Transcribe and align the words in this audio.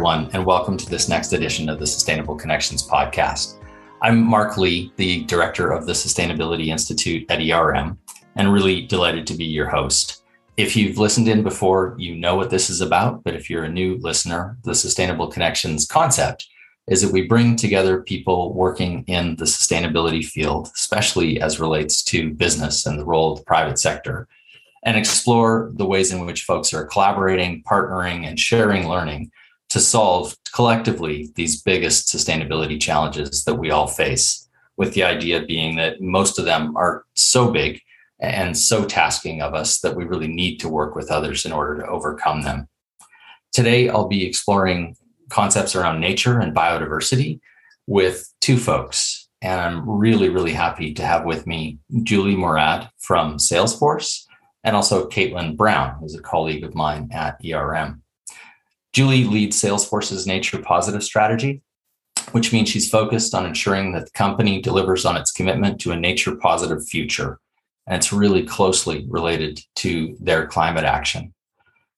everyone, 0.00 0.30
and 0.32 0.46
welcome 0.46 0.78
to 0.78 0.88
this 0.88 1.10
next 1.10 1.34
edition 1.34 1.68
of 1.68 1.78
the 1.78 1.86
Sustainable 1.86 2.34
Connections 2.34 2.88
podcast. 2.88 3.58
I'm 4.00 4.22
Mark 4.22 4.56
Lee, 4.56 4.94
the 4.96 5.24
director 5.24 5.72
of 5.72 5.84
the 5.84 5.92
Sustainability 5.92 6.68
Institute 6.68 7.30
at 7.30 7.42
ERM, 7.42 7.98
and 8.36 8.50
really 8.50 8.86
delighted 8.86 9.26
to 9.26 9.34
be 9.34 9.44
your 9.44 9.68
host. 9.68 10.24
If 10.56 10.74
you've 10.74 10.96
listened 10.96 11.28
in 11.28 11.42
before, 11.42 11.96
you 11.98 12.16
know 12.16 12.34
what 12.34 12.48
this 12.48 12.70
is 12.70 12.80
about, 12.80 13.22
but 13.24 13.34
if 13.34 13.50
you're 13.50 13.64
a 13.64 13.68
new 13.70 13.98
listener, 13.98 14.56
the 14.64 14.74
Sustainable 14.74 15.28
Connections 15.28 15.86
concept 15.86 16.48
is 16.88 17.02
that 17.02 17.12
we 17.12 17.28
bring 17.28 17.54
together 17.54 18.00
people 18.00 18.54
working 18.54 19.04
in 19.06 19.36
the 19.36 19.44
sustainability 19.44 20.24
field, 20.24 20.70
especially 20.74 21.42
as 21.42 21.60
relates 21.60 22.02
to 22.04 22.32
business 22.32 22.86
and 22.86 22.98
the 22.98 23.04
role 23.04 23.32
of 23.32 23.40
the 23.40 23.44
private 23.44 23.78
sector, 23.78 24.28
and 24.82 24.96
explore 24.96 25.70
the 25.74 25.84
ways 25.84 26.10
in 26.10 26.24
which 26.24 26.44
folks 26.44 26.72
are 26.72 26.86
collaborating, 26.86 27.62
partnering, 27.64 28.26
and 28.26 28.40
sharing 28.40 28.88
learning 28.88 29.30
to 29.70 29.80
solve 29.80 30.36
collectively 30.54 31.30
these 31.36 31.62
biggest 31.62 32.08
sustainability 32.08 32.80
challenges 32.80 33.44
that 33.44 33.54
we 33.54 33.70
all 33.70 33.86
face. 33.86 34.48
With 34.76 34.94
the 34.94 35.04
idea 35.04 35.44
being 35.44 35.76
that 35.76 36.00
most 36.00 36.38
of 36.38 36.44
them 36.46 36.76
are 36.76 37.04
so 37.14 37.50
big 37.50 37.80
and 38.18 38.56
so 38.56 38.84
tasking 38.84 39.42
of 39.42 39.54
us 39.54 39.80
that 39.80 39.94
we 39.94 40.04
really 40.04 40.28
need 40.28 40.58
to 40.60 40.68
work 40.68 40.94
with 40.94 41.10
others 41.10 41.44
in 41.44 41.52
order 41.52 41.78
to 41.78 41.86
overcome 41.86 42.42
them. 42.42 42.68
Today, 43.52 43.88
I'll 43.88 44.08
be 44.08 44.26
exploring 44.26 44.96
concepts 45.28 45.74
around 45.74 46.00
nature 46.00 46.40
and 46.40 46.54
biodiversity 46.54 47.40
with 47.86 48.32
two 48.40 48.56
folks. 48.56 49.28
And 49.42 49.60
I'm 49.60 49.88
really, 49.88 50.28
really 50.28 50.52
happy 50.52 50.92
to 50.94 51.04
have 51.04 51.24
with 51.24 51.46
me 51.46 51.78
Julie 52.02 52.36
Moorad 52.36 52.88
from 52.98 53.36
Salesforce 53.36 54.24
and 54.64 54.76
also 54.76 55.08
Caitlin 55.08 55.56
Brown, 55.56 55.96
who's 55.98 56.14
a 56.14 56.22
colleague 56.22 56.64
of 56.64 56.74
mine 56.74 57.08
at 57.12 57.38
ERM. 57.44 58.02
Julie 58.92 59.24
leads 59.24 59.60
Salesforce's 59.60 60.26
nature 60.26 60.58
positive 60.58 61.04
strategy, 61.04 61.62
which 62.32 62.52
means 62.52 62.68
she's 62.68 62.90
focused 62.90 63.34
on 63.34 63.46
ensuring 63.46 63.92
that 63.92 64.06
the 64.06 64.10
company 64.12 64.60
delivers 64.60 65.04
on 65.04 65.16
its 65.16 65.30
commitment 65.30 65.80
to 65.80 65.92
a 65.92 65.96
nature 65.96 66.34
positive 66.34 66.84
future. 66.86 67.38
And 67.86 67.96
it's 67.96 68.12
really 68.12 68.44
closely 68.44 69.06
related 69.08 69.60
to 69.76 70.16
their 70.20 70.46
climate 70.46 70.84
action. 70.84 71.32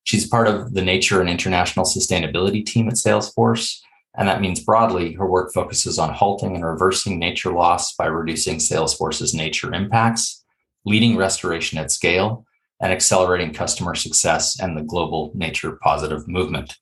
She's 0.05 0.29
part 0.29 0.49
of 0.49 0.75
the 0.75 0.83
Nature 0.83 1.21
and 1.21 1.31
International 1.31 1.85
Sustainability 1.85 2.65
team 2.65 2.89
at 2.89 2.95
Salesforce. 2.95 3.79
And 4.17 4.29
that 4.29 4.41
means 4.41 4.61
broadly, 4.61 5.13
her 5.15 5.27
work 5.27 5.53
focuses 5.53 5.99
on 5.99 6.13
halting 6.13 6.55
and 6.55 6.65
reversing 6.65 7.19
nature 7.19 7.53
loss 7.53 7.95
by 7.95 8.07
reducing 8.07 8.59
Salesforce's 8.59 9.33
nature 9.33 9.73
impacts, 9.73 10.45
leading 10.85 11.17
restoration 11.17 11.79
at 11.79 11.91
scale, 11.91 12.45
and 12.83 12.93
accelerating 12.93 13.55
customer 13.55 13.95
success 13.95 14.59
and 14.61 14.77
the 14.77 14.83
global 14.83 15.31
nature 15.35 15.79
positive 15.83 16.27
movement. 16.27 16.77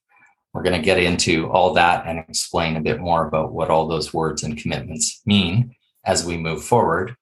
We're 0.53 0.63
going 0.63 0.81
to 0.81 0.85
get 0.85 0.99
into 0.99 1.49
all 1.51 1.75
that 1.75 2.07
and 2.07 2.19
explain 2.19 2.77
a 2.77 2.81
bit 2.81 2.99
more 2.99 3.29
about 3.29 3.53
what 3.53 3.71
all 3.71 3.87
those 3.87 4.13
words 4.13 4.43
and 4.43 4.59
commitments 4.59 5.21
mean 5.27 5.77
as 6.05 6.25
we 6.25 6.39
move 6.39 6.65
forward, 6.65 7.15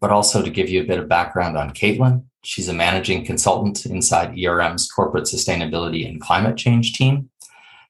but 0.00 0.10
also 0.10 0.42
to 0.42 0.50
give 0.50 0.68
you 0.68 0.82
a 0.82 0.86
bit 0.86 1.00
of 1.00 1.08
background 1.08 1.56
on 1.56 1.70
Caitlin. 1.70 2.24
She's 2.44 2.68
a 2.68 2.74
managing 2.74 3.24
consultant 3.24 3.84
inside 3.86 4.38
ERM's 4.38 4.88
corporate 4.88 5.24
sustainability 5.24 6.08
and 6.08 6.20
climate 6.20 6.56
change 6.56 6.92
team. 6.92 7.30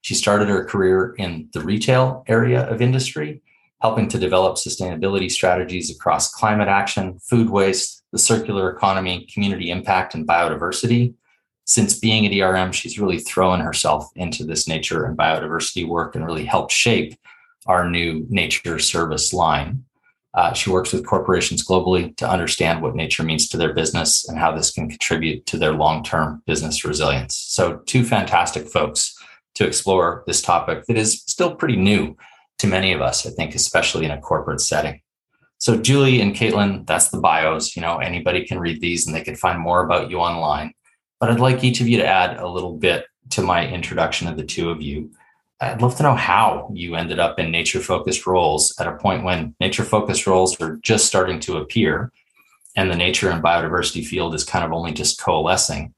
She 0.01 0.15
started 0.15 0.49
her 0.49 0.65
career 0.65 1.15
in 1.19 1.51
the 1.53 1.61
retail 1.61 2.25
area 2.29 2.63
of 2.63 2.81
industry, 2.81 3.43
helping 3.83 4.09
to 4.09 4.19
develop 4.19 4.57
sustainability 4.57 5.31
strategies 5.31 5.91
across 5.91 6.33
climate 6.33 6.69
action, 6.69 7.19
food 7.19 7.51
waste, 7.51 7.98
the 8.13 8.19
circular 8.19 8.71
economy, 8.71 9.29
community 9.33 9.71
impact, 9.71 10.15
and 10.15 10.27
biodiversity. 10.27 11.15
Since 11.65 11.99
being 11.99 12.27
at 12.27 12.33
ERM, 12.33 12.73
she's 12.73 12.99
really 12.99 13.19
thrown 13.19 13.61
herself 13.61 14.09
into 14.17 14.45
this 14.45 14.67
nature 14.67 15.05
and 15.05 15.17
biodiversity 15.17 15.87
work 15.87 16.15
and 16.15 16.25
really 16.25 16.45
helped 16.45 16.73
shape 16.73 17.15
our 17.67 17.89
new 17.89 18.27
nature 18.31 18.79
service 18.79 19.33
line. 19.33 19.85
Uh, 20.35 20.53
she 20.53 20.71
works 20.71 20.93
with 20.93 21.07
corporations 21.07 21.67
globally 21.67 22.17
to 22.17 22.29
understand 22.29 22.81
what 22.81 22.95
nature 22.95 23.23
means 23.23 23.49
to 23.49 23.57
their 23.57 23.75
business 23.75 24.29
and 24.29 24.39
how 24.39 24.55
this 24.55 24.71
can 24.71 24.89
contribute 24.89 25.45
to 25.47 25.59
their 25.59 25.73
long 25.73 26.03
term 26.03 26.43
business 26.47 26.85
resilience. 26.85 27.35
So, 27.37 27.79
two 27.87 28.05
fantastic 28.05 28.69
folks 28.69 29.17
to 29.55 29.67
explore 29.67 30.23
this 30.27 30.41
topic 30.41 30.85
that 30.87 30.97
is 30.97 31.23
still 31.27 31.55
pretty 31.55 31.77
new 31.77 32.17
to 32.59 32.67
many 32.67 32.93
of 32.93 33.01
us, 33.01 33.27
I 33.27 33.31
think, 33.31 33.55
especially 33.55 34.05
in 34.05 34.11
a 34.11 34.21
corporate 34.21 34.61
setting. 34.61 35.01
So, 35.59 35.77
Julie 35.77 36.21
and 36.21 36.35
Caitlin, 36.35 36.87
that's 36.87 37.09
the 37.09 37.21
bios. 37.21 37.77
You 37.77 37.83
know, 37.83 37.99
anybody 37.99 38.47
can 38.47 38.59
read 38.59 38.81
these 38.81 39.07
and 39.07 39.15
they 39.15 39.23
can 39.23 39.37
find 39.37 39.59
more 39.59 39.85
about 39.85 40.11
you 40.11 40.19
online. 40.19 40.73
But 41.21 41.31
I'd 41.31 41.41
like 41.41 41.65
each 41.65 41.81
of 41.81 41.89
you 41.89 41.99
to 41.99 42.07
add 42.07 42.39
a 42.39 42.49
little 42.49 42.77
bit 42.77 43.07
to 43.31 43.43
my 43.43 43.67
introduction 43.67 44.29
of 44.29 44.37
the 44.37 44.45
two 44.45 44.71
of 44.71 44.81
you. 44.81 45.11
I'd 45.61 45.83
love 45.83 45.97
to 45.97 46.05
know 46.05 46.15
how 46.15 46.71
you 46.73 46.95
ended 46.95 47.19
up 47.19 47.41
in 47.41 47.51
nature 47.51 47.81
focused 47.81 48.27
roles 48.27 48.73
at 48.79 48.87
a 48.87 48.97
point 48.97 49.25
when 49.25 49.57
nature 49.61 49.83
focused 49.83 50.27
roles 50.27 50.61
are 50.61 50.77
just 50.77 51.07
starting 51.07 51.41
to 51.41 51.57
appear 51.57 52.13
and 52.77 52.89
the 52.89 52.97
nature 52.97 53.29
and 53.29 53.43
biodiversity 53.43 54.07
field 54.07 54.37
is 54.37 54.45
kind 54.45 54.65
of 54.65 54.73
only 54.73 54.93
just 54.93 55.21
coalescing. 55.21 55.93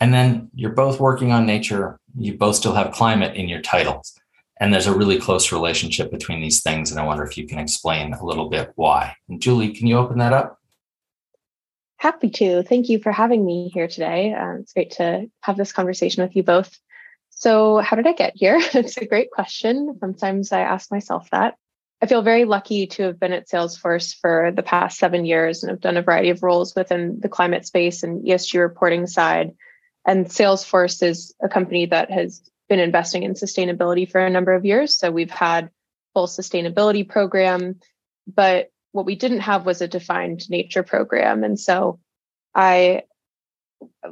And 0.00 0.12
then 0.12 0.50
you're 0.52 0.72
both 0.72 0.98
working 0.98 1.30
on 1.30 1.46
nature, 1.46 2.00
you 2.18 2.36
both 2.36 2.56
still 2.56 2.74
have 2.74 2.92
climate 2.92 3.36
in 3.36 3.48
your 3.48 3.62
titles. 3.62 4.18
And 4.60 4.72
there's 4.72 4.86
a 4.86 4.96
really 4.96 5.18
close 5.18 5.50
relationship 5.50 6.10
between 6.10 6.40
these 6.40 6.62
things. 6.62 6.90
And 6.90 7.00
I 7.00 7.04
wonder 7.04 7.24
if 7.24 7.36
you 7.36 7.46
can 7.46 7.58
explain 7.58 8.12
a 8.12 8.24
little 8.24 8.48
bit 8.48 8.72
why. 8.76 9.16
And 9.28 9.40
Julie, 9.40 9.72
can 9.72 9.86
you 9.86 9.98
open 9.98 10.18
that 10.18 10.32
up? 10.32 10.58
Happy 11.96 12.30
to. 12.30 12.62
Thank 12.62 12.88
you 12.88 12.98
for 12.98 13.10
having 13.10 13.44
me 13.44 13.70
here 13.72 13.88
today. 13.88 14.32
Um, 14.32 14.58
it's 14.60 14.72
great 14.72 14.92
to 14.92 15.26
have 15.42 15.56
this 15.56 15.72
conversation 15.72 16.22
with 16.22 16.36
you 16.36 16.42
both. 16.42 16.78
So, 17.30 17.78
how 17.78 17.96
did 17.96 18.06
I 18.06 18.12
get 18.12 18.34
here? 18.36 18.58
it's 18.74 18.96
a 18.96 19.06
great 19.06 19.30
question. 19.30 19.96
Sometimes 19.98 20.52
I 20.52 20.60
ask 20.60 20.90
myself 20.90 21.28
that. 21.30 21.56
I 22.02 22.06
feel 22.06 22.22
very 22.22 22.44
lucky 22.44 22.86
to 22.88 23.04
have 23.04 23.18
been 23.18 23.32
at 23.32 23.48
Salesforce 23.48 24.14
for 24.20 24.52
the 24.54 24.62
past 24.62 24.98
seven 24.98 25.24
years 25.24 25.62
and 25.62 25.70
have 25.70 25.80
done 25.80 25.96
a 25.96 26.02
variety 26.02 26.30
of 26.30 26.42
roles 26.42 26.74
within 26.74 27.18
the 27.20 27.28
climate 27.30 27.66
space 27.66 28.02
and 28.02 28.24
ESG 28.24 28.60
reporting 28.60 29.06
side. 29.06 29.52
And 30.06 30.26
Salesforce 30.26 31.02
is 31.02 31.34
a 31.42 31.48
company 31.48 31.86
that 31.86 32.10
has 32.10 32.42
been 32.68 32.80
investing 32.80 33.22
in 33.22 33.34
sustainability 33.34 34.10
for 34.10 34.20
a 34.20 34.30
number 34.30 34.54
of 34.54 34.64
years. 34.64 34.96
So 34.96 35.10
we've 35.10 35.30
had 35.30 35.70
full 36.14 36.26
sustainability 36.26 37.08
program, 37.08 37.80
but 38.26 38.70
what 38.92 39.06
we 39.06 39.16
didn't 39.16 39.40
have 39.40 39.66
was 39.66 39.82
a 39.82 39.88
defined 39.88 40.48
nature 40.48 40.82
program. 40.82 41.44
And 41.44 41.58
so 41.58 41.98
I 42.54 43.02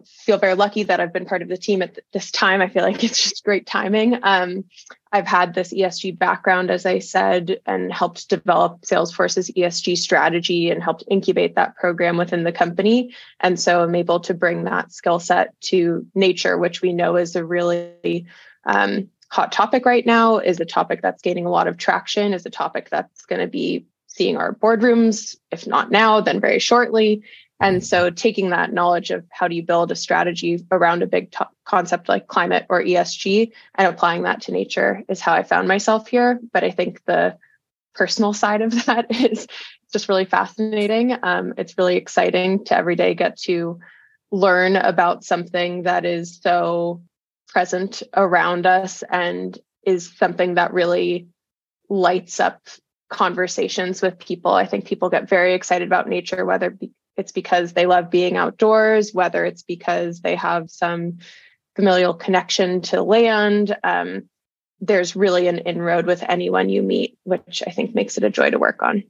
feel 0.06 0.38
very 0.38 0.54
lucky 0.54 0.82
that 0.84 1.00
I've 1.00 1.12
been 1.12 1.26
part 1.26 1.42
of 1.42 1.48
the 1.48 1.56
team 1.56 1.82
at 1.82 1.98
this 2.12 2.30
time. 2.30 2.60
I 2.60 2.68
feel 2.68 2.82
like 2.82 3.02
it's 3.04 3.22
just 3.22 3.44
great 3.44 3.66
timing. 3.66 4.18
Um, 4.22 4.64
I've 5.12 5.26
had 5.26 5.54
this 5.54 5.72
ESG 5.72 6.18
background, 6.18 6.70
as 6.70 6.86
I 6.86 6.98
said, 6.98 7.60
and 7.66 7.92
helped 7.92 8.28
develop 8.28 8.82
Salesforce's 8.82 9.50
ESG 9.50 9.98
strategy 9.98 10.70
and 10.70 10.82
helped 10.82 11.04
incubate 11.08 11.54
that 11.54 11.76
program 11.76 12.16
within 12.16 12.44
the 12.44 12.52
company. 12.52 13.14
And 13.40 13.60
so 13.60 13.82
I'm 13.82 13.94
able 13.94 14.20
to 14.20 14.34
bring 14.34 14.64
that 14.64 14.92
skill 14.92 15.18
set 15.18 15.60
to 15.62 16.06
nature, 16.14 16.56
which 16.56 16.80
we 16.80 16.92
know 16.92 17.16
is 17.16 17.36
a 17.36 17.44
really 17.44 18.26
um, 18.64 19.08
hot 19.28 19.52
topic 19.52 19.84
right 19.84 20.04
now, 20.06 20.38
is 20.38 20.60
a 20.60 20.64
topic 20.64 21.02
that's 21.02 21.22
gaining 21.22 21.46
a 21.46 21.50
lot 21.50 21.68
of 21.68 21.76
traction, 21.76 22.32
is 22.32 22.46
a 22.46 22.50
topic 22.50 22.88
that's 22.90 23.26
going 23.26 23.40
to 23.40 23.48
be 23.48 23.86
seeing 24.06 24.36
our 24.36 24.54
boardrooms, 24.54 25.36
if 25.50 25.66
not 25.66 25.90
now, 25.90 26.20
then 26.20 26.40
very 26.40 26.58
shortly. 26.58 27.22
And 27.62 27.84
so 27.84 28.10
taking 28.10 28.50
that 28.50 28.72
knowledge 28.72 29.10
of 29.10 29.24
how 29.30 29.48
do 29.48 29.54
you 29.54 29.62
build 29.62 29.92
a 29.92 29.96
strategy 29.96 30.64
around 30.70 31.02
a 31.02 31.06
big 31.06 31.30
to- 31.32 31.48
concept 31.64 32.08
like 32.08 32.26
climate 32.26 32.66
or 32.68 32.82
ESG 32.82 33.52
and 33.76 33.88
applying 33.88 34.22
that 34.22 34.42
to 34.42 34.52
nature 34.52 35.02
is 35.08 35.20
how 35.20 35.32
I 35.32 35.42
found 35.42 35.68
myself 35.68 36.08
here. 36.08 36.40
But 36.52 36.64
I 36.64 36.70
think 36.70 37.04
the 37.04 37.36
personal 37.94 38.32
side 38.32 38.62
of 38.62 38.86
that 38.86 39.14
is 39.14 39.46
just 39.92 40.08
really 40.08 40.24
fascinating. 40.24 41.16
Um, 41.22 41.54
it's 41.56 41.78
really 41.78 41.96
exciting 41.96 42.64
to 42.66 42.76
every 42.76 42.96
day 42.96 43.14
get 43.14 43.38
to 43.42 43.78
learn 44.30 44.76
about 44.76 45.24
something 45.24 45.82
that 45.82 46.04
is 46.04 46.40
so 46.42 47.02
present 47.48 48.02
around 48.16 48.66
us 48.66 49.04
and 49.08 49.56
is 49.84 50.10
something 50.16 50.54
that 50.54 50.72
really 50.72 51.28
lights 51.88 52.40
up 52.40 52.62
conversations 53.10 54.00
with 54.00 54.18
people. 54.18 54.52
I 54.52 54.64
think 54.64 54.86
people 54.86 55.10
get 55.10 55.28
very 55.28 55.54
excited 55.54 55.86
about 55.86 56.08
nature, 56.08 56.46
whether 56.46 56.76
it's 57.16 57.32
because 57.32 57.72
they 57.72 57.86
love 57.86 58.10
being 58.10 58.36
outdoors, 58.36 59.12
whether 59.12 59.44
it's 59.44 59.62
because 59.62 60.20
they 60.20 60.34
have 60.36 60.70
some 60.70 61.18
familial 61.76 62.14
connection 62.14 62.80
to 62.82 63.02
land. 63.02 63.76
Um, 63.84 64.28
there's 64.80 65.14
really 65.14 65.46
an 65.46 65.58
inroad 65.58 66.06
with 66.06 66.24
anyone 66.28 66.68
you 66.68 66.82
meet, 66.82 67.18
which 67.24 67.62
I 67.66 67.70
think 67.70 67.94
makes 67.94 68.16
it 68.16 68.24
a 68.24 68.30
joy 68.30 68.50
to 68.50 68.58
work 68.58 68.82
on. 68.82 69.04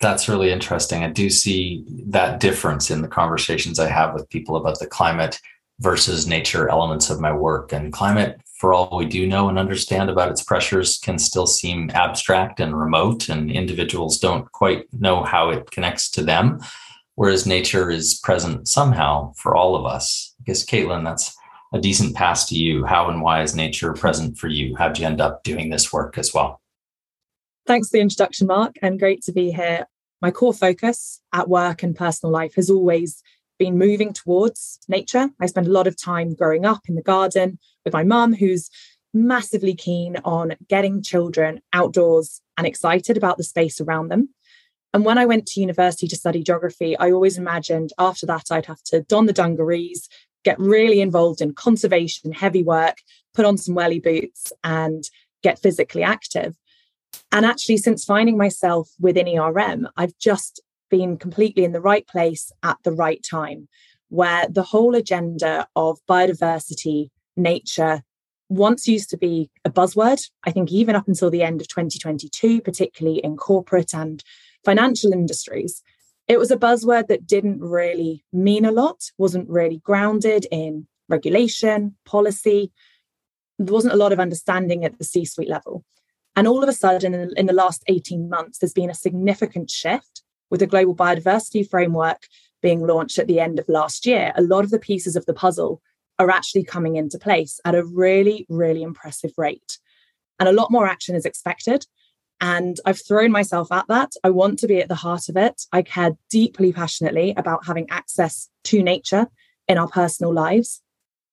That's 0.00 0.28
really 0.28 0.50
interesting. 0.50 1.04
I 1.04 1.10
do 1.10 1.30
see 1.30 1.84
that 2.08 2.40
difference 2.40 2.90
in 2.90 3.02
the 3.02 3.08
conversations 3.08 3.78
I 3.78 3.88
have 3.88 4.12
with 4.12 4.28
people 4.28 4.56
about 4.56 4.78
the 4.78 4.86
climate 4.86 5.40
versus 5.80 6.26
nature 6.26 6.68
elements 6.68 7.08
of 7.08 7.20
my 7.20 7.32
work. 7.32 7.72
And 7.72 7.92
climate, 7.92 8.40
for 8.58 8.74
all 8.74 8.98
we 8.98 9.06
do 9.06 9.26
know 9.26 9.48
and 9.48 9.58
understand 9.58 10.10
about 10.10 10.30
its 10.30 10.42
pressures, 10.42 10.98
can 10.98 11.18
still 11.18 11.46
seem 11.46 11.90
abstract 11.94 12.60
and 12.60 12.78
remote, 12.78 13.28
and 13.28 13.50
individuals 13.50 14.18
don't 14.18 14.50
quite 14.52 14.86
know 14.92 15.22
how 15.22 15.50
it 15.50 15.70
connects 15.70 16.10
to 16.10 16.22
them 16.22 16.60
whereas 17.16 17.46
nature 17.46 17.90
is 17.90 18.20
present 18.20 18.68
somehow 18.68 19.32
for 19.32 19.56
all 19.56 19.74
of 19.74 19.84
us. 19.84 20.34
I 20.40 20.44
guess, 20.46 20.64
Caitlin, 20.64 21.04
that's 21.04 21.36
a 21.72 21.80
decent 21.80 22.14
pass 22.14 22.46
to 22.48 22.54
you. 22.54 22.84
How 22.84 23.10
and 23.10 23.20
why 23.20 23.42
is 23.42 23.54
nature 23.54 23.92
present 23.92 24.38
for 24.38 24.48
you? 24.48 24.76
How'd 24.76 24.98
you 24.98 25.06
end 25.06 25.20
up 25.20 25.42
doing 25.42 25.68
this 25.68 25.92
work 25.92 26.16
as 26.16 26.32
well? 26.32 26.62
Thanks 27.66 27.88
for 27.88 27.96
the 27.96 28.02
introduction, 28.02 28.46
Mark, 28.46 28.76
and 28.80 28.98
great 28.98 29.22
to 29.22 29.32
be 29.32 29.50
here. 29.50 29.86
My 30.22 30.30
core 30.30 30.54
focus 30.54 31.20
at 31.32 31.48
work 31.48 31.82
and 31.82 31.96
personal 31.96 32.32
life 32.32 32.54
has 32.54 32.70
always 32.70 33.22
been 33.58 33.78
moving 33.78 34.12
towards 34.12 34.78
nature. 34.88 35.30
I 35.40 35.46
spent 35.46 35.66
a 35.66 35.72
lot 35.72 35.86
of 35.86 36.00
time 36.00 36.34
growing 36.34 36.64
up 36.64 36.82
in 36.88 36.94
the 36.94 37.02
garden 37.02 37.58
with 37.84 37.94
my 37.94 38.04
mum, 38.04 38.34
who's 38.34 38.70
massively 39.12 39.74
keen 39.74 40.16
on 40.24 40.54
getting 40.68 41.02
children 41.02 41.60
outdoors 41.72 42.40
and 42.56 42.66
excited 42.66 43.16
about 43.16 43.36
the 43.38 43.44
space 43.44 43.80
around 43.80 44.08
them. 44.08 44.28
And 44.96 45.04
when 45.04 45.18
I 45.18 45.26
went 45.26 45.44
to 45.48 45.60
university 45.60 46.08
to 46.08 46.16
study 46.16 46.42
geography, 46.42 46.96
I 46.96 47.10
always 47.10 47.36
imagined 47.36 47.92
after 47.98 48.24
that 48.24 48.44
I'd 48.50 48.64
have 48.64 48.82
to 48.84 49.02
don 49.02 49.26
the 49.26 49.32
dungarees, 49.34 50.08
get 50.42 50.58
really 50.58 51.02
involved 51.02 51.42
in 51.42 51.52
conservation, 51.52 52.32
heavy 52.32 52.62
work, 52.62 52.96
put 53.34 53.44
on 53.44 53.58
some 53.58 53.74
welly 53.74 54.00
boots, 54.00 54.54
and 54.64 55.04
get 55.42 55.58
physically 55.58 56.02
active. 56.02 56.56
And 57.30 57.44
actually, 57.44 57.76
since 57.76 58.06
finding 58.06 58.38
myself 58.38 58.88
within 58.98 59.28
ERM, 59.28 59.86
I've 59.98 60.16
just 60.16 60.62
been 60.88 61.18
completely 61.18 61.64
in 61.64 61.72
the 61.72 61.82
right 61.82 62.06
place 62.06 62.50
at 62.62 62.78
the 62.82 62.92
right 62.92 63.22
time, 63.22 63.68
where 64.08 64.46
the 64.48 64.62
whole 64.62 64.94
agenda 64.94 65.68
of 65.76 65.98
biodiversity, 66.08 67.10
nature, 67.36 68.00
once 68.48 68.88
used 68.88 69.10
to 69.10 69.18
be 69.18 69.50
a 69.62 69.68
buzzword. 69.68 70.26
I 70.44 70.52
think 70.52 70.72
even 70.72 70.96
up 70.96 71.06
until 71.06 71.28
the 71.28 71.42
end 71.42 71.60
of 71.60 71.68
2022, 71.68 72.62
particularly 72.62 73.18
in 73.18 73.36
corporate 73.36 73.92
and 73.92 74.24
financial 74.66 75.12
industries, 75.12 75.82
it 76.28 76.38
was 76.38 76.50
a 76.50 76.56
buzzword 76.56 77.06
that 77.06 77.26
didn't 77.26 77.60
really 77.60 78.24
mean 78.32 78.64
a 78.64 78.72
lot, 78.72 79.10
wasn't 79.16 79.48
really 79.48 79.78
grounded 79.78 80.46
in 80.50 80.88
regulation, 81.08 81.96
policy. 82.04 82.72
There 83.58 83.72
wasn't 83.72 83.94
a 83.94 84.02
lot 84.04 84.12
of 84.12 84.20
understanding 84.20 84.84
at 84.84 84.98
the 84.98 85.04
C 85.04 85.24
suite 85.24 85.48
level. 85.48 85.84
And 86.34 86.46
all 86.46 86.62
of 86.62 86.68
a 86.68 86.72
sudden, 86.72 87.14
in, 87.36 87.46
the 87.46 87.52
last 87.52 87.82
18 87.86 88.28
months, 88.28 88.58
there's 88.58 88.74
been 88.74 88.90
a 88.90 88.94
significant 88.94 89.70
shift 89.70 90.22
with 90.50 90.60
the 90.60 90.66
Global 90.66 90.94
Biodiversity 90.94 91.66
Framework 91.66 92.26
being 92.60 92.86
launched 92.86 93.18
at 93.18 93.28
the 93.28 93.40
end 93.40 93.58
of 93.58 93.68
last 93.68 94.04
year. 94.04 94.32
A 94.36 94.42
lot 94.42 94.64
of 94.64 94.70
the 94.70 94.78
pieces 94.78 95.16
of 95.16 95.24
the 95.26 95.32
puzzle 95.32 95.80
are 96.18 96.30
actually 96.30 96.64
coming 96.64 96.96
into 96.96 97.18
place 97.18 97.60
at 97.64 97.74
a 97.74 97.84
really, 97.84 98.46
really 98.48 98.82
impressive 98.82 99.32
rate. 99.38 99.78
And 100.38 100.48
a 100.48 100.52
lot 100.52 100.70
more 100.70 100.86
action 100.86 101.14
is 101.14 101.24
expected. 101.24 101.86
And 102.40 102.78
I've 102.84 103.04
thrown 103.04 103.30
myself 103.30 103.72
at 103.72 103.86
that. 103.88 104.12
I 104.22 104.30
want 104.30 104.58
to 104.58 104.66
be 104.66 104.80
at 104.80 104.88
the 104.88 104.94
heart 104.94 105.28
of 105.28 105.36
it. 105.36 105.62
I 105.72 105.82
care 105.82 106.16
deeply 106.30 106.72
passionately 106.72 107.32
about 107.36 107.66
having 107.66 107.88
access 107.90 108.50
to 108.64 108.82
nature 108.82 109.26
in 109.68 109.78
our 109.78 109.88
personal 109.88 110.34
lives. 110.34 110.82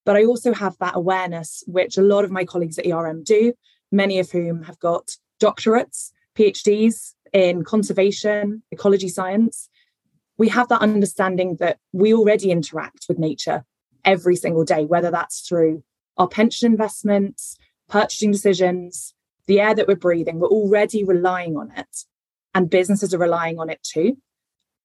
But 0.05 0.15
I 0.15 0.25
also 0.25 0.53
have 0.53 0.77
that 0.79 0.95
awareness, 0.95 1.63
which 1.67 1.97
a 1.97 2.01
lot 2.01 2.23
of 2.23 2.31
my 2.31 2.45
colleagues 2.45 2.77
at 2.77 2.88
ERM 2.88 3.23
do, 3.23 3.53
many 3.91 4.19
of 4.19 4.31
whom 4.31 4.63
have 4.63 4.79
got 4.79 5.11
doctorates, 5.41 6.11
PhDs 6.35 7.13
in 7.31 7.63
conservation, 7.63 8.63
ecology 8.71 9.09
science. 9.09 9.69
We 10.38 10.50
have 10.50 10.67
that 10.69 10.81
understanding 10.81 11.57
that 11.59 11.79
we 11.91 12.13
already 12.13 12.51
interact 12.51 13.05
with 13.07 13.19
nature 13.19 13.65
every 14.03 14.35
single 14.35 14.63
day, 14.63 14.85
whether 14.85 15.11
that's 15.11 15.47
through 15.47 15.83
our 16.17 16.27
pension 16.27 16.71
investments, 16.71 17.57
purchasing 17.89 18.31
decisions, 18.31 19.13
the 19.47 19.59
air 19.59 19.75
that 19.75 19.87
we're 19.87 19.95
breathing, 19.95 20.39
we're 20.39 20.47
already 20.47 21.03
relying 21.03 21.57
on 21.57 21.71
it. 21.75 22.05
And 22.53 22.69
businesses 22.69 23.13
are 23.13 23.19
relying 23.19 23.59
on 23.59 23.69
it 23.69 23.81
too. 23.83 24.17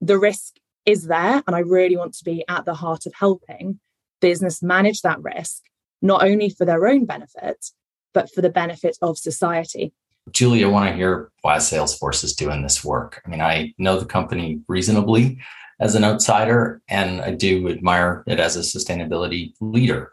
The 0.00 0.18
risk 0.18 0.54
is 0.86 1.06
there. 1.06 1.42
And 1.46 1.54
I 1.54 1.60
really 1.60 1.96
want 1.96 2.14
to 2.14 2.24
be 2.24 2.44
at 2.48 2.64
the 2.64 2.74
heart 2.74 3.06
of 3.06 3.12
helping 3.14 3.80
business 4.20 4.62
manage 4.62 5.02
that 5.02 5.22
risk, 5.22 5.62
not 6.02 6.24
only 6.24 6.50
for 6.50 6.64
their 6.64 6.86
own 6.86 7.04
benefit, 7.04 7.66
but 8.14 8.32
for 8.32 8.40
the 8.40 8.50
benefit 8.50 8.96
of 9.02 9.18
society. 9.18 9.92
Julie, 10.32 10.64
I 10.64 10.68
want 10.68 10.88
to 10.88 10.96
hear 10.96 11.30
why 11.42 11.56
Salesforce 11.56 12.24
is 12.24 12.34
doing 12.34 12.62
this 12.62 12.84
work. 12.84 13.22
I 13.24 13.30
mean, 13.30 13.40
I 13.40 13.74
know 13.78 13.98
the 13.98 14.06
company 14.06 14.60
reasonably 14.68 15.40
as 15.80 15.94
an 15.94 16.04
outsider, 16.04 16.82
and 16.88 17.20
I 17.20 17.32
do 17.32 17.68
admire 17.68 18.24
it 18.26 18.40
as 18.40 18.56
a 18.56 18.60
sustainability 18.60 19.52
leader. 19.60 20.10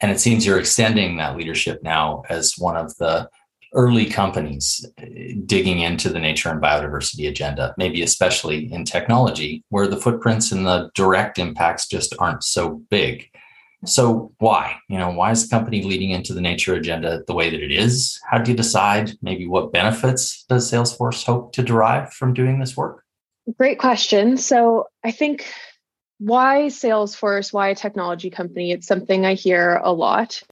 And 0.00 0.10
it 0.10 0.18
seems 0.18 0.44
you're 0.44 0.58
extending 0.58 1.18
that 1.18 1.36
leadership 1.36 1.82
now 1.82 2.22
as 2.28 2.54
one 2.58 2.76
of 2.76 2.96
the 2.96 3.28
early 3.74 4.06
companies 4.06 4.86
eh, 4.98 5.34
digging 5.46 5.80
into 5.80 6.08
the 6.08 6.18
nature 6.18 6.48
and 6.48 6.62
biodiversity 6.62 7.28
agenda, 7.28 7.74
maybe 7.76 8.02
especially 8.02 8.72
in 8.72 8.84
technology, 8.84 9.62
where 9.68 9.86
the 9.86 9.96
footprints 9.96 10.52
and 10.52 10.66
the 10.66 10.90
direct 10.94 11.38
impacts 11.38 11.86
just 11.86 12.14
aren't 12.18 12.42
so 12.42 12.82
big. 12.90 13.28
So 13.84 14.32
why? 14.38 14.76
You 14.88 14.98
know, 14.98 15.10
why 15.10 15.30
is 15.30 15.46
the 15.46 15.54
company 15.54 15.82
leading 15.82 16.10
into 16.10 16.32
the 16.32 16.40
nature 16.40 16.74
agenda 16.74 17.22
the 17.26 17.34
way 17.34 17.50
that 17.50 17.62
it 17.62 17.70
is? 17.70 18.18
How 18.30 18.38
do 18.38 18.50
you 18.50 18.56
decide 18.56 19.12
maybe 19.20 19.46
what 19.46 19.72
benefits 19.72 20.44
does 20.48 20.70
Salesforce 20.70 21.24
hope 21.24 21.52
to 21.52 21.62
derive 21.62 22.12
from 22.12 22.32
doing 22.32 22.60
this 22.60 22.76
work? 22.76 23.04
Great 23.58 23.78
question. 23.78 24.38
So 24.38 24.86
I 25.02 25.10
think 25.10 25.46
why 26.18 26.66
Salesforce, 26.68 27.52
why 27.52 27.68
a 27.68 27.74
technology 27.74 28.30
company? 28.30 28.72
It's 28.72 28.86
something 28.86 29.26
I 29.26 29.34
hear 29.34 29.80
a 29.82 29.92
lot. 29.92 30.42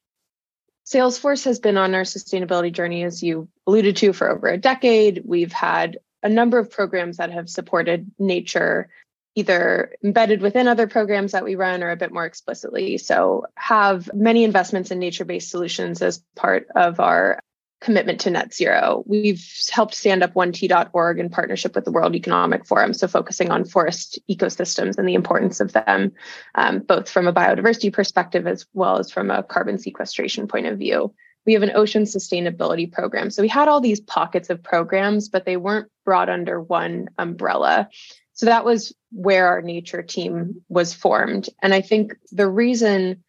Salesforce 0.92 1.44
has 1.46 1.58
been 1.58 1.78
on 1.78 1.94
our 1.94 2.02
sustainability 2.02 2.72
journey, 2.72 3.02
as 3.04 3.22
you 3.22 3.48
alluded 3.66 3.96
to, 3.96 4.12
for 4.12 4.30
over 4.30 4.48
a 4.48 4.58
decade. 4.58 5.22
We've 5.24 5.52
had 5.52 5.98
a 6.22 6.28
number 6.28 6.58
of 6.58 6.70
programs 6.70 7.16
that 7.16 7.32
have 7.32 7.48
supported 7.48 8.10
nature, 8.18 8.90
either 9.34 9.94
embedded 10.04 10.42
within 10.42 10.68
other 10.68 10.86
programs 10.86 11.32
that 11.32 11.44
we 11.44 11.54
run 11.54 11.82
or 11.82 11.90
a 11.90 11.96
bit 11.96 12.12
more 12.12 12.26
explicitly. 12.26 12.98
So, 12.98 13.46
have 13.56 14.10
many 14.12 14.44
investments 14.44 14.90
in 14.90 14.98
nature 14.98 15.24
based 15.24 15.50
solutions 15.50 16.02
as 16.02 16.22
part 16.36 16.68
of 16.76 17.00
our 17.00 17.42
commitment 17.82 18.20
to 18.20 18.30
net 18.30 18.54
zero. 18.54 19.02
We've 19.06 19.44
helped 19.70 19.94
stand 19.94 20.22
up 20.22 20.34
1t.org 20.34 21.18
in 21.18 21.28
partnership 21.28 21.74
with 21.74 21.84
the 21.84 21.90
World 21.90 22.14
Economic 22.14 22.64
Forum, 22.64 22.94
so 22.94 23.08
focusing 23.08 23.50
on 23.50 23.64
forest 23.64 24.20
ecosystems 24.30 24.96
and 24.96 25.08
the 25.08 25.14
importance 25.14 25.60
of 25.60 25.72
them, 25.72 26.12
um, 26.54 26.78
both 26.78 27.10
from 27.10 27.26
a 27.26 27.32
biodiversity 27.32 27.92
perspective 27.92 28.46
as 28.46 28.64
well 28.72 28.98
as 28.98 29.10
from 29.10 29.30
a 29.30 29.42
carbon 29.42 29.78
sequestration 29.78 30.46
point 30.46 30.66
of 30.66 30.78
view. 30.78 31.12
We 31.44 31.54
have 31.54 31.64
an 31.64 31.72
ocean 31.74 32.04
sustainability 32.04 32.90
program. 32.90 33.30
So 33.30 33.42
we 33.42 33.48
had 33.48 33.66
all 33.66 33.80
these 33.80 34.00
pockets 34.00 34.48
of 34.48 34.62
programs, 34.62 35.28
but 35.28 35.44
they 35.44 35.56
weren't 35.56 35.90
brought 36.04 36.28
under 36.28 36.60
one 36.60 37.08
umbrella. 37.18 37.88
So 38.32 38.46
that 38.46 38.64
was 38.64 38.94
where 39.10 39.48
our 39.48 39.60
nature 39.60 40.02
team 40.02 40.62
was 40.68 40.94
formed. 40.94 41.48
And 41.60 41.74
I 41.74 41.80
think 41.80 42.14
the 42.30 42.48
reason 42.48 43.24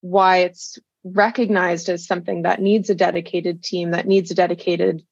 why 0.00 0.38
it's 0.38 0.78
recognized 1.04 1.88
as 1.88 2.06
something 2.06 2.42
that 2.42 2.60
needs 2.60 2.90
a 2.90 2.94
dedicated 2.94 3.62
team, 3.62 3.92
that 3.92 4.06
needs 4.06 4.30
a 4.30 4.34
dedicated 4.34 5.02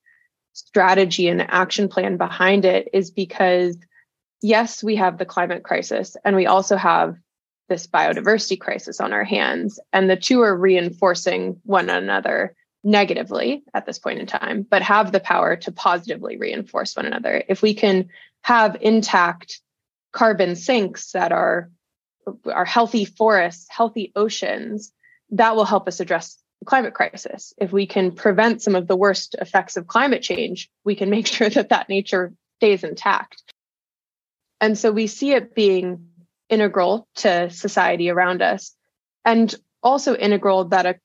strategy 0.53 1.29
and 1.29 1.43
action 1.43 1.89
plan 1.89 2.17
behind 2.17 2.65
it 2.65 2.89
is 2.93 3.11
because, 3.11 3.77
yes, 4.43 4.83
we 4.83 4.97
have 4.97 5.19
the 5.19 5.27
climate 5.27 5.63
crisis 5.63 6.17
and 6.25 6.35
we 6.35 6.47
also 6.47 6.77
have 6.77 7.17
this 7.69 7.87
biodiversity 7.87 8.59
crisis 8.59 9.01
on 9.01 9.13
our 9.13 9.25
hands. 9.25 9.79
And 9.93 10.09
the 10.09 10.17
two 10.17 10.41
are 10.43 10.57
reinforcing 10.57 11.61
one 11.65 11.91
another 11.91 12.55
negatively 12.85 13.65
at 13.75 13.85
this 13.85 13.99
point 13.99 14.21
in 14.21 14.27
time, 14.27 14.63
but 14.69 14.83
have 14.83 15.11
the 15.11 15.21
power 15.21 15.57
to 15.57 15.73
positively 15.73 16.37
reinforce 16.37 16.97
one 16.97 17.07
another. 17.07 17.43
If 17.49 17.61
we 17.61 17.75
can 17.75 18.09
have 18.43 18.77
intact 18.81 19.61
carbon 20.13 20.57
sinks 20.57 21.13
that 21.13 21.33
are 21.33 21.71
are 22.47 22.65
healthy 22.65 23.05
forests, 23.05 23.67
healthy 23.69 24.13
oceans, 24.17 24.93
that 25.31 25.57
will 25.57 25.65
help 25.65 25.89
us 25.89 26.01
address 26.01 26.39
the 26.61 26.67
climate 26.67 26.95
crisis. 26.95 27.53
If 27.59 27.73
we 27.73 27.87
can 27.87 28.13
prevent 28.13 28.63
some 28.63 28.75
of 28.75 28.87
the 28.87 28.97
worst 28.97 29.35
effects 29.41 29.77
of 29.77 29.87
climate 29.87 30.23
change, 30.23 30.71
we 30.85 30.95
can 30.95 31.11
make 31.11 31.27
sure 31.27 31.51
that 31.51 31.71
that 31.71 31.89
nature 31.89 32.33
stays 32.59 32.85
intact. 32.85 33.43
And 34.61 34.79
so 34.79 34.91
we 34.91 35.07
see 35.07 35.33
it 35.33 35.55
being 35.55 36.09
integral 36.49 37.09
to 37.17 37.51
society 37.51 38.09
around 38.11 38.41
us 38.41 38.75
and 39.25 39.55
also 39.83 40.17
integral 40.17 40.67
that 40.67 40.87
a 40.87 40.97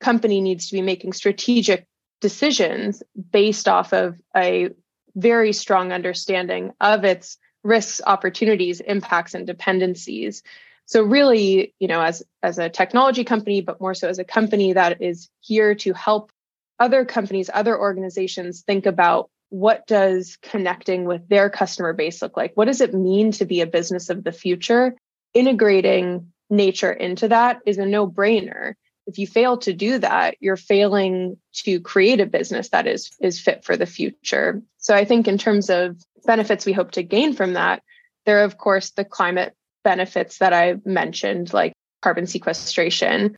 company 0.00 0.40
needs 0.40 0.68
to 0.68 0.74
be 0.74 0.82
making 0.82 1.12
strategic 1.12 1.86
decisions 2.20 3.02
based 3.32 3.68
off 3.68 3.92
of 3.92 4.20
a 4.36 4.70
very 5.16 5.52
strong 5.52 5.92
understanding 5.92 6.72
of 6.80 7.04
its 7.04 7.38
risks, 7.62 8.00
opportunities, 8.06 8.80
impacts, 8.80 9.34
and 9.34 9.46
dependencies 9.46 10.42
so 10.90 11.02
really 11.02 11.72
you 11.78 11.88
know 11.88 12.00
as 12.02 12.22
as 12.42 12.58
a 12.58 12.68
technology 12.68 13.24
company 13.24 13.60
but 13.60 13.80
more 13.80 13.94
so 13.94 14.08
as 14.08 14.18
a 14.18 14.24
company 14.24 14.72
that 14.72 15.00
is 15.00 15.28
here 15.40 15.74
to 15.74 15.92
help 15.92 16.32
other 16.78 17.04
companies 17.04 17.48
other 17.52 17.78
organizations 17.78 18.62
think 18.62 18.86
about 18.86 19.30
what 19.50 19.86
does 19.86 20.38
connecting 20.42 21.04
with 21.04 21.28
their 21.28 21.50
customer 21.50 21.92
base 21.92 22.22
look 22.22 22.36
like? 22.36 22.52
What 22.54 22.66
does 22.66 22.80
it 22.80 22.94
mean 22.94 23.32
to 23.32 23.44
be 23.44 23.60
a 23.60 23.66
business 23.66 24.08
of 24.08 24.22
the 24.22 24.30
future? 24.30 24.94
Integrating 25.34 26.32
nature 26.48 26.92
into 26.92 27.26
that 27.28 27.58
is 27.66 27.78
a 27.78 27.86
no 27.86 28.08
brainer 28.08 28.74
if 29.06 29.18
you 29.18 29.26
fail 29.26 29.56
to 29.56 29.72
do 29.72 29.98
that 29.98 30.36
you're 30.40 30.56
failing 30.56 31.36
to 31.52 31.80
create 31.80 32.20
a 32.20 32.26
business 32.26 32.70
that 32.70 32.86
is 32.86 33.10
is 33.20 33.40
fit 33.40 33.64
for 33.64 33.76
the 33.76 33.86
future. 33.86 34.62
So 34.78 34.94
i 34.94 35.04
think 35.04 35.28
in 35.28 35.38
terms 35.38 35.70
of 35.70 35.96
benefits 36.24 36.66
we 36.66 36.72
hope 36.72 36.92
to 36.92 37.02
gain 37.02 37.34
from 37.34 37.52
that 37.54 37.82
there 38.26 38.40
are 38.40 38.44
of 38.44 38.58
course 38.58 38.90
the 38.90 39.04
climate 39.04 39.54
benefits 39.84 40.38
that 40.38 40.52
I 40.52 40.76
mentioned, 40.84 41.52
like 41.52 41.72
carbon 42.02 42.26
sequestration. 42.26 43.36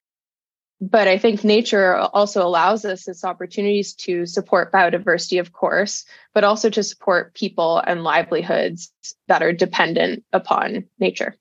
but 0.80 1.06
I 1.06 1.16
think 1.16 1.44
nature 1.44 1.94
also 1.96 2.44
allows 2.44 2.84
us 2.84 3.04
this 3.04 3.25
opportunities 3.25 3.94
to 3.94 4.26
support 4.26 4.72
biodiversity, 4.72 5.38
of 5.38 5.52
course, 5.52 6.04
but 6.34 6.42
also 6.42 6.70
to 6.70 6.82
support 6.82 7.34
people 7.34 7.78
and 7.87 8.02
livelihoods 8.02 8.92
that 9.28 9.44
are 9.44 9.52
dependent 9.52 10.25
upon 10.32 10.84
nature. 10.99 11.37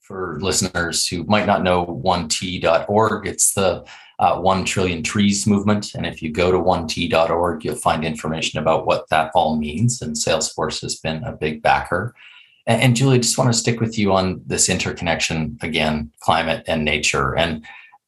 For 0.00 0.38
listeners 0.40 1.06
who 1.06 1.24
might 1.24 1.46
not 1.46 1.62
know 1.62 1.84
1t.org, 1.84 3.26
it's 3.26 3.52
the 3.52 3.84
uh, 4.18 4.40
1 4.40 4.64
trillion 4.64 5.02
trees 5.02 5.46
movement. 5.46 5.94
And 5.94 6.06
if 6.06 6.22
you 6.22 6.32
go 6.32 6.50
to 6.50 6.58
1t.org, 6.58 7.64
you'll 7.64 7.76
find 7.76 8.04
information 8.04 8.58
about 8.58 8.86
what 8.86 9.08
that 9.10 9.32
all 9.34 9.56
means. 9.56 10.00
And 10.00 10.16
Salesforce 10.16 10.80
has 10.80 10.96
been 10.96 11.22
a 11.24 11.32
big 11.32 11.60
backer. 11.60 12.14
And, 12.66 12.94
Julie, 12.94 13.18
just 13.18 13.38
want 13.38 13.52
to 13.52 13.58
stick 13.58 13.80
with 13.80 13.98
you 13.98 14.12
on 14.12 14.42
this 14.46 14.68
interconnection 14.68 15.58
again, 15.62 16.12
climate 16.20 16.64
and 16.68 16.84
nature. 16.84 17.36
And 17.36 17.64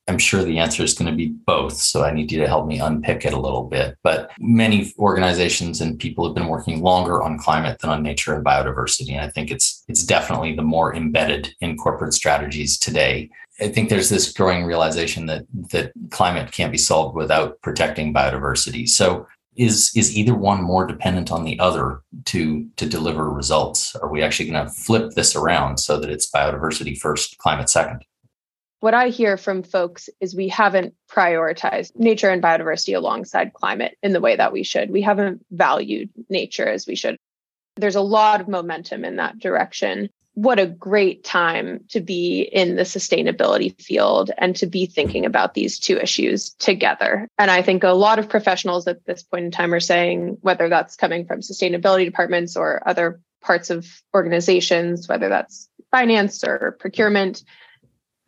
I'm 0.06 0.18
sure 0.18 0.44
the 0.44 0.58
answer 0.58 0.82
is 0.82 0.94
going 0.94 1.10
to 1.10 1.16
be 1.16 1.28
both. 1.46 1.74
So 1.74 2.04
I 2.04 2.12
need 2.12 2.30
you 2.30 2.38
to 2.40 2.46
help 2.46 2.66
me 2.66 2.78
unpick 2.78 3.24
it 3.24 3.32
a 3.32 3.40
little 3.40 3.64
bit. 3.64 3.96
But 4.02 4.30
many 4.38 4.92
organizations 4.98 5.80
and 5.80 5.98
people 5.98 6.26
have 6.26 6.34
been 6.34 6.48
working 6.48 6.82
longer 6.82 7.22
on 7.22 7.38
climate 7.38 7.78
than 7.80 7.90
on 7.90 8.02
nature 8.02 8.34
and 8.34 8.44
biodiversity. 8.44 9.12
And 9.12 9.22
I 9.22 9.30
think 9.30 9.50
it's 9.50 9.82
it's 9.88 10.04
definitely 10.04 10.54
the 10.54 10.62
more 10.62 10.94
embedded 10.94 11.54
in 11.60 11.76
corporate 11.76 12.12
strategies 12.12 12.78
today. 12.78 13.30
I 13.60 13.68
think 13.68 13.88
there's 13.88 14.10
this 14.10 14.32
growing 14.32 14.64
realization 14.64 15.26
that 15.26 15.46
that 15.70 15.92
climate 16.10 16.52
can't 16.52 16.72
be 16.72 16.78
solved 16.78 17.16
without 17.16 17.60
protecting 17.62 18.12
biodiversity. 18.12 18.88
So 18.88 19.26
is 19.56 19.92
is 19.94 20.16
either 20.16 20.34
one 20.34 20.62
more 20.62 20.86
dependent 20.86 21.30
on 21.30 21.44
the 21.44 21.58
other 21.58 22.02
to 22.26 22.68
to 22.76 22.86
deliver 22.86 23.30
results? 23.30 23.94
Are 23.96 24.08
we 24.08 24.22
actually 24.22 24.50
going 24.50 24.64
to 24.64 24.72
flip 24.72 25.12
this 25.12 25.36
around 25.36 25.78
so 25.78 25.98
that 26.00 26.10
it's 26.10 26.30
biodiversity 26.30 26.98
first, 26.98 27.38
climate 27.38 27.68
second? 27.68 28.04
what 28.84 28.92
I 28.92 29.08
hear 29.08 29.38
from 29.38 29.62
folks 29.62 30.10
is 30.20 30.36
we 30.36 30.48
haven't 30.48 30.92
prioritized 31.10 31.96
nature 31.96 32.28
and 32.28 32.42
biodiversity 32.42 32.94
alongside 32.94 33.54
climate 33.54 33.96
in 34.02 34.12
the 34.12 34.20
way 34.20 34.36
that 34.36 34.52
we 34.52 34.62
should. 34.62 34.90
We 34.90 35.00
haven't 35.00 35.42
valued 35.50 36.10
nature 36.28 36.68
as 36.68 36.86
we 36.86 36.94
should. 36.94 37.16
There's 37.76 37.96
a 37.96 38.02
lot 38.02 38.42
of 38.42 38.48
momentum 38.48 39.06
in 39.06 39.16
that 39.16 39.38
direction. 39.38 40.10
What 40.34 40.58
a 40.58 40.66
great 40.66 41.24
time 41.24 41.84
to 41.90 42.00
be 42.00 42.42
in 42.42 42.76
the 42.76 42.82
sustainability 42.82 43.80
field 43.80 44.30
and 44.36 44.54
to 44.56 44.66
be 44.66 44.86
thinking 44.86 45.24
about 45.26 45.54
these 45.54 45.78
two 45.78 45.96
issues 45.96 46.50
together. 46.54 47.28
And 47.38 47.50
I 47.50 47.62
think 47.62 47.84
a 47.84 47.90
lot 47.90 48.18
of 48.18 48.28
professionals 48.28 48.88
at 48.88 49.04
this 49.06 49.22
point 49.22 49.44
in 49.44 49.50
time 49.52 49.72
are 49.72 49.80
saying, 49.80 50.38
whether 50.40 50.68
that's 50.68 50.96
coming 50.96 51.26
from 51.26 51.40
sustainability 51.40 52.04
departments 52.04 52.56
or 52.56 52.82
other 52.86 53.20
parts 53.40 53.70
of 53.70 53.86
organizations, 54.14 55.08
whether 55.08 55.28
that's 55.28 55.68
finance 55.92 56.42
or 56.42 56.76
procurement, 56.80 57.44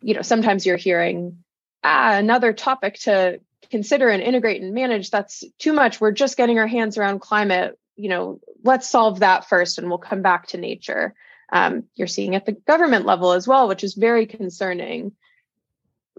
you 0.01 0.13
know 0.13 0.21
sometimes 0.21 0.65
you're 0.65 0.77
hearing 0.77 1.43
ah, 1.83 2.17
another 2.17 2.53
topic 2.53 2.99
to 2.99 3.39
consider 3.69 4.09
and 4.09 4.23
integrate 4.23 4.61
and 4.61 4.73
manage 4.73 5.09
that's 5.09 5.43
too 5.59 5.73
much. 5.73 5.99
We're 5.99 6.11
just 6.11 6.37
getting 6.37 6.59
our 6.59 6.67
hands 6.67 6.97
around 6.97 7.19
climate. 7.19 7.77
You 7.95 8.09
know 8.09 8.39
let's 8.63 8.89
solve 8.89 9.19
that 9.19 9.49
first 9.49 9.77
and 9.77 9.89
we'll 9.89 9.97
come 9.97 10.21
back 10.21 10.47
to 10.47 10.57
nature 10.57 11.13
um, 11.51 11.83
you're 11.95 12.07
seeing 12.07 12.35
at 12.35 12.45
the 12.45 12.51
government 12.51 13.05
level 13.05 13.31
as 13.31 13.47
well 13.47 13.67
which 13.67 13.83
is 13.83 13.93
very 13.93 14.25
concerning. 14.25 15.13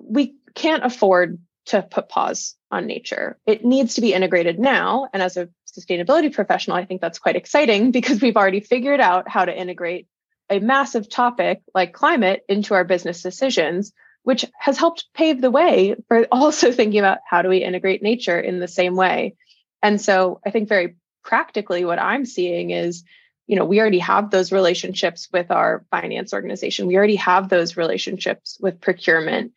We 0.01 0.37
can't 0.55 0.85
afford 0.85 1.39
to 1.67 1.83
put 1.83 2.09
pause 2.09 2.57
on 2.71 2.87
nature. 2.87 3.39
It 3.47 3.65
needs 3.65 3.95
to 3.95 4.01
be 4.01 4.15
integrated 4.15 4.59
now. 4.59 5.09
And 5.13 5.23
as 5.23 5.37
a 5.37 5.49
sustainability 5.67 6.33
professional 6.33 6.77
i 6.77 6.85
think 6.85 7.01
that's 7.01 7.19
quite 7.19 7.37
exciting 7.37 7.91
because 7.99 8.21
we've 8.21 8.37
already 8.37 8.61
figured 8.61 9.01
out 9.01 9.29
how 9.29 9.45
to 9.45 9.57
integrate 9.57 10.09
a 10.51 10.61
massive 10.61 11.09
topic 11.09 11.63
like 11.75 11.93
climate 11.93 12.45
into 12.49 12.75
our 12.75 12.85
business 12.85 13.23
decisions, 13.23 13.93
which 14.23 14.45
has 14.59 14.79
helped 14.79 15.07
pave 15.15 15.41
the 15.41 15.51
way 15.51 15.95
for 16.09 16.27
also 16.33 16.73
thinking 16.73 17.01
about 17.01 17.19
how 17.29 17.43
do 17.43 17.49
we 17.49 17.59
integrate 17.59 18.03
nature 18.03 18.39
in 18.39 18.61
the 18.61 18.69
same 18.69 18.97
way. 18.97 19.37
And 19.83 20.01
so 20.01 20.41
I 20.45 20.51
think 20.51 20.69
very 20.69 20.97
practically 21.23 21.85
what 21.85 22.01
I'm 22.01 22.25
seeing 22.25 22.71
is, 22.71 23.05
you 23.49 23.57
know, 23.57 23.65
we 23.65 23.81
already 23.81 23.99
have 23.99 24.31
those 24.31 24.53
relationships 24.53 25.29
with 25.33 25.51
our 25.51 25.85
finance 25.91 26.35
organization. 26.35 26.87
We 26.87 26.97
already 26.97 27.17
have 27.17 27.49
those 27.49 27.79
relationships 27.79 28.59
with 28.61 28.81
procurement. 28.81 29.53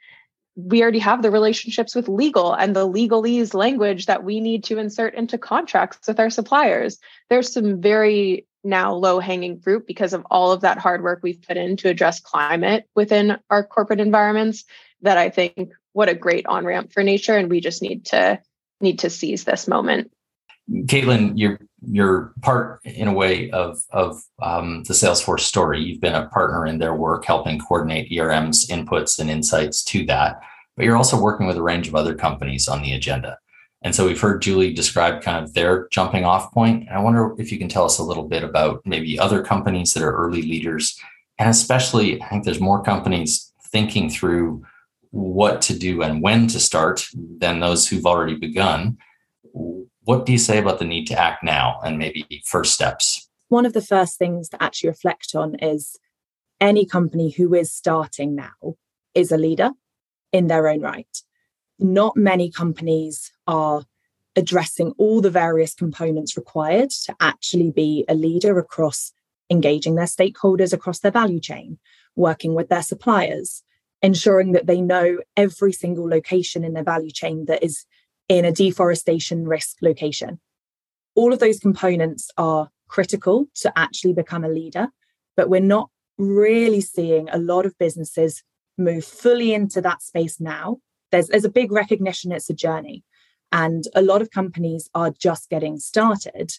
We 0.55 0.81
already 0.81 0.99
have 0.99 1.21
the 1.21 1.29
relationships 1.29 1.93
with 1.93 2.07
legal 2.07 2.53
and 2.53 2.73
the 2.73 2.87
legalese 2.87 3.53
language 3.53 4.05
that 4.05 4.23
we 4.23 4.39
need 4.39 4.63
to 4.65 4.79
insert 4.79 5.13
into 5.13 5.37
contracts 5.37 6.07
with 6.07 6.21
our 6.21 6.29
suppliers. 6.29 6.99
There's 7.29 7.51
some 7.51 7.81
very 7.81 8.47
now 8.63 8.93
low 8.93 9.19
hanging 9.19 9.59
fruit 9.59 9.85
because 9.85 10.13
of 10.13 10.25
all 10.31 10.53
of 10.53 10.61
that 10.61 10.77
hard 10.77 11.03
work 11.03 11.19
we've 11.21 11.41
put 11.41 11.57
in 11.57 11.75
to 11.77 11.89
address 11.89 12.21
climate 12.21 12.87
within 12.95 13.39
our 13.49 13.63
corporate 13.63 13.99
environments 13.99 14.63
that 15.01 15.17
I 15.17 15.29
think 15.29 15.71
what 15.91 16.09
a 16.09 16.15
great 16.15 16.45
on 16.45 16.63
ramp 16.63 16.93
for 16.93 17.03
nature 17.03 17.35
and 17.35 17.49
we 17.49 17.59
just 17.59 17.81
need 17.81 18.05
to 18.05 18.39
need 18.79 18.99
to 18.99 19.09
seize 19.09 19.43
this 19.43 19.67
moment. 19.67 20.11
Caitlin, 20.69 21.33
you're 21.35 21.59
you're 21.87 22.33
part 22.41 22.79
in 22.83 23.07
a 23.07 23.13
way 23.13 23.49
of 23.51 23.79
of 23.91 24.21
um, 24.41 24.83
the 24.83 24.93
Salesforce 24.93 25.41
story. 25.41 25.81
You've 25.81 26.01
been 26.01 26.15
a 26.15 26.27
partner 26.27 26.65
in 26.65 26.77
their 26.77 26.95
work, 26.95 27.25
helping 27.25 27.59
coordinate 27.59 28.11
ERM's 28.11 28.67
inputs 28.67 29.19
and 29.19 29.29
insights 29.29 29.83
to 29.85 30.05
that. 30.05 30.41
But 30.75 30.85
you're 30.85 30.97
also 30.97 31.19
working 31.19 31.47
with 31.47 31.57
a 31.57 31.63
range 31.63 31.87
of 31.87 31.95
other 31.95 32.15
companies 32.15 32.67
on 32.67 32.81
the 32.81 32.93
agenda. 32.93 33.37
And 33.81 33.95
so 33.95 34.05
we've 34.05 34.21
heard 34.21 34.41
Julie 34.41 34.73
describe 34.73 35.23
kind 35.23 35.43
of 35.43 35.53
their 35.53 35.87
jumping 35.89 36.23
off 36.23 36.53
point. 36.53 36.87
And 36.87 36.97
I 36.97 37.01
wonder 37.01 37.35
if 37.39 37.51
you 37.51 37.57
can 37.57 37.67
tell 37.67 37.85
us 37.85 37.97
a 37.97 38.03
little 38.03 38.27
bit 38.27 38.43
about 38.43 38.81
maybe 38.85 39.19
other 39.19 39.43
companies 39.43 39.93
that 39.93 40.03
are 40.03 40.15
early 40.15 40.43
leaders. 40.43 40.99
And 41.39 41.49
especially, 41.49 42.21
I 42.21 42.29
think 42.29 42.45
there's 42.45 42.59
more 42.59 42.83
companies 42.83 43.51
thinking 43.71 44.09
through 44.09 44.63
what 45.09 45.61
to 45.63 45.77
do 45.77 46.03
and 46.03 46.21
when 46.21 46.47
to 46.47 46.59
start 46.59 47.07
than 47.39 47.59
those 47.59 47.87
who've 47.87 48.05
already 48.05 48.35
begun. 48.35 48.97
What 50.03 50.25
do 50.25 50.31
you 50.31 50.37
say 50.37 50.57
about 50.57 50.79
the 50.79 50.85
need 50.85 51.05
to 51.07 51.19
act 51.19 51.43
now 51.43 51.79
and 51.83 51.97
maybe 51.97 52.25
first 52.45 52.73
steps? 52.73 53.29
One 53.49 53.65
of 53.65 53.73
the 53.73 53.81
first 53.81 54.17
things 54.17 54.49
to 54.49 54.63
actually 54.63 54.89
reflect 54.89 55.35
on 55.35 55.55
is 55.55 55.97
any 56.59 56.85
company 56.85 57.31
who 57.31 57.53
is 57.53 57.71
starting 57.71 58.35
now 58.35 58.75
is 59.13 59.31
a 59.31 59.37
leader 59.37 59.71
in 60.31 60.47
their 60.47 60.67
own 60.67 60.81
right 60.81 61.21
not 61.81 62.15
many 62.15 62.49
companies 62.49 63.31
are 63.47 63.83
addressing 64.35 64.91
all 64.97 65.19
the 65.19 65.29
various 65.29 65.73
components 65.73 66.37
required 66.37 66.89
to 66.89 67.15
actually 67.19 67.71
be 67.71 68.05
a 68.07 68.13
leader 68.13 68.57
across 68.59 69.11
engaging 69.49 69.95
their 69.95 70.05
stakeholders 70.05 70.71
across 70.71 70.99
their 70.99 71.11
value 71.11 71.41
chain, 71.41 71.77
working 72.15 72.53
with 72.53 72.69
their 72.69 72.83
suppliers, 72.83 73.63
ensuring 74.01 74.53
that 74.53 74.67
they 74.67 74.79
know 74.79 75.17
every 75.35 75.73
single 75.73 76.07
location 76.07 76.63
in 76.63 76.73
their 76.73 76.83
value 76.83 77.11
chain 77.11 77.45
that 77.45 77.61
is 77.61 77.85
in 78.37 78.45
a 78.45 78.51
deforestation 78.51 79.47
risk 79.47 79.77
location. 79.81 80.39
All 81.15 81.33
of 81.33 81.39
those 81.39 81.59
components 81.59 82.29
are 82.37 82.69
critical 82.87 83.47
to 83.55 83.71
actually 83.77 84.13
become 84.13 84.43
a 84.43 84.49
leader, 84.49 84.87
but 85.35 85.49
we're 85.49 85.61
not 85.61 85.89
really 86.17 86.81
seeing 86.81 87.29
a 87.29 87.37
lot 87.37 87.65
of 87.65 87.77
businesses 87.77 88.43
move 88.77 89.03
fully 89.03 89.53
into 89.53 89.81
that 89.81 90.01
space 90.01 90.39
now 90.39 90.77
there's 91.11 91.27
there's 91.27 91.45
a 91.45 91.49
big 91.49 91.71
recognition 91.71 92.31
it's 92.31 92.49
a 92.49 92.53
journey 92.53 93.03
and 93.51 93.83
a 93.95 94.01
lot 94.01 94.21
of 94.21 94.31
companies 94.31 94.89
are 94.95 95.11
just 95.11 95.49
getting 95.49 95.77
started 95.77 96.51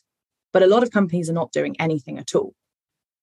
but 0.52 0.62
a 0.62 0.66
lot 0.66 0.82
of 0.82 0.90
companies 0.90 1.30
are 1.30 1.34
not 1.34 1.52
doing 1.52 1.74
anything 1.78 2.18
at 2.18 2.34
all 2.34 2.54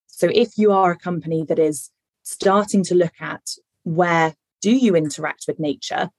so 0.07 0.29
if 0.33 0.57
you 0.57 0.71
are 0.71 0.91
a 0.91 0.97
company 0.97 1.45
that 1.47 1.59
is 1.59 1.91
starting 2.23 2.83
to 2.83 2.95
look 2.95 3.21
at 3.21 3.41
where 3.83 4.33
do 4.61 4.71
you 4.71 4.95
interact 4.95 5.45
with 5.47 5.59
nature 5.59 6.09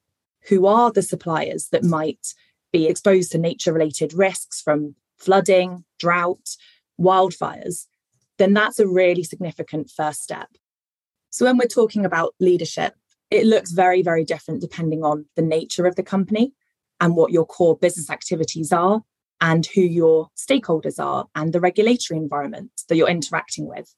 who 0.47 0.65
are 0.65 0.91
the 0.91 1.01
suppliers 1.01 1.69
that 1.71 1.83
might 1.83 2.33
be 2.71 2.87
exposed 2.87 3.31
to 3.31 3.37
nature 3.37 3.73
related 3.73 4.13
risks 4.13 4.61
from 4.61 4.95
flooding 5.17 5.83
drought 5.99 6.55
wildfires 6.99 7.87
then 8.37 8.53
that's 8.53 8.79
a 8.79 8.87
really 8.87 9.23
significant 9.23 9.89
first 9.89 10.21
step 10.21 10.49
so 11.29 11.45
when 11.45 11.57
we're 11.57 11.65
talking 11.65 12.05
about 12.05 12.33
leadership 12.39 12.93
it 13.31 13.45
looks 13.45 13.71
very, 13.71 14.01
very 14.03 14.25
different 14.25 14.61
depending 14.61 15.03
on 15.03 15.25
the 15.35 15.41
nature 15.41 15.87
of 15.87 15.95
the 15.95 16.03
company 16.03 16.53
and 16.99 17.15
what 17.15 17.31
your 17.31 17.45
core 17.45 17.77
business 17.77 18.09
activities 18.09 18.71
are 18.71 19.01
and 19.39 19.65
who 19.67 19.81
your 19.81 20.27
stakeholders 20.37 20.99
are 20.99 21.25
and 21.33 21.51
the 21.51 21.61
regulatory 21.61 22.19
environment 22.19 22.69
that 22.89 22.97
you're 22.97 23.09
interacting 23.09 23.67
with. 23.67 23.95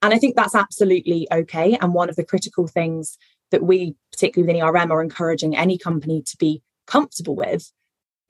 And 0.00 0.14
I 0.14 0.18
think 0.18 0.36
that's 0.36 0.54
absolutely 0.54 1.26
okay. 1.32 1.76
And 1.80 1.92
one 1.92 2.08
of 2.08 2.16
the 2.16 2.24
critical 2.24 2.66
things 2.66 3.18
that 3.50 3.62
we, 3.62 3.96
particularly 4.12 4.52
within 4.52 4.68
ERM, 4.68 4.92
are 4.92 5.02
encouraging 5.02 5.56
any 5.56 5.78
company 5.78 6.22
to 6.22 6.36
be 6.36 6.62
comfortable 6.86 7.36
with 7.36 7.72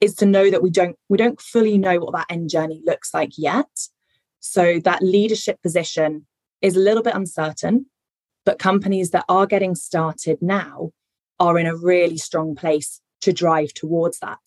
is 0.01 0.15
to 0.15 0.25
know 0.25 0.49
that 0.49 0.61
we 0.61 0.69
don't 0.69 0.97
we 1.09 1.17
don't 1.17 1.41
fully 1.41 1.77
know 1.77 1.99
what 1.99 2.13
that 2.13 2.27
end 2.29 2.49
journey 2.49 2.81
looks 2.85 3.13
like 3.13 3.31
yet. 3.37 3.69
So 4.39 4.79
that 4.79 5.01
leadership 5.01 5.61
position 5.61 6.27
is 6.61 6.75
a 6.75 6.79
little 6.79 7.03
bit 7.03 7.15
uncertain. 7.15 7.87
But 8.45 8.59
companies 8.59 9.09
that 9.11 9.25
are 9.27 9.47
getting 9.47 9.73
started 9.73 10.37
now 10.41 10.91
are 11.39 11.57
in 11.57 11.65
a 11.65 11.75
really 11.75 12.17
strong 12.17 12.55
place 12.55 13.01
to 13.21 13.33
drive 13.33 13.73
towards 13.73 14.19
that. 14.19 14.39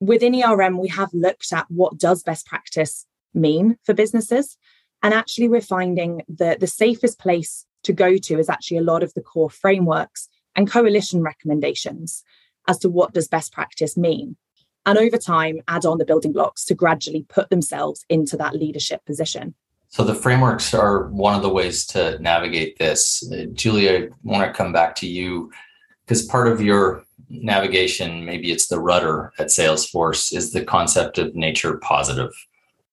Within 0.00 0.34
ERM, 0.34 0.78
we 0.78 0.88
have 0.88 1.10
looked 1.12 1.52
at 1.52 1.66
what 1.68 1.98
does 1.98 2.22
best 2.22 2.46
practice 2.46 3.06
mean 3.34 3.76
for 3.84 3.92
businesses. 3.92 4.56
And 5.02 5.12
actually, 5.12 5.48
we're 5.48 5.60
finding 5.60 6.22
that 6.28 6.60
the 6.60 6.66
safest 6.66 7.18
place 7.18 7.66
to 7.84 7.92
go 7.92 8.16
to 8.16 8.38
is 8.38 8.48
actually 8.48 8.78
a 8.78 8.82
lot 8.82 9.02
of 9.02 9.14
the 9.14 9.22
core 9.22 9.50
frameworks 9.50 10.28
and 10.56 10.70
coalition 10.70 11.22
recommendations 11.22 12.22
as 12.68 12.78
to 12.78 12.88
what 12.88 13.12
does 13.12 13.28
best 13.28 13.52
practice 13.52 13.96
mean. 13.96 14.36
And 14.86 14.98
over 14.98 15.18
time, 15.18 15.60
add 15.68 15.84
on 15.84 15.98
the 15.98 16.04
building 16.04 16.32
blocks 16.32 16.64
to 16.66 16.74
gradually 16.74 17.26
put 17.28 17.50
themselves 17.50 18.04
into 18.08 18.36
that 18.38 18.54
leadership 18.54 19.04
position. 19.04 19.54
So 19.88 20.04
the 20.04 20.14
frameworks 20.14 20.72
are 20.72 21.08
one 21.08 21.34
of 21.34 21.42
the 21.42 21.48
ways 21.48 21.84
to 21.88 22.18
navigate 22.20 22.78
this. 22.78 23.28
Uh, 23.30 23.46
Julia, 23.52 24.04
I 24.04 24.08
want 24.22 24.46
to 24.46 24.56
come 24.56 24.72
back 24.72 24.94
to 24.96 25.06
you 25.06 25.50
because 26.04 26.24
part 26.26 26.48
of 26.48 26.60
your 26.60 27.04
navigation, 27.28 28.24
maybe 28.24 28.52
it's 28.52 28.68
the 28.68 28.80
rudder 28.80 29.32
at 29.38 29.48
Salesforce, 29.48 30.32
is 30.32 30.52
the 30.52 30.64
concept 30.64 31.18
of 31.18 31.34
nature. 31.34 31.80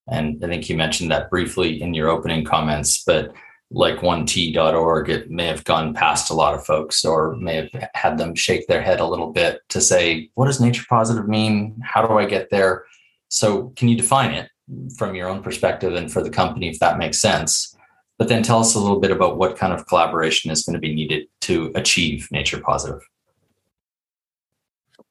And 0.08 0.44
I 0.44 0.48
think 0.48 0.70
you 0.70 0.78
mentioned 0.78 1.12
that 1.12 1.30
briefly 1.30 1.82
in 1.82 1.94
your 1.94 2.10
opening 2.10 2.46
comments, 2.46 3.04
but 3.04 3.34
like 3.70 3.98
1t.org, 3.98 5.10
it 5.10 5.30
may 5.30 5.48
have 5.48 5.64
gone 5.66 5.94
past 5.94 6.30
a 6.30 6.34
lot 6.34 6.54
of 6.54 6.66
folks 6.66 7.04
or 7.04 7.36
may 7.36 7.56
have 7.56 7.90
had 7.94 8.18
them 8.18 8.34
shake 8.34 8.68
their 8.68 8.82
head 8.82 9.00
a 9.00 9.06
little 9.06 9.32
bit 9.32 9.62
to 9.70 9.82
say, 9.82 10.30
what 10.36 10.46
does 10.46 10.62
nature 10.62 10.86
positive 10.88 11.28
mean? 11.28 11.76
How 11.84 12.06
do 12.06 12.18
I 12.18 12.26
get 12.26 12.50
there? 12.50 12.86
So, 13.30 13.74
can 13.76 13.90
you 13.90 13.98
define 13.98 14.34
it 14.34 14.50
from 14.98 15.16
your 15.16 15.28
own 15.28 15.44
perspective 15.44 15.96
and 15.96 16.12
for 16.12 16.24
the 16.24 16.30
company, 16.30 16.70
if 16.70 16.80
that 16.80 16.98
makes 16.98 17.20
sense? 17.20 17.76
But 18.18 18.30
then 18.30 18.42
tell 18.42 18.60
us 18.60 18.74
a 18.74 18.80
little 18.80 19.00
bit 19.00 19.12
about 19.12 19.38
what 19.38 19.58
kind 19.58 19.74
of 19.74 19.86
collaboration 19.86 20.50
is 20.50 20.64
going 20.64 20.76
to 20.76 20.80
be 20.80 20.96
needed 20.96 21.28
to 21.42 21.72
achieve 21.76 22.30
nature 22.32 22.62
positive. 22.62 23.02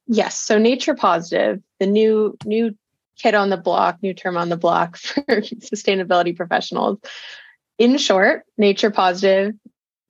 Yes, 0.09 0.41
so 0.41 0.59
nature 0.59 0.95
positive, 0.95 1.61
the 1.79 1.87
new 1.87 2.39
new 2.47 2.75
kid 3.19 3.35
on 3.35 3.51
the 3.51 3.57
block, 3.57 3.99
new 4.03 4.15
term 4.15 4.37
on 4.39 4.49
the 4.49 4.57
block 4.57 4.97
for 4.97 5.23
sustainability 5.43 6.35
professionals 6.35 6.99
in 7.79 7.99
short, 7.99 8.45
nature 8.57 8.91
positive 8.91 9.55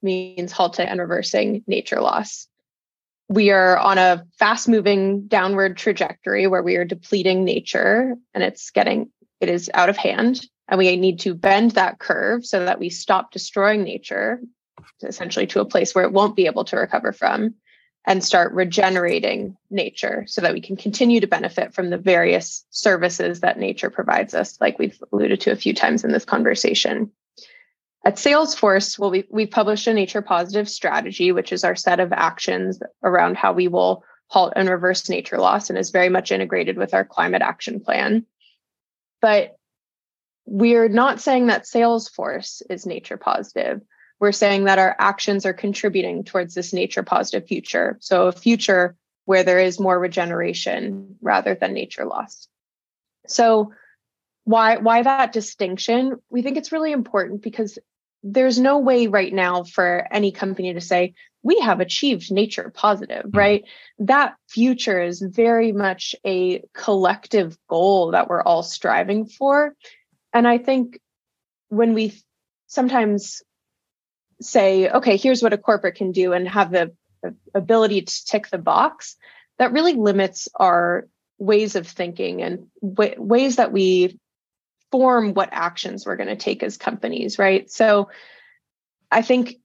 means 0.02 0.52
halting 0.52 0.86
and 0.86 1.00
reversing 1.00 1.64
nature 1.66 2.00
loss. 2.00 2.46
We 3.28 3.50
are 3.50 3.76
on 3.76 3.98
a 3.98 4.24
fast 4.38 4.68
moving 4.68 5.26
downward 5.26 5.76
trajectory 5.76 6.46
where 6.46 6.62
we 6.62 6.76
are 6.76 6.84
depleting 6.84 7.44
nature 7.44 8.14
and 8.34 8.44
it's 8.44 8.70
getting, 8.70 9.10
it 9.40 9.48
is 9.48 9.70
out 9.74 9.88
of 9.88 9.96
hand. 9.96 10.46
And 10.68 10.78
we 10.78 10.96
need 10.96 11.20
to 11.20 11.34
bend 11.34 11.72
that 11.72 11.98
curve 11.98 12.44
so 12.44 12.64
that 12.64 12.78
we 12.78 12.90
stop 12.90 13.32
destroying 13.32 13.82
nature, 13.82 14.40
essentially 15.02 15.46
to 15.48 15.60
a 15.60 15.64
place 15.64 15.94
where 15.94 16.04
it 16.04 16.12
won't 16.12 16.36
be 16.36 16.46
able 16.46 16.64
to 16.64 16.76
recover 16.76 17.12
from, 17.12 17.54
and 18.06 18.22
start 18.22 18.52
regenerating 18.52 19.56
nature 19.70 20.24
so 20.28 20.40
that 20.40 20.52
we 20.52 20.60
can 20.60 20.76
continue 20.76 21.20
to 21.20 21.26
benefit 21.26 21.74
from 21.74 21.90
the 21.90 21.98
various 21.98 22.64
services 22.70 23.40
that 23.40 23.58
nature 23.58 23.90
provides 23.90 24.34
us, 24.34 24.60
like 24.60 24.78
we've 24.78 25.02
alluded 25.12 25.40
to 25.40 25.50
a 25.50 25.56
few 25.56 25.74
times 25.74 26.04
in 26.04 26.12
this 26.12 26.24
conversation. 26.24 27.10
At 28.06 28.18
Salesforce, 28.18 29.00
well, 29.00 29.10
we, 29.10 29.24
we 29.30 29.46
published 29.46 29.88
a 29.88 29.92
nature 29.92 30.22
positive 30.22 30.68
strategy, 30.68 31.32
which 31.32 31.52
is 31.52 31.64
our 31.64 31.74
set 31.74 31.98
of 31.98 32.12
actions 32.12 32.80
around 33.02 33.36
how 33.36 33.52
we 33.52 33.66
will 33.66 34.04
halt 34.28 34.52
and 34.54 34.68
reverse 34.68 35.08
nature 35.08 35.38
loss 35.38 35.70
and 35.70 35.76
is 35.76 35.90
very 35.90 36.08
much 36.08 36.30
integrated 36.30 36.76
with 36.76 36.94
our 36.94 37.04
climate 37.04 37.42
action 37.42 37.80
plan. 37.80 38.24
But 39.20 39.56
we're 40.44 40.88
not 40.88 41.20
saying 41.20 41.48
that 41.48 41.64
Salesforce 41.64 42.62
is 42.70 42.86
nature 42.86 43.16
positive. 43.16 43.80
We're 44.20 44.30
saying 44.30 44.66
that 44.66 44.78
our 44.78 44.94
actions 45.00 45.44
are 45.44 45.52
contributing 45.52 46.22
towards 46.22 46.54
this 46.54 46.72
nature 46.72 47.02
positive 47.02 47.48
future. 47.48 47.98
So, 48.00 48.28
a 48.28 48.32
future 48.32 48.94
where 49.24 49.42
there 49.42 49.58
is 49.58 49.80
more 49.80 49.98
regeneration 49.98 51.16
rather 51.20 51.56
than 51.56 51.74
nature 51.74 52.04
loss. 52.04 52.46
So, 53.26 53.72
why 54.44 54.76
why 54.76 55.02
that 55.02 55.32
distinction? 55.32 56.22
We 56.30 56.42
think 56.42 56.56
it's 56.56 56.70
really 56.70 56.92
important 56.92 57.42
because 57.42 57.80
there's 58.32 58.58
no 58.58 58.78
way 58.78 59.06
right 59.06 59.32
now 59.32 59.62
for 59.62 60.06
any 60.10 60.32
company 60.32 60.74
to 60.74 60.80
say 60.80 61.14
we 61.42 61.60
have 61.60 61.78
achieved 61.78 62.32
nature 62.32 62.72
positive 62.74 63.24
mm-hmm. 63.26 63.38
right 63.38 63.64
that 63.98 64.34
future 64.48 65.00
is 65.00 65.20
very 65.20 65.72
much 65.72 66.14
a 66.24 66.62
collective 66.74 67.56
goal 67.68 68.10
that 68.10 68.28
we're 68.28 68.42
all 68.42 68.62
striving 68.62 69.26
for 69.26 69.74
and 70.32 70.48
i 70.48 70.58
think 70.58 70.98
when 71.68 71.94
we 71.94 72.12
sometimes 72.66 73.42
say 74.40 74.88
okay 74.90 75.16
here's 75.16 75.42
what 75.42 75.52
a 75.52 75.58
corporate 75.58 75.94
can 75.94 76.12
do 76.12 76.32
and 76.32 76.48
have 76.48 76.70
the 76.70 76.92
ability 77.54 78.02
to 78.02 78.24
tick 78.24 78.48
the 78.48 78.58
box 78.58 79.16
that 79.58 79.72
really 79.72 79.94
limits 79.94 80.48
our 80.56 81.08
ways 81.38 81.76
of 81.76 81.86
thinking 81.86 82.42
and 82.42 82.66
w- 82.82 83.14
ways 83.18 83.56
that 83.56 83.72
we 83.72 84.18
form 84.90 85.34
what 85.34 85.48
actions 85.52 86.06
we're 86.06 86.16
going 86.16 86.28
to 86.28 86.36
take 86.36 86.62
as 86.62 86.76
companies, 86.76 87.38
right? 87.38 87.70
So 87.70 88.08
I 89.10 89.22
think 89.22 89.56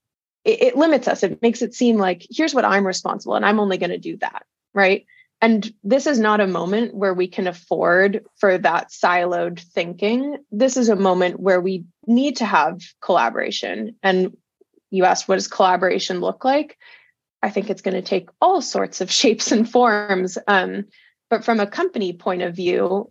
it, 0.44 0.62
it 0.62 0.76
limits 0.76 1.08
us. 1.08 1.22
It 1.22 1.42
makes 1.42 1.62
it 1.62 1.74
seem 1.74 1.96
like 1.96 2.26
here's 2.30 2.54
what 2.54 2.64
I'm 2.64 2.86
responsible 2.86 3.34
and 3.34 3.44
I'm 3.44 3.60
only 3.60 3.78
going 3.78 3.90
to 3.90 3.98
do 3.98 4.16
that, 4.18 4.44
right? 4.74 5.06
And 5.40 5.74
this 5.82 6.06
is 6.06 6.20
not 6.20 6.40
a 6.40 6.46
moment 6.46 6.94
where 6.94 7.14
we 7.14 7.26
can 7.26 7.48
afford 7.48 8.24
for 8.36 8.58
that 8.58 8.90
siloed 8.90 9.58
thinking. 9.58 10.38
This 10.52 10.76
is 10.76 10.88
a 10.88 10.94
moment 10.94 11.40
where 11.40 11.60
we 11.60 11.84
need 12.06 12.36
to 12.36 12.46
have 12.46 12.80
collaboration. 13.00 13.96
And 14.04 14.36
you 14.90 15.04
asked, 15.04 15.26
what 15.26 15.34
does 15.34 15.48
collaboration 15.48 16.20
look 16.20 16.44
like? 16.44 16.78
I 17.42 17.50
think 17.50 17.70
it's 17.70 17.82
going 17.82 17.96
to 17.96 18.02
take 18.02 18.28
all 18.40 18.62
sorts 18.62 19.00
of 19.00 19.10
shapes 19.20 19.50
and 19.50 19.68
forms. 19.68 20.38
Um, 20.46 20.86
but 21.28 21.44
from 21.44 21.58
a 21.58 21.66
company 21.66 22.12
point 22.12 22.42
of 22.42 22.54
view, 22.54 23.10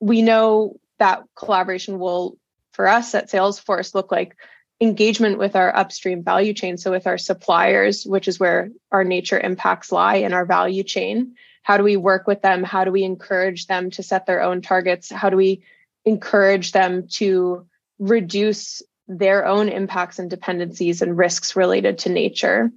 we 0.00 0.20
know 0.20 0.78
that 1.00 1.24
collaboration 1.34 1.98
will, 1.98 2.38
for 2.72 2.86
us 2.86 3.14
at 3.14 3.30
Salesforce, 3.30 3.94
look 3.94 4.12
like 4.12 4.36
engagement 4.80 5.38
with 5.38 5.56
our 5.56 5.74
upstream 5.74 6.22
value 6.22 6.54
chain. 6.54 6.78
So, 6.78 6.90
with 6.90 7.06
our 7.06 7.18
suppliers, 7.18 8.04
which 8.04 8.28
is 8.28 8.38
where 8.38 8.70
our 8.92 9.04
nature 9.04 9.38
impacts 9.38 9.92
lie 9.92 10.16
in 10.16 10.32
our 10.32 10.46
value 10.46 10.84
chain. 10.84 11.34
How 11.62 11.76
do 11.76 11.84
we 11.84 11.96
work 11.96 12.26
with 12.26 12.40
them? 12.42 12.62
How 12.62 12.84
do 12.84 12.90
we 12.90 13.02
encourage 13.02 13.66
them 13.66 13.90
to 13.92 14.02
set 14.02 14.26
their 14.26 14.42
own 14.42 14.62
targets? 14.62 15.10
How 15.10 15.28
do 15.28 15.36
we 15.36 15.62
encourage 16.04 16.72
them 16.72 17.08
to 17.08 17.66
reduce 17.98 18.82
their 19.06 19.46
own 19.46 19.68
impacts 19.68 20.18
and 20.18 20.30
dependencies 20.30 21.02
and 21.02 21.18
risks 21.18 21.56
related 21.56 21.98
to 21.98 22.08
nature? 22.10 22.70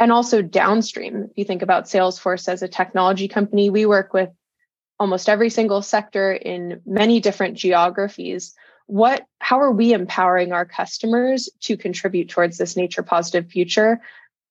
And 0.00 0.10
also 0.10 0.42
downstream. 0.42 1.28
If 1.30 1.32
you 1.36 1.44
think 1.44 1.62
about 1.62 1.84
Salesforce 1.84 2.48
as 2.48 2.62
a 2.62 2.68
technology 2.68 3.28
company, 3.28 3.70
we 3.70 3.86
work 3.86 4.12
with 4.12 4.30
almost 4.98 5.28
every 5.28 5.50
single 5.50 5.82
sector 5.82 6.32
in 6.32 6.80
many 6.86 7.20
different 7.20 7.56
geographies. 7.56 8.54
What 8.86 9.26
how 9.38 9.60
are 9.60 9.72
we 9.72 9.92
empowering 9.92 10.52
our 10.52 10.64
customers 10.64 11.48
to 11.62 11.76
contribute 11.76 12.28
towards 12.28 12.58
this 12.58 12.76
nature 12.76 13.02
positive 13.02 13.50
future? 13.50 14.00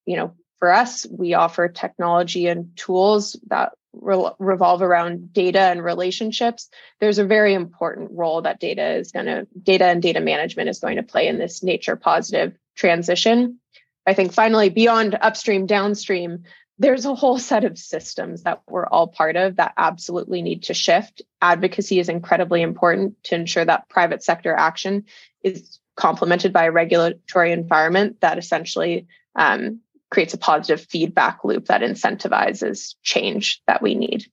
You 0.06 0.18
know 0.18 0.34
for 0.60 0.74
us 0.74 1.06
we 1.10 1.34
offer 1.34 1.68
technology 1.68 2.48
and 2.48 2.76
tools 2.76 3.40
that 3.48 3.74
re- 3.94 4.32
revolve 4.40 4.82
around 4.82 5.34
data 5.34 5.60
and 5.60 5.84
relationships. 5.84 6.70
There's 7.00 7.20
a 7.20 7.26
very 7.26 7.54
important 7.54 8.12
role 8.12 8.42
that 8.42 8.60
data 8.60 8.96
is 8.96 9.12
going 9.12 9.28
to 9.28 9.48
data 9.62 9.86
and 9.86 10.02
data 10.02 10.20
management 10.20 10.70
is 10.70 10.80
going 10.80 10.98
to 10.98 11.04
play 11.04 11.28
in 11.28 11.38
this 11.38 11.64
nature 11.64 11.96
positive 11.96 12.58
transition. 12.76 13.60
I 14.06 14.14
think 14.14 14.34
finally 14.34 14.70
beyond 14.70 15.18
upstream 15.22 15.66
downstream 15.66 16.44
there's 16.80 17.06
a 17.06 17.16
whole 17.16 17.38
set 17.38 17.64
of 17.64 17.78
systems 17.78 18.44
that 18.44 18.62
we're 18.68 18.88
all 18.88 19.08
part 19.08 19.36
of 19.36 19.58
that 19.58 19.74
absolutely 19.78 20.42
need 20.42 20.64
to 20.64 20.74
shift. 20.74 21.22
Advocacy 21.42 22.00
is 22.00 22.10
incredibly 22.10 22.62
important 22.62 23.22
to 23.26 23.36
ensure 23.36 23.64
that 23.64 23.90
private 23.90 24.24
sector 24.24 24.54
action 24.56 25.06
is 25.44 25.80
complemented 25.96 26.52
by 26.52 26.66
a 26.66 26.72
regulatory 26.72 27.52
environment 27.52 28.20
that 28.22 28.38
essentially 28.38 29.08
um, 29.36 29.80
creates 30.10 30.34
a 30.34 30.38
positive 30.38 30.82
feedback 30.90 31.44
loop 31.44 31.66
that 31.66 31.82
incentivizes 31.82 32.96
change 33.04 33.62
that 33.68 33.82
we 33.82 33.94
need. 33.94 34.26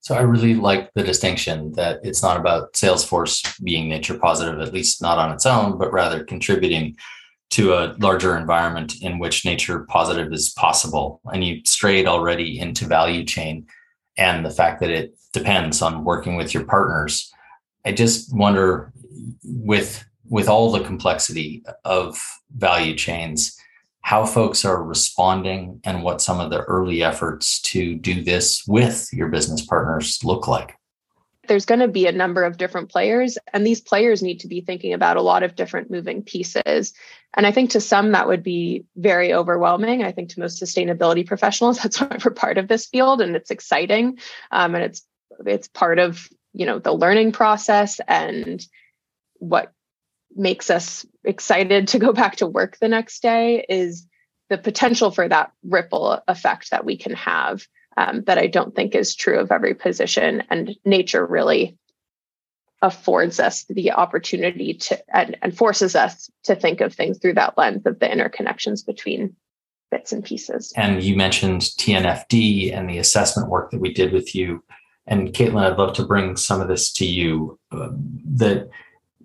So 0.00 0.14
I 0.14 0.22
really 0.22 0.54
like 0.54 0.92
the 0.94 1.02
distinction 1.02 1.72
that 1.72 2.00
it's 2.02 2.22
not 2.22 2.38
about 2.38 2.72
Salesforce 2.72 3.62
being 3.62 3.88
nature 3.88 4.18
positive, 4.18 4.60
at 4.60 4.72
least 4.72 5.02
not 5.02 5.18
on 5.18 5.32
its 5.32 5.44
own, 5.44 5.76
but 5.78 5.92
rather 5.92 6.24
contributing 6.24 6.96
to 7.50 7.72
a 7.72 7.96
larger 7.98 8.36
environment 8.36 8.94
in 9.02 9.18
which 9.18 9.44
nature 9.44 9.84
positive 9.88 10.32
is 10.32 10.50
possible. 10.50 11.20
And 11.32 11.44
you 11.44 11.62
strayed 11.64 12.06
already 12.06 12.58
into 12.58 12.86
value 12.86 13.24
chain 13.24 13.66
and 14.16 14.44
the 14.44 14.50
fact 14.50 14.80
that 14.80 14.90
it 14.90 15.16
depends 15.32 15.82
on 15.82 16.04
working 16.04 16.36
with 16.36 16.54
your 16.54 16.64
partners. 16.64 17.32
I 17.84 17.92
just 17.92 18.34
wonder 18.34 18.92
with 19.44 20.04
with 20.28 20.48
all 20.48 20.70
the 20.70 20.84
complexity 20.84 21.64
of 21.84 22.16
value 22.56 22.94
chains, 22.94 23.56
how 24.02 24.24
folks 24.24 24.64
are 24.64 24.84
responding 24.84 25.80
and 25.82 26.04
what 26.04 26.20
some 26.20 26.38
of 26.38 26.50
the 26.50 26.62
early 26.62 27.02
efforts 27.02 27.60
to 27.62 27.96
do 27.96 28.22
this 28.22 28.64
with 28.68 29.08
your 29.12 29.28
business 29.28 29.66
partners 29.66 30.22
look 30.22 30.46
like 30.46 30.76
there's 31.50 31.66
going 31.66 31.80
to 31.80 31.88
be 31.88 32.06
a 32.06 32.12
number 32.12 32.44
of 32.44 32.58
different 32.58 32.88
players 32.88 33.36
and 33.52 33.66
these 33.66 33.80
players 33.80 34.22
need 34.22 34.38
to 34.38 34.46
be 34.46 34.60
thinking 34.60 34.92
about 34.92 35.16
a 35.16 35.20
lot 35.20 35.42
of 35.42 35.56
different 35.56 35.90
moving 35.90 36.22
pieces 36.22 36.94
and 37.34 37.46
i 37.46 37.52
think 37.52 37.70
to 37.70 37.80
some 37.80 38.12
that 38.12 38.26
would 38.26 38.42
be 38.42 38.84
very 38.96 39.32
overwhelming 39.32 40.02
i 40.02 40.12
think 40.12 40.30
to 40.30 40.40
most 40.40 40.62
sustainability 40.62 41.26
professionals 41.26 41.78
that's 41.82 42.00
why 42.00 42.16
we're 42.24 42.30
part 42.32 42.58
of 42.58 42.68
this 42.68 42.86
field 42.86 43.20
and 43.20 43.36
it's 43.36 43.50
exciting 43.50 44.18
um, 44.50 44.74
and 44.74 44.84
it's 44.84 45.02
it's 45.46 45.68
part 45.68 45.98
of 45.98 46.28
you 46.52 46.66
know 46.66 46.78
the 46.78 46.92
learning 46.92 47.32
process 47.32 48.00
and 48.08 48.66
what 49.38 49.72
makes 50.36 50.70
us 50.70 51.04
excited 51.24 51.88
to 51.88 51.98
go 51.98 52.12
back 52.20 52.36
to 52.36 52.46
work 52.46 52.78
the 52.78 52.88
next 52.88 53.22
day 53.22 53.64
is 53.68 54.06
the 54.48 54.58
potential 54.58 55.10
for 55.10 55.28
that 55.28 55.52
ripple 55.62 56.20
effect 56.26 56.70
that 56.70 56.84
we 56.84 56.96
can 56.96 57.14
have 57.14 57.62
um, 57.96 58.22
that 58.24 58.38
I 58.38 58.46
don't 58.46 58.74
think 58.74 58.94
is 58.94 59.14
true 59.14 59.38
of 59.38 59.52
every 59.52 59.74
position. 59.74 60.42
And 60.50 60.76
nature 60.84 61.24
really 61.24 61.76
affords 62.82 63.38
us 63.38 63.64
the 63.68 63.92
opportunity 63.92 64.74
to 64.74 64.98
and, 65.14 65.36
and 65.42 65.56
forces 65.56 65.94
us 65.94 66.30
to 66.44 66.54
think 66.54 66.80
of 66.80 66.94
things 66.94 67.18
through 67.18 67.34
that 67.34 67.56
lens 67.58 67.84
of 67.84 67.98
the 67.98 68.06
interconnections 68.06 68.84
between 68.84 69.36
bits 69.90 70.12
and 70.12 70.24
pieces. 70.24 70.72
And 70.76 71.02
you 71.02 71.16
mentioned 71.16 71.62
TNFD 71.62 72.74
and 72.74 72.88
the 72.88 72.98
assessment 72.98 73.48
work 73.48 73.70
that 73.70 73.80
we 73.80 73.92
did 73.92 74.12
with 74.12 74.34
you. 74.34 74.62
And 75.06 75.32
Caitlin, 75.32 75.70
I'd 75.70 75.78
love 75.78 75.94
to 75.96 76.04
bring 76.04 76.36
some 76.36 76.60
of 76.60 76.68
this 76.68 76.92
to 76.94 77.06
you. 77.06 77.58
Uh, 77.72 77.88
that 78.36 78.68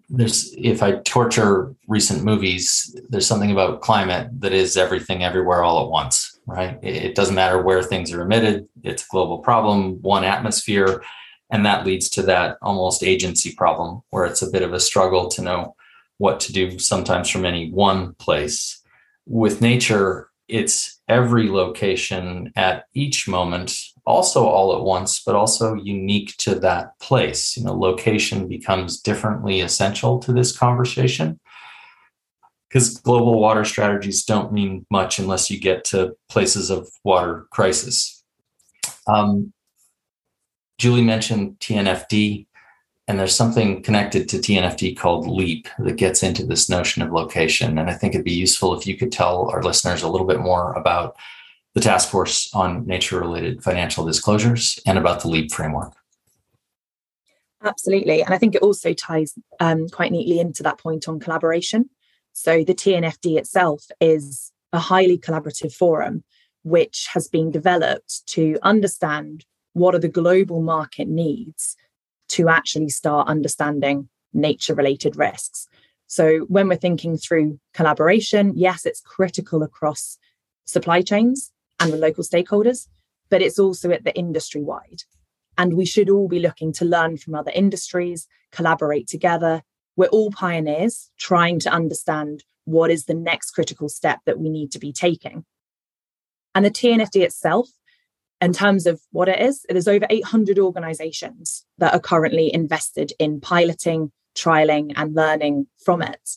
there's, 0.09 0.53
if 0.57 0.83
I 0.83 0.93
torture 0.99 1.73
recent 1.87 2.23
movies, 2.23 2.95
there's 3.09 3.27
something 3.27 3.51
about 3.51 3.81
climate 3.81 4.29
that 4.39 4.53
is 4.53 4.77
everything 4.77 5.23
everywhere 5.23 5.63
all 5.63 5.83
at 5.83 5.89
once, 5.89 6.39
right? 6.45 6.77
It 6.83 7.15
doesn't 7.15 7.35
matter 7.35 7.61
where 7.61 7.81
things 7.81 8.11
are 8.11 8.21
emitted, 8.21 8.67
it's 8.83 9.03
a 9.03 9.07
global 9.09 9.39
problem, 9.39 10.01
one 10.01 10.23
atmosphere. 10.23 11.03
And 11.55 11.65
that 11.65 11.85
leads 11.85 12.09
to 12.09 12.21
that 12.23 12.57
almost 12.61 13.01
agency 13.01 13.53
problem 13.55 14.01
where 14.09 14.25
it's 14.25 14.41
a 14.41 14.51
bit 14.51 14.61
of 14.61 14.73
a 14.73 14.79
struggle 14.81 15.29
to 15.29 15.41
know 15.41 15.73
what 16.17 16.41
to 16.41 16.51
do 16.51 16.77
sometimes 16.79 17.29
from 17.29 17.45
any 17.45 17.71
one 17.71 18.13
place. 18.15 18.83
With 19.25 19.61
nature, 19.61 20.29
it's 20.49 20.99
every 21.07 21.49
location 21.49 22.51
at 22.57 22.87
each 22.93 23.25
moment, 23.29 23.73
also 24.05 24.45
all 24.45 24.75
at 24.75 24.83
once, 24.83 25.23
but 25.23 25.33
also 25.33 25.75
unique 25.75 26.35
to 26.39 26.55
that 26.55 26.99
place. 26.99 27.55
You 27.55 27.63
know, 27.63 27.73
location 27.73 28.49
becomes 28.49 28.99
differently 28.99 29.61
essential 29.61 30.19
to 30.19 30.33
this 30.33 30.51
conversation 30.57 31.39
because 32.67 32.97
global 32.97 33.39
water 33.39 33.63
strategies 33.63 34.25
don't 34.25 34.51
mean 34.51 34.85
much 34.91 35.19
unless 35.19 35.49
you 35.49 35.57
get 35.57 35.85
to 35.85 36.17
places 36.27 36.69
of 36.69 36.89
water 37.05 37.47
crisis. 37.49 38.25
Um, 39.07 39.53
Julie 40.77 41.03
mentioned 41.03 41.59
TNFD, 41.59 42.45
and 43.07 43.19
there's 43.19 43.35
something 43.35 43.81
connected 43.83 44.27
to 44.29 44.37
TNFD 44.37 44.97
called 44.97 45.27
LEAP 45.27 45.67
that 45.79 45.95
gets 45.95 46.23
into 46.23 46.45
this 46.45 46.69
notion 46.69 47.01
of 47.01 47.11
location. 47.11 47.77
And 47.77 47.89
I 47.89 47.93
think 47.93 48.13
it'd 48.13 48.25
be 48.25 48.33
useful 48.33 48.77
if 48.77 48.87
you 48.87 48.97
could 48.97 49.11
tell 49.11 49.49
our 49.51 49.61
listeners 49.61 50.01
a 50.01 50.09
little 50.09 50.27
bit 50.27 50.39
more 50.39 50.73
about 50.73 51.15
the 51.75 51.81
task 51.81 52.09
force 52.09 52.49
on 52.53 52.85
nature 52.87 53.19
related 53.19 53.63
financial 53.63 54.05
disclosures 54.05 54.79
and 54.85 54.97
about 54.97 55.21
the 55.21 55.27
LEAP 55.27 55.51
framework. 55.51 55.93
Absolutely. 57.63 58.21
And 58.23 58.33
I 58.33 58.37
think 58.37 58.55
it 58.55 58.61
also 58.61 58.93
ties 58.93 59.33
um, 59.59 59.87
quite 59.89 60.11
neatly 60.11 60.39
into 60.39 60.63
that 60.63 60.77
point 60.77 61.07
on 61.07 61.19
collaboration. 61.19 61.89
So 62.33 62.63
the 62.63 62.75
TNFD 62.75 63.37
itself 63.37 63.85
is 63.99 64.51
a 64.73 64.79
highly 64.79 65.17
collaborative 65.17 65.73
forum 65.73 66.23
which 66.63 67.07
has 67.13 67.27
been 67.27 67.51
developed 67.51 68.25
to 68.25 68.57
understand 68.63 69.45
what 69.75 69.93
are 69.93 69.99
the 69.99 70.07
global 70.07 70.61
market 70.61 71.05
needs 71.05 71.75
to 72.29 72.47
actually 72.47 72.87
start 72.89 73.27
understanding 73.27 74.07
nature 74.33 74.73
related 74.73 75.17
risks. 75.17 75.67
So, 76.07 76.39
when 76.47 76.69
we're 76.69 76.77
thinking 76.77 77.17
through 77.17 77.59
collaboration, 77.73 78.53
yes, 78.55 78.85
it's 78.85 79.01
critical 79.01 79.63
across 79.63 80.17
supply 80.63 81.01
chains 81.01 81.51
and 81.79 81.91
with 81.91 81.99
local 81.99 82.23
stakeholders, 82.23 82.87
but 83.29 83.41
it's 83.41 83.59
also 83.59 83.91
at 83.91 84.05
the 84.05 84.15
industry 84.15 84.61
wide. 84.61 85.03
And 85.57 85.73
we 85.73 85.85
should 85.85 86.09
all 86.09 86.29
be 86.29 86.39
looking 86.39 86.71
to 86.73 86.85
learn 86.85 87.17
from 87.17 87.35
other 87.35 87.51
industries, 87.53 88.27
collaborate 88.51 89.07
together. 89.07 89.61
We're 89.97 90.07
all 90.07 90.31
pioneers 90.31 91.11
trying 91.17 91.59
to 91.59 91.69
understand 91.69 92.45
what 92.63 92.91
is 92.91 93.05
the 93.05 93.13
next 93.13 93.51
critical 93.51 93.89
step 93.89 94.19
that 94.25 94.39
we 94.39 94.49
need 94.49 94.71
to 94.71 94.79
be 94.79 94.93
taking. 94.93 95.43
And 96.53 96.63
the 96.63 96.71
TNFD 96.71 97.23
itself 97.23 97.69
in 98.41 98.53
terms 98.53 98.85
of 98.85 99.01
what 99.11 99.29
it 99.29 99.39
is, 99.39 99.65
there's 99.69 99.87
over 99.87 100.05
800 100.09 100.59
organizations 100.59 101.65
that 101.77 101.93
are 101.93 101.99
currently 101.99 102.53
invested 102.53 103.13
in 103.17 103.39
piloting, 103.39 104.11
trialing, 104.35 104.91
and 104.95 105.15
learning 105.15 105.67
from 105.83 106.01
it. 106.01 106.31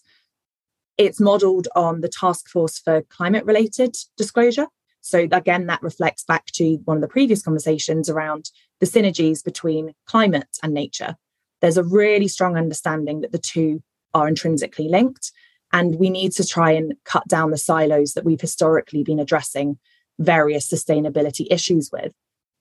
It's 0.97 1.21
modeled 1.21 1.69
on 1.75 2.01
the 2.01 2.09
Task 2.09 2.49
Force 2.49 2.79
for 2.79 3.03
Climate 3.03 3.45
Related 3.45 3.97
Disclosure. 4.17 4.67
So, 5.01 5.29
again, 5.31 5.67
that 5.67 5.83
reflects 5.83 6.25
back 6.25 6.47
to 6.55 6.77
one 6.85 6.97
of 6.97 7.01
the 7.01 7.09
previous 7.09 7.43
conversations 7.43 8.11
around 8.11 8.51
the 8.81 8.87
synergies 8.87 9.45
between 9.45 9.95
climate 10.07 10.59
and 10.63 10.75
nature. 10.75 11.17
There's 11.61 11.77
a 11.77 11.85
really 11.85 12.29
strong 12.29 12.57
understanding 12.57 13.21
that 13.23 13.33
the 13.33 13.39
two 13.39 13.83
are 14.15 14.29
intrinsically 14.29 14.89
linked, 14.89 15.33
and 15.73 15.99
we 15.99 16.11
need 16.11 16.33
to 16.33 16.47
try 16.47 16.73
and 16.73 16.95
cut 17.05 17.27
down 17.29 17.51
the 17.51 17.59
silos 17.59 18.15
that 18.15 18.25
we've 18.25 18.41
historically 18.41 19.03
been 19.03 19.21
addressing 19.21 19.79
various 20.19 20.73
sustainability 20.73 21.47
issues 21.51 21.91
with 21.93 22.13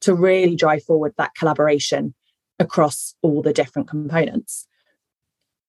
to 0.01 0.13
really 0.13 0.55
drive 0.55 0.83
forward 0.83 1.13
that 1.17 1.35
collaboration 1.35 2.13
across 2.59 3.15
all 3.21 3.41
the 3.41 3.53
different 3.53 3.87
components. 3.87 4.67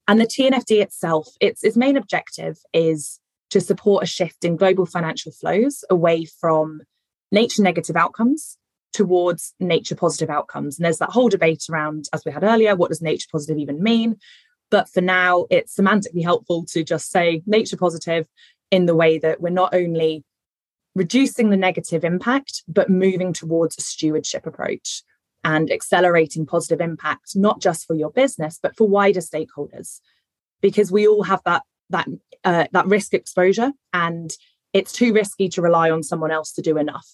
And 0.06 0.20
the 0.20 0.26
TNFD 0.26 0.80
itself, 0.80 1.28
its, 1.40 1.62
its 1.62 1.76
main 1.76 1.96
objective 1.96 2.56
is 2.72 3.20
to 3.50 3.60
support 3.60 4.02
a 4.02 4.06
shift 4.06 4.44
in 4.44 4.56
global 4.56 4.86
financial 4.86 5.32
flows 5.32 5.84
away 5.90 6.24
from 6.24 6.80
nature 7.30 7.62
negative 7.62 7.96
outcomes 7.96 8.56
towards 8.92 9.54
nature 9.60 9.94
positive 9.94 10.30
outcomes. 10.30 10.78
And 10.78 10.84
there's 10.84 10.98
that 10.98 11.10
whole 11.10 11.28
debate 11.28 11.64
around, 11.70 12.06
as 12.12 12.24
we 12.24 12.32
had 12.32 12.42
earlier, 12.42 12.74
what 12.74 12.88
does 12.88 13.02
nature 13.02 13.28
positive 13.30 13.58
even 13.58 13.82
mean? 13.82 14.16
But 14.70 14.88
for 14.88 15.00
now, 15.00 15.46
it's 15.50 15.76
semantically 15.76 16.22
helpful 16.22 16.64
to 16.70 16.82
just 16.82 17.10
say 17.10 17.42
nature 17.46 17.76
positive 17.76 18.26
in 18.70 18.86
the 18.86 18.94
way 18.94 19.18
that 19.18 19.40
we're 19.40 19.50
not 19.50 19.74
only 19.74 20.24
reducing 20.94 21.50
the 21.50 21.56
negative 21.56 22.04
impact, 22.04 22.62
but 22.68 22.90
moving 22.90 23.32
towards 23.32 23.76
a 23.78 23.82
stewardship 23.82 24.46
approach 24.46 25.02
and 25.44 25.70
accelerating 25.70 26.46
positive 26.46 26.80
impact, 26.80 27.36
not 27.36 27.60
just 27.60 27.86
for 27.86 27.94
your 27.94 28.10
business, 28.10 28.58
but 28.62 28.76
for 28.76 28.88
wider 28.88 29.20
stakeholders. 29.20 30.00
Because 30.60 30.90
we 30.90 31.06
all 31.06 31.22
have 31.22 31.40
that 31.44 31.62
that 31.90 32.08
uh, 32.44 32.66
that 32.72 32.86
risk 32.86 33.14
exposure, 33.14 33.72
and 33.92 34.32
it's 34.72 34.92
too 34.92 35.12
risky 35.12 35.48
to 35.50 35.62
rely 35.62 35.90
on 35.90 36.02
someone 36.02 36.32
else 36.32 36.52
to 36.52 36.62
do 36.62 36.76
enough. 36.76 37.06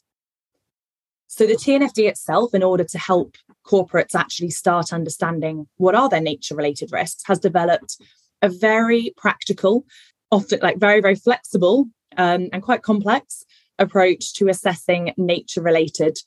So 1.26 1.46
the 1.46 1.54
TNFD 1.54 2.08
itself, 2.08 2.54
in 2.54 2.62
order 2.62 2.84
to 2.84 2.98
help 2.98 3.36
corporates 3.66 4.14
actually 4.14 4.50
start 4.50 4.92
understanding 4.92 5.66
what 5.76 5.94
are 5.94 6.08
their 6.08 6.20
nature 6.20 6.54
related 6.54 6.90
risks, 6.92 7.22
has 7.26 7.38
developed 7.38 7.98
a 8.40 8.48
very 8.48 9.12
practical, 9.16 9.84
often 10.30 10.60
like 10.62 10.78
very 10.78 11.02
very 11.02 11.16
flexible 11.16 11.86
um, 12.16 12.48
and 12.52 12.62
quite 12.62 12.82
complex 12.82 13.44
approach 13.78 14.34
to 14.34 14.48
assessing 14.48 15.12
nature 15.16 15.62
related 15.62 16.18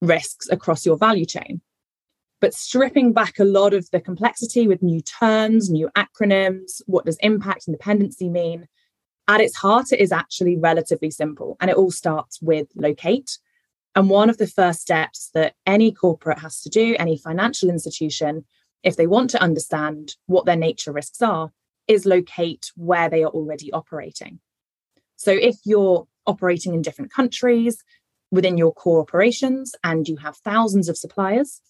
risks 0.00 0.48
across 0.50 0.84
your 0.84 0.96
value 0.96 1.24
chain. 1.24 1.60
But 2.40 2.54
stripping 2.54 3.12
back 3.12 3.38
a 3.38 3.44
lot 3.44 3.72
of 3.72 3.88
the 3.92 4.00
complexity 4.00 4.66
with 4.66 4.82
new 4.82 5.00
terms, 5.00 5.70
new 5.70 5.88
acronyms, 5.96 6.82
what 6.86 7.06
does 7.06 7.16
impact 7.20 7.68
and 7.68 7.76
dependency 7.76 8.28
mean? 8.28 8.66
At 9.28 9.40
its 9.40 9.56
heart, 9.56 9.92
it 9.92 10.00
is 10.00 10.10
actually 10.10 10.56
relatively 10.56 11.10
simple 11.10 11.56
and 11.60 11.70
it 11.70 11.76
all 11.76 11.92
starts 11.92 12.42
with 12.42 12.66
locate. 12.74 13.38
And 13.94 14.10
one 14.10 14.28
of 14.28 14.38
the 14.38 14.48
first 14.48 14.80
steps 14.80 15.30
that 15.34 15.54
any 15.66 15.92
corporate 15.92 16.40
has 16.40 16.60
to 16.62 16.68
do, 16.68 16.96
any 16.98 17.16
financial 17.16 17.70
institution, 17.70 18.44
if 18.82 18.96
they 18.96 19.06
want 19.06 19.30
to 19.30 19.42
understand 19.42 20.16
what 20.26 20.44
their 20.44 20.56
nature 20.56 20.92
risks 20.92 21.22
are, 21.22 21.52
is 21.86 22.06
locate 22.06 22.72
where 22.74 23.08
they 23.08 23.22
are 23.22 23.30
already 23.30 23.72
operating. 23.72 24.40
So 25.16 25.30
if 25.30 25.56
you're 25.64 26.08
operating 26.26 26.74
in 26.74 26.82
different 26.82 27.12
countries 27.12 27.82
within 28.30 28.56
your 28.56 28.72
core 28.72 29.00
operations 29.00 29.74
and 29.84 30.08
you 30.08 30.16
have 30.16 30.36
thousands 30.38 30.88
of 30.88 30.96
suppliers. 30.96 31.60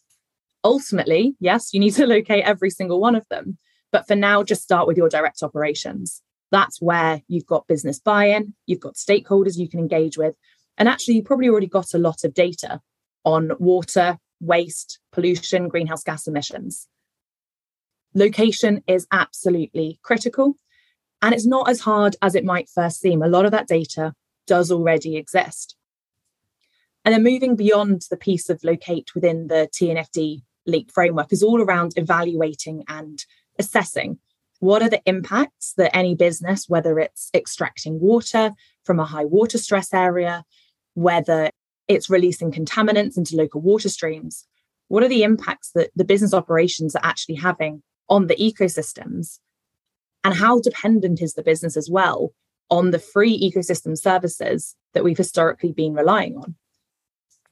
Ultimately, 0.65 1.35
yes, 1.41 1.75
you 1.75 1.81
need 1.81 1.95
to 1.95 2.07
locate 2.17 2.45
every 2.45 2.71
single 2.71 3.01
one 3.01 3.17
of 3.17 3.27
them. 3.29 3.59
But 3.91 4.07
for 4.07 4.17
now, 4.17 4.43
just 4.43 4.62
start 4.62 4.87
with 4.87 4.97
your 4.97 5.09
direct 5.09 5.43
operations. 5.43 6.23
That's 6.51 6.81
where 6.81 7.23
you've 7.29 7.47
got 7.47 7.67
business 7.67 7.99
buy 7.99 8.27
in, 8.27 8.55
you've 8.67 8.81
got 8.81 8.95
stakeholders 8.95 9.59
you 9.59 9.69
can 9.69 9.81
engage 9.81 10.17
with. 10.17 10.35
And 10.79 10.88
actually, 10.88 11.15
you 11.15 11.23
probably 11.23 11.49
already 11.49 11.67
got 11.67 11.95
a 11.95 11.99
lot 11.99 12.25
of 12.25 12.33
data 12.33 12.81
on 13.25 13.53
water, 13.59 14.19
waste, 14.41 14.99
pollution, 15.12 15.69
greenhouse 15.69 16.03
gas 16.03 16.27
emissions. 16.27 16.88
Location 18.15 18.83
is 18.87 19.07
absolutely 19.12 19.99
critical. 20.03 20.57
And 21.23 21.35
it's 21.35 21.47
not 21.47 21.69
as 21.69 21.81
hard 21.81 22.17
as 22.21 22.35
it 22.35 22.45
might 22.45 22.69
first 22.69 23.01
seem. 23.01 23.23
A 23.23 23.29
lot 23.29 23.45
of 23.45 23.53
that 23.53 23.69
data 23.69 24.12
does 24.47 24.71
already 24.71 25.17
exist. 25.17 25.77
And 27.05 27.15
then 27.15 27.25
moving 27.25 27.57
beyond 27.57 28.03
the 28.11 28.17
piece 28.17 28.49
of 28.49 28.63
locate 28.63 29.15
within 29.15 29.49
the 29.49 29.69
TNFD 29.75 30.43
LEAP 30.67 30.91
framework 30.93 31.33
is 31.33 31.43
all 31.43 31.61
around 31.61 31.95
evaluating 31.97 32.85
and 32.89 33.25
assessing 33.59 34.19
what 34.61 34.83
are 34.83 34.89
the 34.89 35.03
impacts 35.07 35.75
that 35.77 35.95
any 35.97 36.15
business, 36.15 36.69
whether 36.69 37.01
it's 37.01 37.31
extracting 37.35 37.99
water 37.99 38.53
from 38.85 39.01
a 39.01 39.05
high 39.05 39.25
water 39.25 39.59
stress 39.59 39.93
area, 39.93 40.45
whether 40.95 41.51
it's 41.89 42.09
releasing 42.09 42.53
contaminants 42.53 43.17
into 43.17 43.35
local 43.35 43.61
water 43.61 43.89
streams, 43.89 44.47
what 44.87 45.03
are 45.03 45.09
the 45.09 45.25
impacts 45.25 45.73
that 45.75 45.91
the 45.97 46.05
business 46.05 46.33
operations 46.33 46.95
are 46.95 47.05
actually 47.05 47.35
having 47.35 47.83
on 48.09 48.29
the 48.29 48.37
ecosystems? 48.37 49.41
And 50.23 50.35
how 50.35 50.61
dependent 50.61 51.21
is 51.21 51.35
the 51.35 51.43
business 51.43 51.77
as 51.77 51.91
well 51.91 52.33
on 52.73 52.91
the 52.91 52.99
free 52.99 53.39
ecosystem 53.39 53.97
services 53.97 54.75
that 54.95 55.05
we've 55.05 55.19
historically 55.19 55.73
been 55.73 55.93
relying 55.93 56.39
on. 56.39 56.57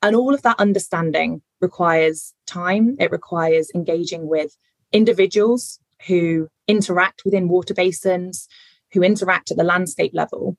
And 0.01 0.17
all 0.17 0.33
of 0.33 0.41
that 0.43 0.59
understanding 0.59 1.43
requires 1.61 2.33
time, 2.47 2.97
it 2.99 3.13
requires 3.13 3.71
engaging 3.75 4.27
with 4.27 4.57
individuals 4.93 5.79
who 6.07 6.49
interact 6.67 7.21
within 7.27 7.49
water 7.49 7.75
basins, 7.75 8.49
who 8.93 9.03
interact 9.03 9.51
at 9.51 9.59
the 9.59 9.63
landscape 9.63 10.13
level. 10.15 10.57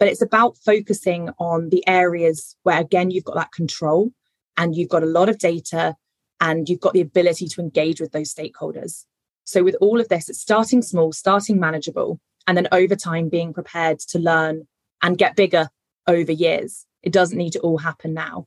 But 0.00 0.08
it's 0.08 0.22
about 0.22 0.56
focusing 0.56 1.30
on 1.38 1.68
the 1.68 1.86
areas 1.86 2.56
where, 2.64 2.80
again, 2.80 3.12
you've 3.12 3.24
got 3.24 3.36
that 3.36 3.52
control 3.52 4.10
and 4.56 4.74
you've 4.74 4.88
got 4.88 5.04
a 5.04 5.06
lot 5.06 5.28
of 5.28 5.38
data 5.38 5.94
and 6.40 6.68
you've 6.68 6.80
got 6.80 6.92
the 6.92 7.00
ability 7.00 7.46
to 7.46 7.60
engage 7.60 8.00
with 8.00 8.10
those 8.10 8.34
stakeholders. 8.34 9.04
So, 9.44 9.62
with 9.62 9.76
all 9.80 10.00
of 10.00 10.08
this, 10.08 10.28
it's 10.28 10.40
starting 10.40 10.82
small, 10.82 11.12
starting 11.12 11.60
manageable, 11.60 12.20
and 12.48 12.56
then 12.56 12.66
over 12.72 12.96
time 12.96 13.28
being 13.28 13.52
prepared 13.52 14.00
to 14.00 14.18
learn 14.18 14.66
and 15.02 15.18
get 15.18 15.36
bigger 15.36 15.68
over 16.06 16.32
years. 16.32 16.86
It 17.02 17.12
doesn't 17.12 17.36
need 17.36 17.52
to 17.52 17.60
all 17.60 17.78
happen 17.78 18.14
now. 18.14 18.46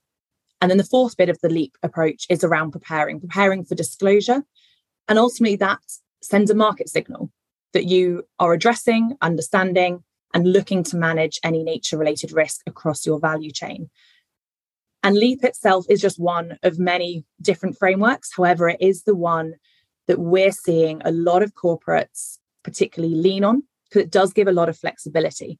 And 0.59 0.69
then 0.69 0.79
the 0.79 0.83
fourth 0.83 1.15
bit 1.15 1.29
of 1.29 1.39
the 1.41 1.49
leap 1.49 1.77
approach 1.83 2.25
is 2.27 2.43
around 2.43 2.71
preparing, 2.71 3.19
preparing 3.19 3.63
for 3.63 3.75
disclosure. 3.75 4.43
And 5.07 5.19
ultimately, 5.19 5.55
that 5.57 5.79
sends 6.21 6.49
a 6.49 6.55
market 6.55 6.89
signal 6.89 7.31
that 7.73 7.85
you 7.85 8.23
are 8.39 8.53
addressing, 8.53 9.15
understanding, 9.21 10.03
and 10.33 10.51
looking 10.51 10.83
to 10.83 10.97
manage 10.97 11.39
any 11.43 11.63
nature 11.63 11.97
related 11.97 12.31
risk 12.31 12.61
across 12.65 13.05
your 13.05 13.19
value 13.19 13.51
chain. 13.51 13.89
And 15.03 15.15
LEAP 15.15 15.43
itself 15.43 15.85
is 15.89 16.01
just 16.01 16.19
one 16.19 16.57
of 16.63 16.79
many 16.79 17.23
different 17.41 17.77
frameworks. 17.77 18.31
However, 18.35 18.69
it 18.69 18.77
is 18.79 19.03
the 19.03 19.15
one 19.15 19.55
that 20.07 20.19
we're 20.19 20.51
seeing 20.51 21.01
a 21.05 21.11
lot 21.11 21.43
of 21.43 21.53
corporates 21.53 22.39
particularly 22.63 23.15
lean 23.15 23.43
on 23.43 23.63
because 23.91 24.05
it 24.05 24.11
does 24.11 24.33
give 24.33 24.47
a 24.47 24.53
lot 24.53 24.69
of 24.69 24.77
flexibility. 24.77 25.59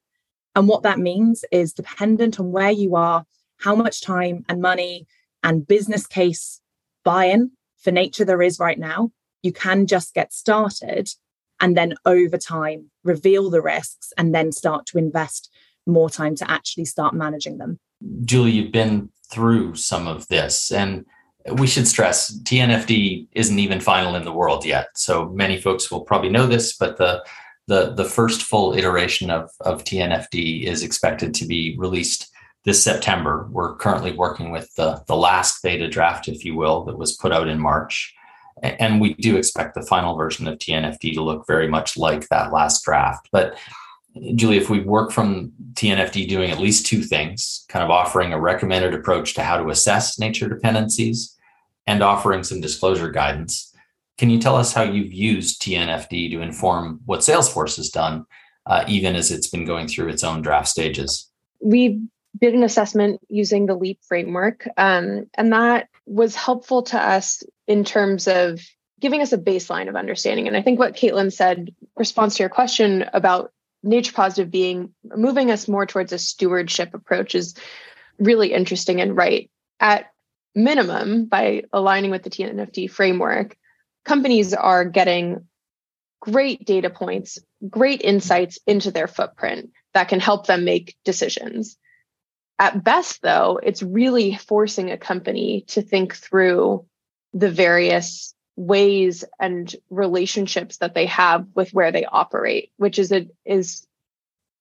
And 0.56 0.68
what 0.68 0.84
that 0.84 1.00
means 1.00 1.44
is 1.52 1.74
dependent 1.74 2.40
on 2.40 2.52
where 2.52 2.72
you 2.72 2.96
are, 2.96 3.26
how 3.60 3.76
much 3.76 4.02
time 4.02 4.46
and 4.50 4.62
money 4.62 5.06
and 5.44 5.68
business 5.68 6.08
case 6.08 6.62
buy 7.04 7.26
in 7.26 7.52
for 7.78 7.92
nature 7.92 8.26
there 8.26 8.42
is 8.42 8.60
right 8.60 8.80
now, 8.80 9.12
you 9.44 9.52
can 9.52 9.88
just 9.88 10.14
get 10.14 10.34
started 10.34 11.10
and 11.60 11.76
then 11.76 11.96
over 12.06 12.38
time 12.38 12.92
reveal 13.04 13.50
the 13.50 13.62
risks 13.62 14.14
and 14.18 14.34
then 14.34 14.52
start 14.52 14.86
to 14.88 14.98
invest 14.98 15.50
more 15.88 16.10
time 16.10 16.36
to 16.36 16.50
actually 16.50 16.86
start 16.86 17.14
managing 17.14 17.58
them. 17.58 17.80
Julie, 18.24 18.52
you've 18.52 18.72
been 18.72 19.10
through 19.30 19.76
some 19.76 20.08
of 20.08 20.28
this 20.28 20.72
and 20.72 21.06
we 21.54 21.66
should 21.66 21.88
stress 21.88 22.38
TNFD 22.44 23.28
isn't 23.32 23.60
even 23.60 23.80
final 23.80 24.16
in 24.16 24.26
the 24.26 24.32
world 24.32 24.64
yet. 24.64 24.90
So 24.96 25.30
many 25.30 25.60
folks 25.60 25.90
will 25.90 26.02
probably 26.02 26.30
know 26.30 26.46
this, 26.46 26.78
but 26.78 26.98
the 26.98 27.24
the, 27.68 27.94
the 27.94 28.06
first 28.06 28.44
full 28.44 28.74
iteration 28.74 29.30
of, 29.30 29.50
of 29.62 29.84
TNFD 29.84 30.64
is 30.64 30.84
expected 30.84 31.34
to 31.36 31.46
be 31.46 31.76
released 31.78 32.32
this 32.66 32.84
September. 32.84 33.48
We're 33.52 33.76
currently 33.76 34.12
working 34.12 34.52
with 34.52 34.74
the, 34.76 35.04
the 35.08 35.16
last 35.16 35.64
beta 35.64 35.88
draft, 35.88 36.28
if 36.28 36.46
you 36.46 36.56
will, 36.56 36.84
that 36.86 36.98
was 36.98 37.18
put 37.18 37.32
out 37.32 37.48
in 37.48 37.60
March. 37.60 38.14
And 38.62 39.02
we 39.02 39.16
do 39.16 39.38
expect 39.38 39.74
the 39.74 39.82
final 39.82 40.16
version 40.16 40.48
of 40.48 40.60
TNFD 40.60 41.14
to 41.14 41.22
look 41.24 41.48
very 41.48 41.68
much 41.68 41.98
like 41.98 42.28
that 42.30 42.52
last 42.52 42.84
draft. 42.84 43.28
But 43.32 43.58
Julie, 44.36 44.58
if 44.58 44.70
we 44.70 44.82
work 44.82 45.12
from 45.12 45.54
TNFD 45.74 46.28
doing 46.28 46.52
at 46.52 46.60
least 46.60 46.86
two 46.86 47.02
things, 47.02 47.66
kind 47.70 47.84
of 47.84 47.90
offering 47.90 48.34
a 48.34 48.40
recommended 48.40 48.94
approach 48.94 49.34
to 49.36 49.44
how 49.44 49.58
to 49.58 49.70
assess 49.70 50.20
nature 50.20 50.50
dependencies 50.50 51.38
and 51.88 52.04
offering 52.04 52.44
some 52.44 52.62
disclosure 52.62 53.10
guidance, 53.10 53.71
can 54.18 54.30
you 54.30 54.40
tell 54.40 54.56
us 54.56 54.74
how 54.74 54.84
you've 54.84 55.14
used 55.14 55.62
TNFD 55.62 56.32
to 56.32 56.42
inform 56.42 57.00
what 57.06 57.22
Salesforce 57.22 57.78
has 57.78 57.90
done, 57.90 58.26
uh, 58.66 58.84
even 58.88 59.16
as 59.16 59.32
it's 59.32 59.48
been 59.48 59.66
going 59.66 59.88
through 59.88 60.10
its 60.10 60.24
own 60.24 60.42
draft 60.42 60.68
stages? 60.68 61.30
We 61.60 62.02
did 62.40 62.54
an 62.54 62.64
assessment 62.64 63.22
using 63.30 63.66
the 63.66 63.76
LEAP 63.76 64.00
framework, 64.08 64.68
um, 64.78 65.28
and 65.36 65.52
that 65.54 65.90
was 66.06 66.36
helpful 66.36 66.84
to 66.84 67.00
us 67.02 67.44
in 67.68 67.84
terms 67.84 68.28
of 68.28 68.60
giving 69.00 69.22
us 69.22 69.34
a 69.34 69.38
baseline 69.38 69.90
of 69.90 69.96
understanding. 69.96 70.48
And 70.48 70.56
I 70.56 70.62
think 70.62 70.80
what 70.80 70.96
Caitlin 70.96 71.34
said 71.34 71.74
response 71.96 72.38
to 72.38 72.44
your 72.44 72.50
question 72.50 73.06
about 73.14 73.52
nature 73.84 74.14
positive 74.14 74.52
being 74.52 74.94
moving 75.04 75.50
us 75.50 75.68
more 75.68 75.86
towards 75.86 76.14
a 76.14 76.20
stewardship 76.20 76.94
approach 76.94 77.34
is 77.34 77.56
really 78.20 78.54
interesting 78.54 79.02
and 79.02 79.18
right. 79.18 79.50
At 79.80 80.12
minimum, 80.54 81.26
by 81.26 81.64
aligning 81.74 82.12
with 82.12 82.24
the 82.24 82.30
TNFD 82.30 82.92
framework, 82.92 83.58
companies 84.06 84.54
are 84.54 84.86
getting 84.86 85.48
great 86.20 86.66
data 86.66 86.90
points, 86.90 87.40
great 87.68 88.02
insights 88.02 88.60
into 88.68 88.92
their 88.92 89.08
footprint 89.08 89.72
that 89.94 90.08
can 90.08 90.20
help 90.20 90.48
them 90.48 90.64
make 90.64 90.96
decisions. 91.04 91.78
At 92.60 92.84
best, 92.84 93.22
though, 93.22 93.60
it's 93.62 93.82
really 93.82 94.36
forcing 94.36 94.92
a 94.92 94.98
company 94.98 95.66
to 95.70 95.82
think 95.82 96.16
through 96.16 96.86
the 97.34 97.50
various 97.50 98.36
ways 98.56 99.24
and 99.40 99.76
relationships 99.90 100.78
that 100.78 100.94
they 100.94 101.06
have 101.08 101.48
with 101.56 101.74
where 101.74 101.92
they 101.92 102.06
operate 102.06 102.72
which 102.78 103.00
is 103.00 103.12
a 103.12 103.26
is 103.46 103.88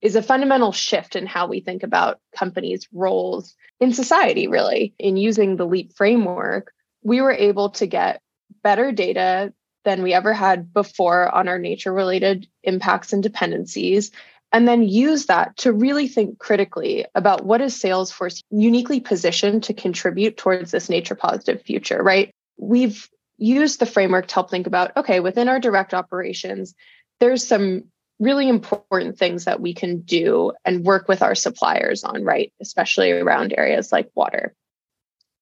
is 0.01 0.17
a 0.17 0.23
fundamental 0.23 0.73
shift 0.73 1.17
in 1.17 1.27
how 1.27 1.49
we 1.49 1.61
think 1.61 1.83
about 1.83 2.21
companies 2.35 2.89
roles 2.93 3.55
in 3.81 3.93
society 3.93 4.47
really 4.47 4.95
in 4.99 5.17
using 5.17 5.57
the 5.57 5.67
leap 5.67 5.93
framework 5.97 6.73
we 7.03 7.21
were 7.21 7.33
able 7.33 7.71
to 7.71 7.87
get 7.87 8.23
better 8.63 8.93
data 8.93 9.53
than 9.85 10.03
we 10.03 10.13
ever 10.13 10.33
had 10.33 10.73
before 10.73 11.35
on 11.35 11.49
our 11.49 11.59
nature 11.59 11.93
related 11.93 12.47
impacts 12.63 13.13
and 13.13 13.23
dependencies 13.23 14.11
and 14.53 14.67
then 14.67 14.83
use 14.83 15.27
that 15.27 15.57
to 15.59 15.73
really 15.73 16.09
think 16.09 16.39
critically 16.39 17.07
about 17.15 17.47
what 17.47 17.61
is 17.61 17.81
salesforce 17.81 18.43
uniquely 18.51 19.01
positioned 19.01 19.63
to 19.63 19.73
contribute 19.73 20.37
towards 20.37 20.71
this 20.71 20.91
nature 20.91 21.15
positive 21.15 21.63
future 21.63 22.03
right 22.03 22.35
we've 22.59 23.09
used 23.41 23.81
the 23.81 23.87
framework 23.87 24.29
to 24.29 24.35
help 24.35 24.51
think 24.51 24.67
about 24.67 24.97
okay, 24.97 25.19
within 25.19 25.49
our 25.49 25.59
direct 25.59 25.95
operations, 25.95 26.75
there's 27.19 27.47
some 27.47 27.85
really 28.21 28.49
important 28.49 29.19
things 29.19 29.47
that 29.47 29.61
we 29.61 29.73
can 29.73 30.03
do 30.03 30.53
and 30.65 30.85
work 30.85 31.09
with 31.09 31.23
our 31.23 31.35
suppliers 31.35 32.05
on, 32.05 32.23
right? 32.23 32.53
Especially 32.61 33.11
around 33.11 33.55
areas 33.57 33.91
like 33.91 34.11
water. 34.15 34.55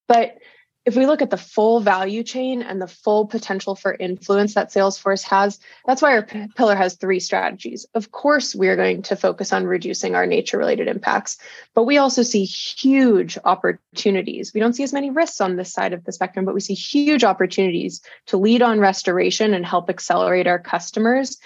But 0.06 0.38
if 0.88 0.96
we 0.96 1.04
look 1.04 1.20
at 1.20 1.28
the 1.28 1.36
full 1.36 1.80
value 1.80 2.22
chain 2.22 2.62
and 2.62 2.80
the 2.80 2.86
full 2.88 3.26
potential 3.26 3.74
for 3.74 3.94
influence 4.00 4.54
that 4.54 4.70
Salesforce 4.70 5.22
has, 5.22 5.60
that's 5.86 6.00
why 6.00 6.12
our 6.12 6.22
p- 6.22 6.46
pillar 6.56 6.74
has 6.74 6.94
three 6.94 7.20
strategies. 7.20 7.84
Of 7.92 8.10
course, 8.10 8.54
we 8.54 8.68
are 8.68 8.76
going 8.76 9.02
to 9.02 9.14
focus 9.14 9.52
on 9.52 9.66
reducing 9.66 10.14
our 10.14 10.24
nature 10.24 10.56
related 10.56 10.88
impacts, 10.88 11.36
but 11.74 11.84
we 11.84 11.98
also 11.98 12.22
see 12.22 12.44
huge 12.44 13.36
opportunities. 13.44 14.54
We 14.54 14.60
don't 14.60 14.72
see 14.72 14.82
as 14.82 14.94
many 14.94 15.10
risks 15.10 15.42
on 15.42 15.56
this 15.56 15.70
side 15.70 15.92
of 15.92 16.04
the 16.04 16.12
spectrum, 16.12 16.46
but 16.46 16.54
we 16.54 16.60
see 16.60 16.72
huge 16.72 17.22
opportunities 17.22 18.00
to 18.28 18.38
lead 18.38 18.62
on 18.62 18.80
restoration 18.80 19.52
and 19.52 19.66
help 19.66 19.90
accelerate 19.90 20.46
our 20.46 20.58
customers 20.58 21.36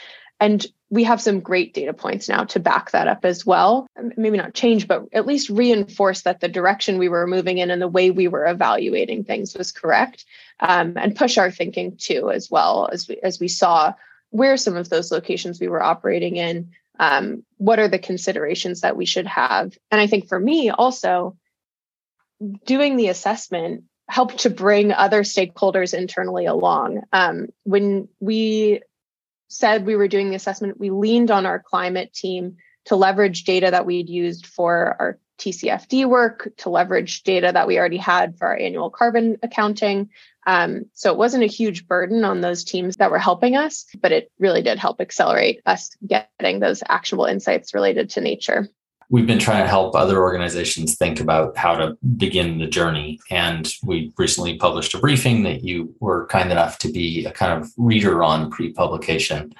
and 0.40 0.64
we 0.90 1.05
have 1.05 1.23
some 1.23 1.40
great 1.40 1.73
data 1.73 1.95
points 1.95 2.29
now 2.29 2.45
to 2.45 2.61
back 2.61 2.90
that 2.90 3.09
up 3.09 3.25
as 3.25 3.47
well. 3.47 3.87
Maybe 4.16 4.37
not 4.37 4.53
change, 4.53 4.87
but 4.87 5.05
at 5.12 5.27
least 5.27 5.49
reinforce 5.49 6.23
that 6.23 6.40
the 6.40 6.49
direction 6.49 6.99
we 6.99 7.09
were 7.09 7.27
moving 7.27 7.57
in 7.59 7.71
and 7.71 7.81
the 7.81 7.88
way 7.88 8.11
we 8.11 8.29
were 8.29 8.47
evaluating 8.47 9.25
things 9.25 9.57
was 9.57 9.73
correct, 9.73 10.27
um, 10.61 10.95
and 10.97 11.16
push 11.16 11.38
our 11.38 11.51
thinking 11.51 11.97
too 11.97 12.31
as 12.31 12.51
well 12.51 12.90
as 12.92 13.09
we 13.09 13.18
as 13.23 13.40
we 13.40 13.49
saw 13.49 13.95
where 14.31 14.57
some 14.57 14.77
of 14.77 14.88
those 14.88 15.11
locations 15.11 15.61
we 15.61 15.68
were 15.68 15.83
operating 15.83 16.37
in. 16.37 16.73
Um, 16.99 17.45
what 17.57 17.79
are 17.79 17.88
the 17.88 17.99
considerations 17.99 18.83
that 18.83 18.97
we 18.97 19.07
should 19.07 19.27
have? 19.27 19.77
And 19.90 20.01
I 20.01 20.07
think 20.07 20.29
for 20.29 20.38
me 20.38 20.71
also, 20.71 21.37
doing 22.66 22.97
the 22.97 23.09
assessment 23.09 23.85
helped 24.09 24.40
to 24.40 24.51
bring 24.51 24.92
other 24.92 25.23
stakeholders 25.23 25.95
internally 25.95 26.45
along. 26.45 27.03
Um, 27.12 27.49
when 27.62 28.09
we 28.21 28.83
said 29.53 29.87
we 29.87 29.97
were 29.97 30.09
doing 30.09 30.31
the 30.31 30.37
assessment, 30.37 30.81
we 30.81 30.91
leaned 30.91 31.31
on 31.31 31.47
our 31.47 31.59
climate 31.59 32.12
team 32.12 32.57
to 32.87 32.97
leverage 32.97 33.45
data 33.45 33.71
that 33.71 33.87
we'd 33.87 34.09
used 34.09 34.47
for 34.47 34.97
our 34.99 35.19
TCFD 35.38 36.07
work, 36.07 36.53
to 36.59 36.71
leverage 36.71 37.23
data 37.23 37.51
that 37.53 37.67
we 37.67 37.79
already 37.79 37.97
had 37.97 38.38
for 38.38 38.49
our 38.49 38.57
annual 38.57 38.91
carbon 38.91 39.38
accounting. 39.43 40.11
Um, 40.47 40.87
so 40.93 41.12
it 41.12 41.19
wasn't 41.19 41.45
a 41.45 41.49
huge 41.49 41.87
burden 41.87 42.25
on 42.25 42.41
those 42.41 42.65
teams 42.65 42.97
that 42.97 43.11
were 43.11 43.19
helping 43.19 43.57
us, 43.57 43.87
but 44.01 44.12
it 44.12 44.31
really 44.38 44.62
did 44.62 44.79
help 44.79 45.01
accelerate 45.01 45.61
us 45.67 45.91
getting 46.07 46.61
those 46.61 46.83
actionable 46.88 47.27
insights 47.27 47.75
related 47.75 48.11
to 48.11 48.21
nature 48.21 48.69
we've 49.12 49.27
been 49.27 49.38
trying 49.38 49.62
to 49.62 49.68
help 49.68 49.94
other 49.94 50.22
organizations 50.22 50.96
think 50.96 51.20
about 51.20 51.55
how 51.55 51.77
to 51.77 51.96
begin 52.16 52.59
the 52.59 52.66
journey. 52.66 53.20
And 53.31 53.70
we 53.85 54.11
recently 54.16 54.57
published 54.57 54.94
a 54.94 54.98
briefing 54.98 55.42
that 55.42 55.62
you 55.62 55.94
were 56.01 56.27
kind 56.29 56.51
enough 56.51 56.79
to 56.79 56.90
be 56.90 57.27
a 57.27 57.31
kind 57.31 57.62
of 57.62 57.70
reader 57.77 58.25
on 58.25 58.51
pre 58.51 58.72
publication. 58.72 59.55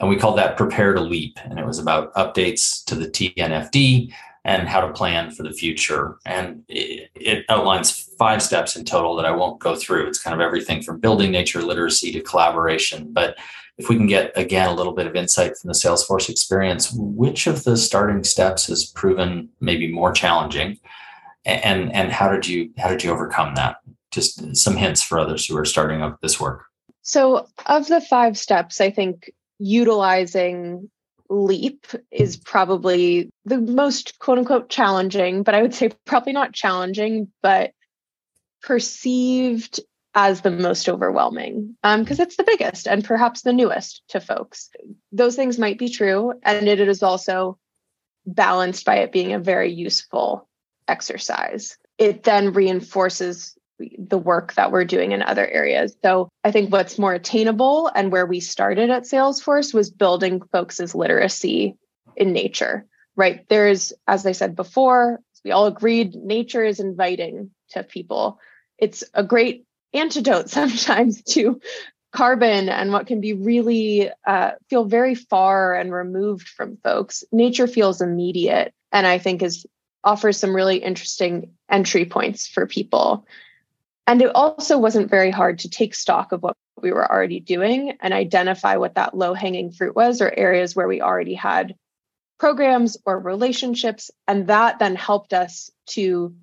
And 0.00 0.08
we 0.08 0.16
called 0.16 0.38
that 0.38 0.56
Prepare 0.56 0.94
to 0.94 1.02
Leap. 1.02 1.38
And 1.44 1.58
it 1.58 1.66
was 1.66 1.78
about 1.78 2.14
updates 2.14 2.82
to 2.86 2.94
the 2.94 3.06
TNFD 3.06 4.14
and 4.46 4.66
how 4.66 4.80
to 4.80 4.92
plan 4.94 5.30
for 5.30 5.42
the 5.42 5.52
future. 5.52 6.16
And 6.24 6.64
it, 6.68 7.10
it, 7.14 7.44
outlines 7.50 7.90
five 8.18 8.42
steps 8.42 8.76
in 8.76 8.86
total 8.86 9.14
that 9.16 9.26
I 9.26 9.30
won't 9.30 9.60
go 9.60 9.76
through. 9.76 10.06
It's 10.06 10.22
kind 10.22 10.32
of 10.32 10.40
everything 10.40 10.82
from 10.82 11.00
building 11.00 11.30
nature 11.32 11.60
literacy 11.60 12.12
to 12.12 12.22
collaboration. 12.22 13.08
But 13.12 13.36
if 13.78 13.88
we 13.88 13.96
can 13.96 14.06
get, 14.06 14.32
again, 14.36 14.68
a 14.68 14.74
little 14.74 14.94
bit 14.94 15.06
of 15.06 15.14
insight 15.14 15.56
from 15.56 15.68
the 15.68 15.74
Salesforce 15.74 16.30
experience, 16.30 16.92
which 16.92 17.46
of 17.46 17.64
the 17.64 17.76
starting 17.76 18.24
steps 18.24 18.66
has 18.66 18.84
proven 18.84 19.48
maybe 19.60 19.92
more 19.92 20.12
challenging? 20.12 20.78
And, 21.44 21.94
and 21.94 22.10
how 22.10 22.30
did 22.30 22.46
you 22.46 22.70
how 22.76 22.88
did 22.88 23.04
you 23.04 23.12
overcome 23.12 23.54
that? 23.54 23.76
Just 24.10 24.56
some 24.56 24.76
hints 24.76 25.02
for 25.02 25.18
others 25.18 25.46
who 25.46 25.56
are 25.56 25.64
starting 25.64 26.02
up 26.02 26.20
this 26.20 26.40
work. 26.40 26.64
So, 27.02 27.46
of 27.66 27.86
the 27.86 28.00
five 28.00 28.36
steps, 28.36 28.80
I 28.80 28.90
think 28.90 29.30
utilizing 29.58 30.90
leap 31.28 31.86
is 32.10 32.36
probably 32.36 33.30
the 33.44 33.58
most 33.58 34.18
quote 34.18 34.38
unquote 34.38 34.68
challenging, 34.68 35.42
but 35.42 35.54
I 35.54 35.62
would 35.62 35.74
say 35.74 35.90
probably 36.04 36.32
not 36.32 36.52
challenging, 36.52 37.30
but 37.42 37.72
perceived 38.62 39.80
as 40.16 40.40
the 40.40 40.50
most 40.50 40.88
overwhelming 40.88 41.76
because 41.82 42.18
um, 42.18 42.22
it's 42.22 42.36
the 42.36 42.44
biggest 42.44 42.88
and 42.88 43.04
perhaps 43.04 43.42
the 43.42 43.52
newest 43.52 44.02
to 44.08 44.18
folks. 44.18 44.70
Those 45.12 45.36
things 45.36 45.58
might 45.58 45.78
be 45.78 45.90
true. 45.90 46.32
And 46.42 46.66
it 46.66 46.80
is 46.80 47.02
also 47.02 47.58
balanced 48.24 48.86
by 48.86 48.96
it 48.96 49.12
being 49.12 49.34
a 49.34 49.38
very 49.38 49.70
useful 49.70 50.48
exercise. 50.88 51.76
It 51.98 52.22
then 52.22 52.54
reinforces 52.54 53.56
the 53.78 54.16
work 54.16 54.54
that 54.54 54.72
we're 54.72 54.86
doing 54.86 55.12
in 55.12 55.20
other 55.20 55.46
areas. 55.46 55.94
So 56.02 56.30
I 56.42 56.50
think 56.50 56.72
what's 56.72 56.98
more 56.98 57.12
attainable 57.12 57.88
and 57.94 58.10
where 58.10 58.24
we 58.24 58.40
started 58.40 58.88
at 58.88 59.02
Salesforce 59.02 59.74
was 59.74 59.90
building 59.90 60.40
folks' 60.50 60.94
literacy 60.94 61.76
in 62.16 62.32
nature, 62.32 62.86
right? 63.16 63.46
There's, 63.50 63.92
as 64.08 64.24
I 64.24 64.32
said 64.32 64.56
before, 64.56 65.20
we 65.44 65.50
all 65.50 65.66
agreed 65.66 66.14
nature 66.14 66.64
is 66.64 66.80
inviting 66.80 67.50
to 67.72 67.82
people. 67.82 68.40
It's 68.78 69.04
a 69.12 69.22
great 69.22 69.66
antidote 69.92 70.50
sometimes 70.50 71.22
to 71.22 71.60
carbon 72.12 72.68
and 72.68 72.92
what 72.92 73.06
can 73.06 73.20
be 73.20 73.34
really 73.34 74.10
uh, 74.26 74.52
feel 74.70 74.84
very 74.84 75.14
far 75.14 75.74
and 75.74 75.92
removed 75.92 76.48
from 76.48 76.78
folks. 76.82 77.24
Nature 77.30 77.66
feels 77.66 78.00
immediate 78.00 78.72
and 78.90 79.06
I 79.06 79.18
think 79.18 79.42
is 79.42 79.66
offers 80.02 80.38
some 80.38 80.54
really 80.54 80.78
interesting 80.78 81.52
entry 81.68 82.04
points 82.06 82.46
for 82.46 82.66
people. 82.66 83.26
And 84.06 84.22
it 84.22 84.30
also 84.34 84.78
wasn't 84.78 85.10
very 85.10 85.32
hard 85.32 85.58
to 85.60 85.68
take 85.68 85.94
stock 85.94 86.30
of 86.30 86.42
what 86.42 86.56
we 86.80 86.92
were 86.92 87.10
already 87.10 87.40
doing 87.40 87.96
and 88.00 88.14
identify 88.14 88.76
what 88.76 88.94
that 88.94 89.16
low 89.16 89.34
hanging 89.34 89.72
fruit 89.72 89.96
was 89.96 90.20
or 90.20 90.32
areas 90.34 90.76
where 90.76 90.86
we 90.86 91.02
already 91.02 91.34
had 91.34 91.74
programs 92.38 92.96
or 93.04 93.18
relationships. 93.18 94.10
And 94.28 94.46
that 94.46 94.78
then 94.78 94.94
helped 94.94 95.32
us 95.32 95.70
to 95.88 96.36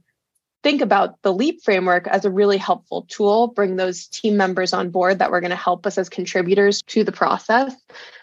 think 0.63 0.81
about 0.81 1.21
the 1.21 1.33
LEAP 1.33 1.61
framework 1.61 2.07
as 2.07 2.25
a 2.25 2.31
really 2.31 2.57
helpful 2.57 3.05
tool, 3.09 3.47
bring 3.47 3.75
those 3.75 4.07
team 4.07 4.37
members 4.37 4.73
on 4.73 4.89
board 4.89 5.19
that 5.19 5.29
were 5.29 5.41
going 5.41 5.51
to 5.51 5.55
help 5.55 5.85
us 5.85 5.97
as 5.97 6.09
contributors 6.09 6.81
to 6.83 7.03
the 7.03 7.11
process. 7.11 7.75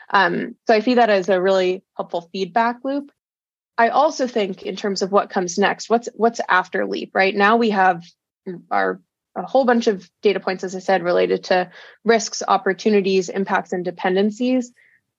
Um, 0.08 0.56
so 0.66 0.74
I 0.74 0.80
see 0.80 0.94
that 0.94 1.10
as 1.10 1.28
a 1.28 1.40
really 1.40 1.84
helpful 1.96 2.28
feedback 2.32 2.78
loop. 2.82 3.12
I 3.78 3.90
also 3.90 4.26
think 4.26 4.62
in 4.62 4.76
terms 4.76 5.02
of 5.02 5.12
what 5.12 5.30
comes 5.30 5.58
next, 5.58 5.88
what's 5.88 6.08
what's 6.14 6.40
after 6.48 6.86
LEAP, 6.86 7.14
right? 7.14 7.34
Now 7.34 7.56
we 7.56 7.70
have 7.70 8.04
our 8.70 9.00
a 9.36 9.42
whole 9.42 9.64
bunch 9.64 9.86
of 9.86 10.10
data 10.22 10.40
points, 10.40 10.64
as 10.64 10.74
I 10.74 10.80
said, 10.80 11.04
related 11.04 11.44
to 11.44 11.70
risks, 12.04 12.42
opportunities, 12.46 13.28
impacts, 13.28 13.72
and 13.72 13.84
dependencies. 13.84 14.72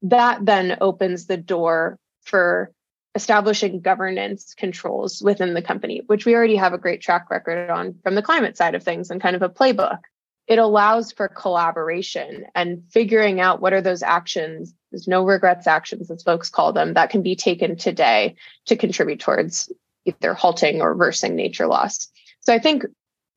That 0.04 0.46
then 0.46 0.78
opens 0.82 1.28
the 1.28 1.38
door 1.38 1.98
for 2.24 2.72
establishing 3.16 3.82
governance 3.82 4.54
controls 4.54 5.22
within 5.22 5.54
the 5.54 5.62
company, 5.62 6.02
which 6.08 6.26
we 6.26 6.36
already 6.36 6.56
have 6.56 6.74
a 6.74 6.78
great 6.78 7.02
track 7.02 7.30
record 7.30 7.70
on 7.70 7.96
from 8.04 8.16
the 8.16 8.22
climate 8.22 8.56
side 8.56 8.76
of 8.76 8.84
things 8.84 9.10
and 9.10 9.22
kind 9.22 9.36
of 9.36 9.42
a 9.42 9.50
playbook. 9.50 10.00
It 10.48 10.60
allows 10.60 11.12
for 11.12 11.28
collaboration 11.28 12.46
and 12.56 12.84
figuring 12.90 13.40
out 13.40 13.62
what 13.62 13.74
are 13.74 13.82
those 13.82 14.04
actions, 14.04 14.74
there's 14.92 15.08
no 15.08 15.24
regrets 15.24 15.68
actions, 15.68 16.10
as 16.10 16.24
folks 16.24 16.50
call 16.50 16.74
them, 16.74 16.94
that 16.94 17.10
can 17.10 17.22
be 17.22 17.36
taken 17.36 17.76
today 17.76 18.36
to 18.66 18.76
contribute 18.76 19.20
towards 19.20 19.72
either 20.06 20.34
halting 20.34 20.82
or 20.82 20.92
reversing 20.92 21.36
nature 21.36 21.68
loss. 21.68 22.10
So 22.42 22.54
I 22.54 22.60
think 22.60 22.86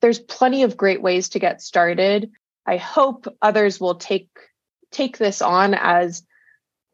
there's 0.01 0.19
plenty 0.19 0.63
of 0.63 0.77
great 0.77 1.01
ways 1.01 1.29
to 1.29 1.39
get 1.39 1.61
started. 1.61 2.31
I 2.65 2.77
hope 2.77 3.27
others 3.41 3.79
will 3.79 3.95
take 3.95 4.29
take 4.91 5.17
this 5.17 5.41
on 5.41 5.73
as 5.73 6.23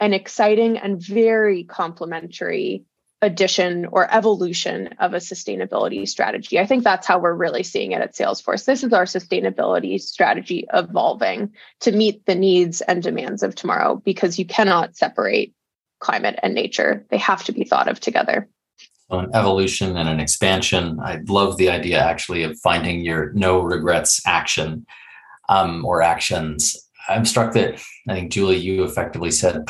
an 0.01 0.13
exciting 0.13 0.77
and 0.77 1.01
very 1.01 1.63
complementary 1.63 2.83
addition 3.21 3.85
or 3.85 4.11
evolution 4.11 4.89
of 4.99 5.13
a 5.13 5.17
sustainability 5.17 6.09
strategy. 6.09 6.59
I 6.59 6.65
think 6.65 6.83
that's 6.83 7.05
how 7.05 7.19
we're 7.19 7.35
really 7.35 7.61
seeing 7.61 7.91
it 7.91 8.01
at 8.01 8.15
Salesforce. 8.15 8.65
This 8.65 8.83
is 8.83 8.93
our 8.93 9.05
sustainability 9.05 10.01
strategy 10.01 10.65
evolving 10.73 11.53
to 11.81 11.91
meet 11.91 12.25
the 12.25 12.33
needs 12.33 12.81
and 12.81 13.03
demands 13.03 13.43
of 13.43 13.53
tomorrow 13.53 14.01
because 14.03 14.39
you 14.39 14.45
cannot 14.45 14.97
separate 14.97 15.53
climate 15.99 16.39
and 16.41 16.55
nature. 16.55 17.05
They 17.11 17.17
have 17.17 17.43
to 17.43 17.51
be 17.51 17.63
thought 17.63 17.87
of 17.87 17.99
together 17.99 18.49
an 19.11 19.29
evolution 19.33 19.97
and 19.97 20.07
an 20.07 20.19
expansion. 20.19 20.97
I 21.01 21.19
love 21.27 21.57
the 21.57 21.69
idea 21.69 21.99
actually 21.99 22.43
of 22.43 22.57
finding 22.59 23.01
your 23.01 23.33
no 23.33 23.59
regrets 23.59 24.21
action 24.25 24.85
um, 25.49 25.85
or 25.85 26.01
actions. 26.01 26.77
I'm 27.09 27.25
struck 27.25 27.53
that 27.53 27.81
I 28.07 28.13
think 28.13 28.31
Julie, 28.31 28.57
you 28.57 28.83
effectively 28.83 29.31
said 29.31 29.65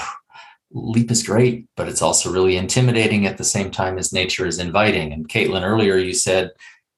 leap 0.74 1.12
is 1.12 1.24
great, 1.24 1.68
but 1.76 1.88
it's 1.88 2.02
also 2.02 2.32
really 2.32 2.58
intimidating 2.58 3.26
at 3.26 3.38
the 3.38 3.44
same 3.44 3.72
time 3.72 3.98
as 3.98 4.14
nature 4.14 4.46
is 4.46 4.60
inviting. 4.60 5.12
And 5.12 5.28
Caitlin, 5.28 5.64
earlier 5.64 5.98
you 5.98 6.14
said 6.14 6.52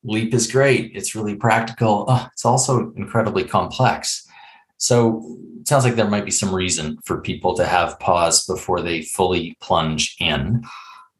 leap 0.03 0.33
is 0.33 0.51
great. 0.51 0.91
It's 0.95 1.15
really 1.15 1.35
practical. 1.35 2.05
Oh, 2.07 2.27
it's 2.31 2.45
also 2.45 2.91
incredibly 2.95 3.43
complex. 3.43 4.27
So 4.77 5.37
it 5.61 5.67
sounds 5.67 5.85
like 5.85 5.95
there 5.95 6.09
might 6.09 6.25
be 6.25 6.31
some 6.31 6.53
reason 6.53 6.97
for 7.05 7.21
people 7.21 7.55
to 7.55 7.65
have 7.65 7.99
pause 7.99 8.45
before 8.45 8.81
they 8.81 9.01
fully 9.01 9.57
plunge 9.61 10.15
in. 10.19 10.63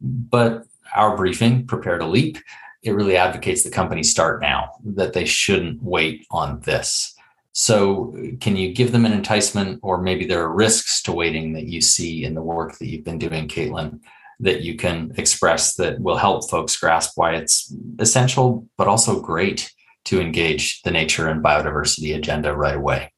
But 0.02 0.64
our 0.96 1.16
briefing, 1.16 1.66
Prepare 1.66 1.98
to 1.98 2.06
Leap, 2.06 2.38
it 2.84 2.92
really 2.92 3.16
advocates 3.16 3.64
the 3.64 3.70
company 3.70 4.04
start 4.04 4.42
now, 4.42 4.72
that 4.84 5.14
they 5.14 5.24
shouldn't 5.24 5.82
wait 5.82 6.28
on 6.30 6.60
this. 6.62 7.13
So, 7.54 8.16
uh, 8.18 8.36
can 8.40 8.56
you 8.58 8.74
give 8.74 8.92
them 8.92 9.06
an 9.06 9.14
enticement, 9.14 9.80
or 9.84 10.02
maybe 10.02 10.26
there 10.26 10.42
are 10.42 10.54
risks 10.54 11.02
to 11.04 11.12
waiting 11.12 11.54
that 11.54 11.68
you 11.68 11.82
see 11.82 12.26
in 12.26 12.34
the 12.34 12.42
work 12.42 12.78
that 12.80 12.88
you've 12.88 13.06
been 13.06 13.20
doing, 13.20 13.48
Caitlin, 13.48 14.00
that 14.40 14.62
you 14.62 14.76
can 14.76 15.14
express 15.18 15.76
that 15.76 16.00
will 16.00 16.18
help 16.18 16.50
folks 16.50 16.76
grasp 16.76 17.14
why 17.16 17.36
it's 17.36 17.74
essential, 18.00 18.68
but 18.76 18.88
also 18.88 19.22
great 19.22 19.72
to 20.06 20.20
engage 20.20 20.82
the 20.82 20.92
nature 20.92 21.30
and 21.30 21.44
biodiversity 21.44 22.16
agenda 22.16 22.56
right 22.56 22.76
away? 22.76 23.12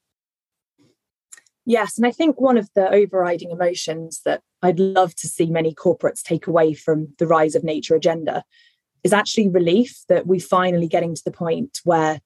Yes, 1.65 1.97
and 1.97 2.05
I 2.05 2.11
think 2.11 2.39
one 2.39 2.57
of 2.57 2.69
the 2.75 2.89
overriding 2.91 3.51
emotions 3.51 4.21
that 4.25 4.41
I'd 4.61 4.79
love 4.79 5.15
to 5.15 5.27
see 5.27 5.47
many 5.47 5.73
corporates 5.73 6.21
take 6.21 6.45
away 6.45 6.73
from 6.73 7.13
the 7.17 7.25
rise 7.25 7.55
of 7.55 7.63
nature 7.63 7.95
agenda 7.95 8.43
is 9.03 9.13
actually 9.13 9.49
relief 9.49 10.03
that 10.09 10.27
we're 10.27 10.39
finally 10.39 10.87
getting 10.87 11.15
to 11.15 11.23
the 11.23 11.31
point 11.31 11.79
where 11.83 12.19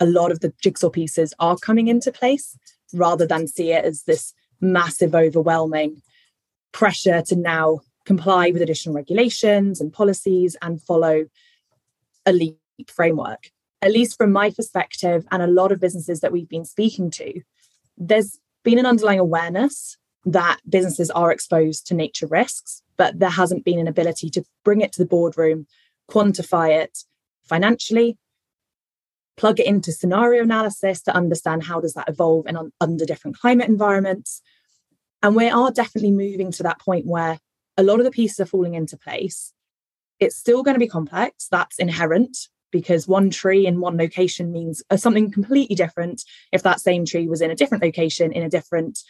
a 0.00 0.06
lot 0.06 0.32
of 0.32 0.40
the 0.40 0.52
jigsaw 0.62 0.90
pieces 0.90 1.34
are 1.38 1.56
coming 1.56 1.88
into 1.88 2.10
place 2.10 2.56
rather 2.92 3.26
than 3.26 3.46
see 3.46 3.70
it 3.70 3.84
as 3.84 4.02
this 4.04 4.32
massive, 4.60 5.14
overwhelming 5.14 6.02
pressure 6.72 7.22
to 7.22 7.36
now 7.36 7.80
comply 8.04 8.50
with 8.50 8.62
additional 8.62 8.94
regulations 8.94 9.80
and 9.80 9.92
policies 9.92 10.56
and 10.62 10.82
follow 10.82 11.26
a 12.26 12.32
LEAP 12.32 12.58
framework. 12.88 13.50
At 13.82 13.92
least 13.92 14.16
from 14.16 14.32
my 14.32 14.50
perspective, 14.50 15.26
and 15.30 15.42
a 15.42 15.46
lot 15.46 15.72
of 15.72 15.80
businesses 15.80 16.20
that 16.20 16.32
we've 16.32 16.48
been 16.48 16.64
speaking 16.64 17.10
to, 17.12 17.40
there's 17.96 18.38
been 18.62 18.78
an 18.78 18.86
underlying 18.86 19.18
awareness 19.18 19.96
that 20.26 20.58
businesses 20.68 21.10
are 21.10 21.32
exposed 21.32 21.86
to 21.86 21.94
nature 21.94 22.26
risks, 22.26 22.82
but 22.96 23.18
there 23.18 23.30
hasn't 23.30 23.64
been 23.64 23.78
an 23.78 23.88
ability 23.88 24.28
to 24.30 24.44
bring 24.64 24.82
it 24.82 24.92
to 24.92 24.98
the 24.98 25.08
boardroom, 25.08 25.66
quantify 26.10 26.82
it 26.82 27.04
financially, 27.44 28.18
plug 29.40 29.58
it 29.58 29.66
into 29.66 29.90
scenario 29.90 30.42
analysis 30.42 31.00
to 31.00 31.16
understand 31.16 31.64
how 31.64 31.80
does 31.80 31.94
that 31.94 32.08
evolve 32.10 32.46
under 32.78 33.06
different 33.06 33.38
climate 33.38 33.68
environments. 33.68 34.42
And 35.22 35.34
we 35.34 35.48
are 35.48 35.70
definitely 35.70 36.10
moving 36.10 36.52
to 36.52 36.62
that 36.64 36.78
point 36.78 37.06
where 37.06 37.38
a 37.78 37.82
lot 37.82 38.00
of 38.00 38.04
the 38.04 38.10
pieces 38.10 38.38
are 38.40 38.44
falling 38.44 38.74
into 38.74 38.98
place. 38.98 39.54
It's 40.18 40.36
still 40.36 40.62
going 40.62 40.74
to 40.74 40.78
be 40.78 40.86
complex, 40.86 41.48
that's 41.50 41.78
inherent 41.78 42.36
because 42.70 43.08
one 43.08 43.30
tree 43.30 43.66
in 43.66 43.80
one 43.80 43.96
location 43.96 44.52
means 44.52 44.82
uh, 44.90 44.98
something 44.98 45.30
completely 45.30 45.74
different 45.74 46.22
if 46.52 46.62
that 46.62 46.78
same 46.78 47.06
tree 47.06 47.26
was 47.26 47.40
in 47.40 47.50
a 47.50 47.56
different 47.56 47.82
location 47.82 48.32
in 48.32 48.42
a 48.42 48.48
different 48.50 49.00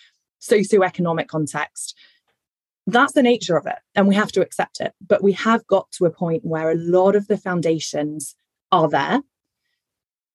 socioeconomic 0.41 1.27
context 1.27 1.95
that's 2.87 3.13
the 3.13 3.23
nature 3.23 3.59
of 3.59 3.67
it 3.67 3.77
and 3.95 4.09
we 4.09 4.15
have 4.15 4.33
to 4.33 4.41
accept 4.41 4.81
it 4.81 4.95
but 5.07 5.23
we 5.23 5.33
have 5.33 5.67
got 5.67 5.91
to 5.91 6.07
a 6.07 6.11
point 6.11 6.43
where 6.43 6.71
a 6.71 6.75
lot 6.75 7.15
of 7.15 7.29
the 7.29 7.37
foundations 7.37 8.35
are 8.73 8.89
there 8.89 9.21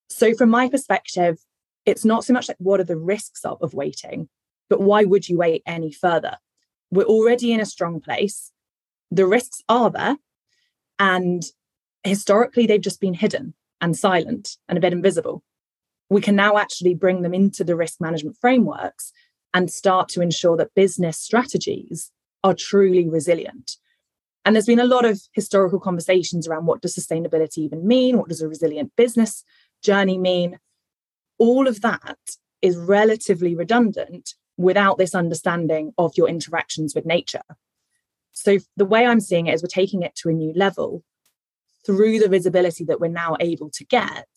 so 0.09 0.33
from 0.33 0.49
my 0.49 0.69
perspective 0.69 1.37
it's 1.85 2.05
not 2.05 2.25
so 2.25 2.33
much 2.33 2.47
like 2.47 2.57
what 2.59 2.79
are 2.79 2.85
the 2.85 2.97
risks 2.97 3.45
of, 3.45 3.61
of 3.61 3.73
waiting 3.73 4.27
But 4.69 4.81
why 4.81 5.03
would 5.03 5.29
you 5.29 5.37
wait 5.37 5.63
any 5.65 5.91
further? 5.91 6.37
We're 6.91 7.03
already 7.05 7.51
in 7.53 7.59
a 7.59 7.65
strong 7.65 7.99
place. 7.99 8.51
The 9.11 9.27
risks 9.27 9.61
are 9.69 9.89
there. 9.89 10.17
And 10.97 11.43
historically, 12.03 12.65
they've 12.67 12.81
just 12.81 13.01
been 13.01 13.13
hidden 13.13 13.53
and 13.81 13.95
silent 13.95 14.57
and 14.67 14.77
a 14.77 14.81
bit 14.81 14.93
invisible. 14.93 15.43
We 16.09 16.21
can 16.21 16.35
now 16.35 16.57
actually 16.57 16.95
bring 16.95 17.21
them 17.21 17.33
into 17.33 17.63
the 17.63 17.75
risk 17.75 17.99
management 17.99 18.37
frameworks 18.39 19.11
and 19.53 19.71
start 19.71 20.09
to 20.09 20.21
ensure 20.21 20.57
that 20.57 20.73
business 20.75 21.19
strategies 21.19 22.11
are 22.43 22.53
truly 22.53 23.07
resilient. 23.07 23.77
And 24.43 24.55
there's 24.55 24.67
been 24.67 24.79
a 24.79 24.85
lot 24.85 25.05
of 25.05 25.19
historical 25.33 25.79
conversations 25.79 26.47
around 26.47 26.67
what 26.67 26.81
does 26.81 26.95
sustainability 26.95 27.59
even 27.59 27.87
mean? 27.87 28.17
What 28.17 28.29
does 28.29 28.41
a 28.41 28.47
resilient 28.47 28.91
business 28.95 29.43
journey 29.85 30.17
mean? 30.17 30.59
All 31.37 31.67
of 31.67 31.81
that 31.81 32.17
is 32.61 32.77
relatively 32.77 33.55
redundant 33.55 34.33
without 34.57 34.97
this 34.97 35.13
understanding 35.13 35.93
of 35.97 36.13
your 36.17 36.27
interactions 36.27 36.95
with 36.95 37.05
nature. 37.05 37.43
So, 38.31 38.57
the 38.75 38.85
way 38.85 39.05
I'm 39.05 39.21
seeing 39.21 39.47
it 39.47 39.53
is 39.53 39.63
we're 39.63 39.67
taking 39.67 40.01
it 40.01 40.15
to 40.17 40.29
a 40.29 40.33
new 40.33 40.53
level 40.53 41.03
through 41.85 42.19
the 42.19 42.29
visibility 42.29 42.83
that 42.85 42.99
we're 42.99 43.07
now 43.07 43.37
able 43.39 43.69
to 43.69 43.85
get 43.85 44.27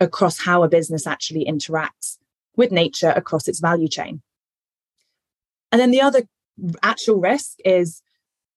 across 0.00 0.38
how 0.38 0.62
a 0.62 0.68
business 0.68 1.06
actually 1.06 1.44
interacts 1.44 2.18
with 2.56 2.70
nature 2.70 3.10
across 3.10 3.48
its 3.48 3.60
value 3.60 3.88
chain. 3.88 4.22
And 5.72 5.80
then 5.80 5.90
the 5.90 6.02
other 6.02 6.22
actual 6.82 7.20
risk 7.20 7.56
is 7.64 8.00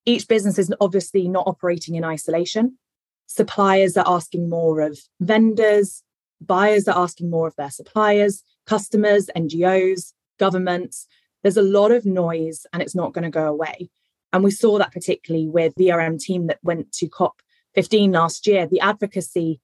each 0.05 0.27
business 0.27 0.59
is 0.59 0.73
obviously 0.79 1.27
not 1.27 1.47
operating 1.47 1.95
in 1.95 2.03
isolation. 2.03 2.77
Suppliers 3.25 3.97
are 3.97 4.05
asking 4.07 4.49
more 4.49 4.81
of 4.81 4.99
vendors, 5.19 6.03
buyers 6.41 6.87
are 6.87 6.97
asking 6.97 7.29
more 7.29 7.47
of 7.47 7.55
their 7.55 7.71
suppliers, 7.71 8.43
customers, 8.65 9.29
NGOs, 9.35 10.13
governments. 10.39 11.07
There's 11.43 11.57
a 11.57 11.61
lot 11.61 11.91
of 11.91 12.05
noise 12.05 12.65
and 12.73 12.81
it's 12.81 12.95
not 12.95 13.13
going 13.13 13.23
to 13.23 13.29
go 13.29 13.47
away. 13.47 13.89
And 14.33 14.43
we 14.43 14.51
saw 14.51 14.77
that 14.77 14.91
particularly 14.91 15.47
with 15.47 15.73
the 15.75 15.91
RM 15.91 16.17
team 16.17 16.47
that 16.47 16.59
went 16.61 16.91
to 16.93 17.07
COP15 17.07 18.13
last 18.13 18.45
year, 18.45 18.67
the 18.67 18.81
advocacy 18.81 19.59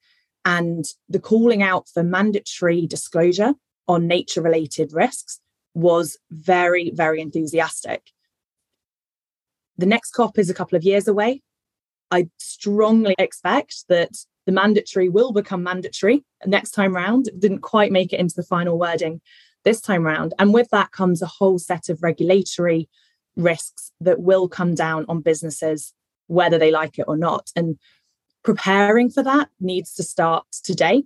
and 0.46 0.86
the 1.10 1.20
calling 1.20 1.62
out 1.62 1.88
for 1.90 2.04
mandatory 2.04 2.88
disclosure 2.88 3.54
on 3.88 4.08
nature 4.08 4.42
related 4.42 4.94
risks 4.94 5.40
was 5.74 6.18
very, 6.32 6.92
very 6.92 7.22
enthusiastic. 7.22 8.12
The 9.78 9.86
next 9.86 10.12
COP 10.12 10.38
is 10.38 10.50
a 10.50 10.54
couple 10.54 10.76
of 10.76 10.84
years 10.84 11.08
away. 11.08 11.42
I 12.12 12.30
strongly 12.38 13.16
expect 13.18 13.86
that 13.90 14.12
the 14.46 14.52
mandatory 14.52 15.10
will 15.10 15.32
become 15.32 15.64
mandatory 15.64 16.24
next 16.46 16.72
time 16.72 16.96
round. 16.96 17.28
It 17.28 17.40
didn't 17.40 17.60
quite 17.60 17.92
make 17.92 18.14
it 18.14 18.20
into 18.20 18.36
the 18.36 18.44
final 18.44 18.78
wording 18.78 19.22
this 19.64 19.82
time 19.82 20.04
round. 20.04 20.34
And 20.38 20.54
with 20.54 20.70
that 20.70 20.92
comes 20.92 21.22
a 21.22 21.28
whole 21.28 21.58
set 21.60 21.90
of 21.90 22.04
regulatory 22.04 22.90
risks 23.36 23.92
that 24.02 24.20
will 24.20 24.48
come 24.48 24.76
down 24.76 25.06
on 25.08 25.22
businesses, 25.22 25.94
whether 26.28 26.58
they 26.58 26.72
like 26.72 27.00
it 27.00 27.06
or 27.08 27.18
not. 27.18 27.52
And 27.56 27.78
preparing 28.44 29.10
for 29.10 29.24
that 29.24 29.50
needs 29.60 29.94
to 29.96 30.04
start 30.04 30.46
today, 30.64 31.06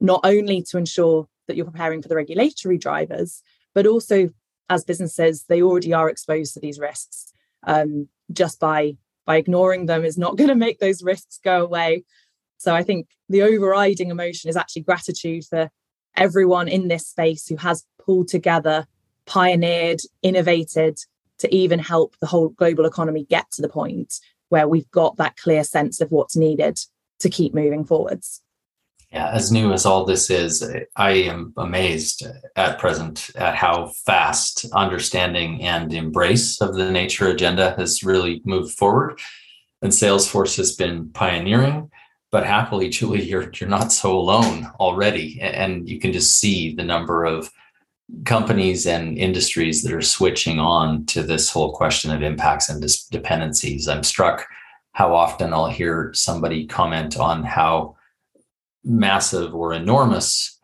not 0.00 0.20
only 0.24 0.62
to 0.62 0.78
ensure 0.78 1.28
that 1.48 1.56
you're 1.56 1.66
preparing 1.66 2.02
for 2.02 2.08
the 2.08 2.16
regulatory 2.16 2.78
drivers, 2.78 3.42
but 3.74 3.86
also 3.86 4.30
as 4.68 4.84
businesses, 4.84 5.44
they 5.48 5.62
already 5.62 5.92
are 5.92 6.08
exposed 6.08 6.54
to 6.54 6.60
these 6.60 6.78
risks. 6.78 7.32
Um, 7.64 8.08
just 8.32 8.60
by 8.60 8.96
by 9.26 9.36
ignoring 9.36 9.86
them 9.86 10.04
is 10.04 10.16
not 10.16 10.36
going 10.38 10.48
to 10.48 10.54
make 10.54 10.78
those 10.78 11.02
risks 11.02 11.38
go 11.42 11.62
away. 11.62 12.04
So 12.58 12.74
I 12.74 12.82
think 12.82 13.08
the 13.28 13.42
overriding 13.42 14.10
emotion 14.10 14.48
is 14.48 14.56
actually 14.56 14.82
gratitude 14.82 15.44
for 15.44 15.70
everyone 16.16 16.68
in 16.68 16.88
this 16.88 17.06
space 17.06 17.46
who 17.46 17.56
has 17.56 17.84
pulled 18.04 18.28
together, 18.28 18.86
pioneered, 19.26 20.00
innovated 20.22 20.98
to 21.38 21.54
even 21.54 21.78
help 21.78 22.16
the 22.20 22.26
whole 22.26 22.48
global 22.50 22.86
economy 22.86 23.24
get 23.28 23.50
to 23.52 23.62
the 23.62 23.68
point 23.68 24.14
where 24.48 24.68
we've 24.68 24.90
got 24.90 25.16
that 25.16 25.36
clear 25.36 25.64
sense 25.64 26.00
of 26.00 26.10
what's 26.10 26.36
needed 26.36 26.78
to 27.18 27.28
keep 27.28 27.54
moving 27.54 27.84
forwards. 27.84 28.42
Yeah, 29.12 29.30
as 29.30 29.52
new 29.52 29.72
as 29.72 29.86
all 29.86 30.04
this 30.04 30.30
is, 30.30 30.68
I 30.96 31.10
am 31.10 31.52
amazed 31.56 32.26
at 32.56 32.78
present 32.78 33.30
at 33.36 33.54
how 33.54 33.92
fast 34.04 34.66
understanding 34.72 35.62
and 35.62 35.92
embrace 35.92 36.60
of 36.60 36.74
the 36.74 36.90
nature 36.90 37.28
agenda 37.28 37.74
has 37.78 38.02
really 38.02 38.42
moved 38.44 38.76
forward. 38.76 39.20
And 39.80 39.92
Salesforce 39.92 40.56
has 40.56 40.74
been 40.74 41.10
pioneering, 41.10 41.90
but 42.30 42.46
happily, 42.46 42.88
Julie, 42.96 43.24
you're 43.24 43.50
you're 43.54 43.68
not 43.68 43.92
so 43.92 44.16
alone 44.16 44.66
already. 44.80 45.40
And 45.40 45.88
you 45.88 45.98
can 46.00 46.12
just 46.12 46.38
see 46.38 46.74
the 46.74 46.84
number 46.84 47.24
of 47.24 47.50
companies 48.24 48.86
and 48.86 49.18
industries 49.18 49.82
that 49.82 49.92
are 49.92 50.02
switching 50.02 50.60
on 50.60 51.04
to 51.06 51.22
this 51.22 51.50
whole 51.50 51.72
question 51.72 52.10
of 52.12 52.22
impacts 52.22 52.68
and 52.68 52.84
dependencies. 53.10 53.88
I'm 53.88 54.04
struck 54.04 54.46
how 54.92 55.14
often 55.14 55.52
I'll 55.52 55.68
hear 55.68 56.12
somebody 56.14 56.66
comment 56.66 57.18
on 57.18 57.42
how 57.42 57.96
massive 58.84 59.54
or 59.54 59.72
enormous 59.72 60.58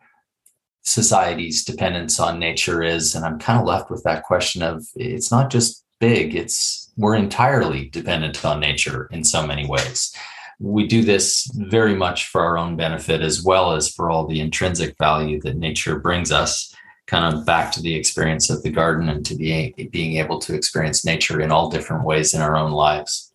society's 0.83 1.63
dependence 1.63 2.19
on 2.19 2.39
nature 2.39 2.81
is. 2.81 3.15
And 3.15 3.25
I'm 3.25 3.39
kind 3.39 3.59
of 3.59 3.65
left 3.65 3.91
with 3.91 4.03
that 4.03 4.23
question 4.23 4.63
of 4.63 4.85
it's 4.95 5.31
not 5.31 5.49
just 5.49 5.83
big, 5.99 6.35
it's 6.35 6.91
we're 6.97 7.15
entirely 7.15 7.89
dependent 7.89 8.43
on 8.43 8.59
nature 8.59 9.07
in 9.11 9.23
so 9.23 9.45
many 9.45 9.67
ways. 9.67 10.15
We 10.59 10.87
do 10.87 11.03
this 11.03 11.49
very 11.55 11.95
much 11.95 12.27
for 12.27 12.41
our 12.41 12.57
own 12.57 12.75
benefit 12.75 13.21
as 13.21 13.43
well 13.43 13.73
as 13.73 13.89
for 13.89 14.09
all 14.09 14.27
the 14.27 14.39
intrinsic 14.39 14.95
value 14.97 15.41
that 15.41 15.57
nature 15.57 15.99
brings 15.99 16.31
us 16.31 16.73
kind 17.07 17.35
of 17.35 17.45
back 17.45 17.71
to 17.73 17.81
the 17.81 17.95
experience 17.95 18.49
of 18.49 18.63
the 18.63 18.69
garden 18.69 19.09
and 19.09 19.25
to 19.25 19.35
be 19.35 19.73
being 19.91 20.17
able 20.17 20.39
to 20.39 20.55
experience 20.55 21.05
nature 21.05 21.41
in 21.41 21.51
all 21.51 21.69
different 21.69 22.05
ways 22.05 22.33
in 22.33 22.41
our 22.41 22.55
own 22.55 22.71
lives. 22.71 23.31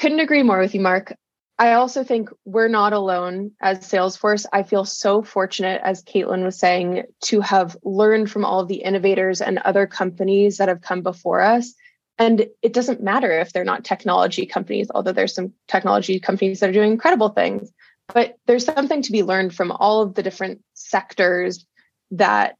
Couldn't 0.00 0.20
agree 0.20 0.42
more 0.42 0.58
with 0.58 0.74
you, 0.74 0.80
Mark. 0.80 1.14
I 1.60 1.72
also 1.72 2.04
think 2.04 2.30
we're 2.44 2.68
not 2.68 2.92
alone 2.92 3.50
as 3.60 3.80
Salesforce. 3.80 4.46
I 4.52 4.62
feel 4.62 4.84
so 4.84 5.22
fortunate, 5.22 5.80
as 5.82 6.04
Caitlin 6.04 6.44
was 6.44 6.56
saying, 6.56 7.02
to 7.22 7.40
have 7.40 7.76
learned 7.82 8.30
from 8.30 8.44
all 8.44 8.64
the 8.64 8.76
innovators 8.76 9.40
and 9.40 9.58
other 9.58 9.86
companies 9.86 10.58
that 10.58 10.68
have 10.68 10.82
come 10.82 11.02
before 11.02 11.40
us. 11.40 11.74
And 12.18 12.46
it 12.62 12.72
doesn't 12.72 13.02
matter 13.02 13.38
if 13.38 13.52
they're 13.52 13.64
not 13.64 13.84
technology 13.84 14.44
companies, 14.46 14.88
although 14.92 15.12
there's 15.12 15.34
some 15.34 15.52
technology 15.68 16.18
companies 16.18 16.60
that 16.60 16.70
are 16.70 16.72
doing 16.72 16.90
incredible 16.90 17.28
things. 17.28 17.70
But 18.12 18.36
there's 18.46 18.64
something 18.64 19.02
to 19.02 19.12
be 19.12 19.22
learned 19.22 19.54
from 19.54 19.70
all 19.70 20.02
of 20.02 20.14
the 20.14 20.22
different 20.22 20.62
sectors 20.74 21.64
that 22.12 22.56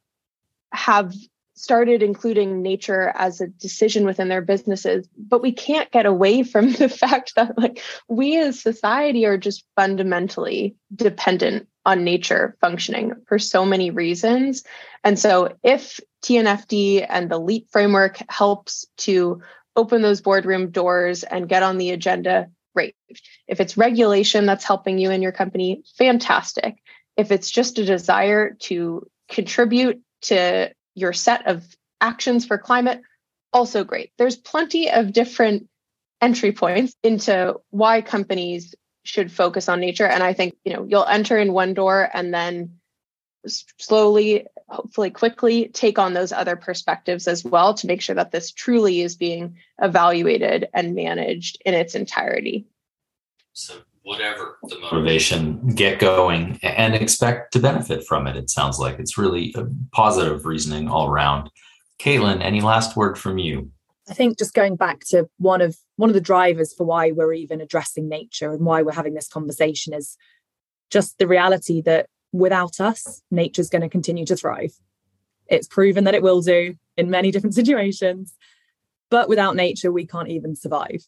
have 0.71 1.13
started 1.59 2.01
including 2.01 2.61
nature 2.61 3.11
as 3.15 3.41
a 3.41 3.47
decision 3.47 4.05
within 4.05 4.29
their 4.29 4.41
businesses 4.41 5.07
but 5.17 5.41
we 5.41 5.51
can't 5.51 5.91
get 5.91 6.05
away 6.05 6.43
from 6.51 6.71
the 6.73 6.89
fact 6.89 7.33
that 7.35 7.57
like 7.57 7.81
we 8.07 8.37
as 8.37 8.59
society 8.59 9.25
are 9.25 9.37
just 9.37 9.65
fundamentally 9.75 10.75
dependent 10.95 11.67
on 11.85 12.03
nature 12.03 12.55
functioning 12.61 13.13
for 13.27 13.39
so 13.39 13.65
many 13.65 13.89
reasons. 13.89 14.63
And 15.03 15.17
so 15.17 15.55
if 15.63 15.99
tnfd 16.23 17.05
and 17.07 17.31
the 17.31 17.39
leap 17.39 17.67
framework 17.71 18.19
helps 18.29 18.85
to 18.97 19.41
open 19.75 20.01
those 20.01 20.21
boardroom 20.21 20.71
doors 20.71 21.23
and 21.23 21.49
get 21.49 21.63
on 21.63 21.77
the 21.77 21.91
agenda 21.91 22.49
great. 22.75 22.95
If 23.47 23.59
it's 23.59 23.77
regulation 23.77 24.45
that's 24.45 24.65
helping 24.65 24.99
you 24.99 25.09
and 25.09 25.23
your 25.23 25.31
company 25.31 25.83
fantastic. 25.97 26.77
If 27.17 27.31
it's 27.31 27.49
just 27.49 27.79
a 27.79 27.85
desire 27.85 28.55
to 28.61 29.07
contribute 29.29 30.01
to 30.23 30.71
your 30.95 31.13
set 31.13 31.47
of 31.47 31.65
actions 32.01 32.45
for 32.45 32.57
climate, 32.57 33.01
also 33.53 33.83
great. 33.83 34.11
There's 34.17 34.35
plenty 34.35 34.91
of 34.91 35.13
different 35.13 35.67
entry 36.21 36.51
points 36.51 36.95
into 37.03 37.59
why 37.69 38.01
companies 38.01 38.75
should 39.03 39.31
focus 39.31 39.69
on 39.69 39.79
nature. 39.79 40.05
And 40.05 40.21
I 40.21 40.33
think, 40.33 40.55
you 40.65 40.73
know, 40.73 40.85
you'll 40.85 41.05
enter 41.05 41.37
in 41.37 41.53
one 41.53 41.73
door 41.73 42.09
and 42.13 42.33
then 42.33 42.79
slowly, 43.47 44.45
hopefully 44.67 45.09
quickly 45.09 45.69
take 45.69 45.97
on 45.97 46.13
those 46.13 46.31
other 46.31 46.55
perspectives 46.55 47.27
as 47.27 47.43
well 47.43 47.73
to 47.75 47.87
make 47.87 48.01
sure 48.01 48.15
that 48.15 48.31
this 48.31 48.51
truly 48.51 49.01
is 49.01 49.15
being 49.15 49.57
evaluated 49.81 50.67
and 50.73 50.93
managed 50.93 51.61
in 51.65 51.73
its 51.73 51.95
entirety. 51.95 52.67
So 53.53 53.75
whatever 54.03 54.57
the 54.63 54.79
motivation, 54.79 55.67
get 55.75 55.99
going 55.99 56.59
and 56.63 56.95
expect 56.95 57.53
to 57.53 57.59
benefit 57.59 58.05
from 58.05 58.27
it. 58.27 58.35
It 58.35 58.49
sounds 58.49 58.79
like 58.79 58.99
it's 58.99 59.17
really 59.17 59.53
uh, 59.55 59.65
positive 59.91 60.45
reasoning 60.45 60.89
all 60.89 61.07
around. 61.09 61.49
Caitlin, 61.99 62.41
any 62.41 62.61
last 62.61 62.95
word 62.95 63.17
from 63.17 63.37
you? 63.37 63.71
I 64.09 64.13
think 64.13 64.39
just 64.39 64.53
going 64.53 64.75
back 64.75 65.01
to 65.09 65.29
one 65.37 65.61
of 65.61 65.77
one 65.97 66.09
of 66.09 66.15
the 66.15 66.21
drivers 66.21 66.73
for 66.73 66.85
why 66.85 67.11
we're 67.11 67.33
even 67.33 67.61
addressing 67.61 68.09
nature 68.09 68.51
and 68.51 68.65
why 68.65 68.81
we're 68.81 68.93
having 68.93 69.13
this 69.13 69.27
conversation 69.27 69.93
is 69.93 70.17
just 70.89 71.19
the 71.19 71.27
reality 71.27 71.81
that 71.81 72.07
without 72.31 72.79
us, 72.79 73.21
nature's 73.29 73.69
going 73.69 73.81
to 73.81 73.89
continue 73.89 74.25
to 74.25 74.35
thrive. 74.35 74.73
It's 75.47 75.67
proven 75.67 76.05
that 76.05 76.15
it 76.15 76.23
will 76.23 76.41
do 76.41 76.75
in 76.97 77.09
many 77.09 77.31
different 77.31 77.55
situations, 77.61 78.35
but 79.09 79.29
without 79.29 79.55
nature, 79.55 79.91
we 79.91 80.07
can't 80.07 80.29
even 80.29 80.55
survive. 80.55 81.05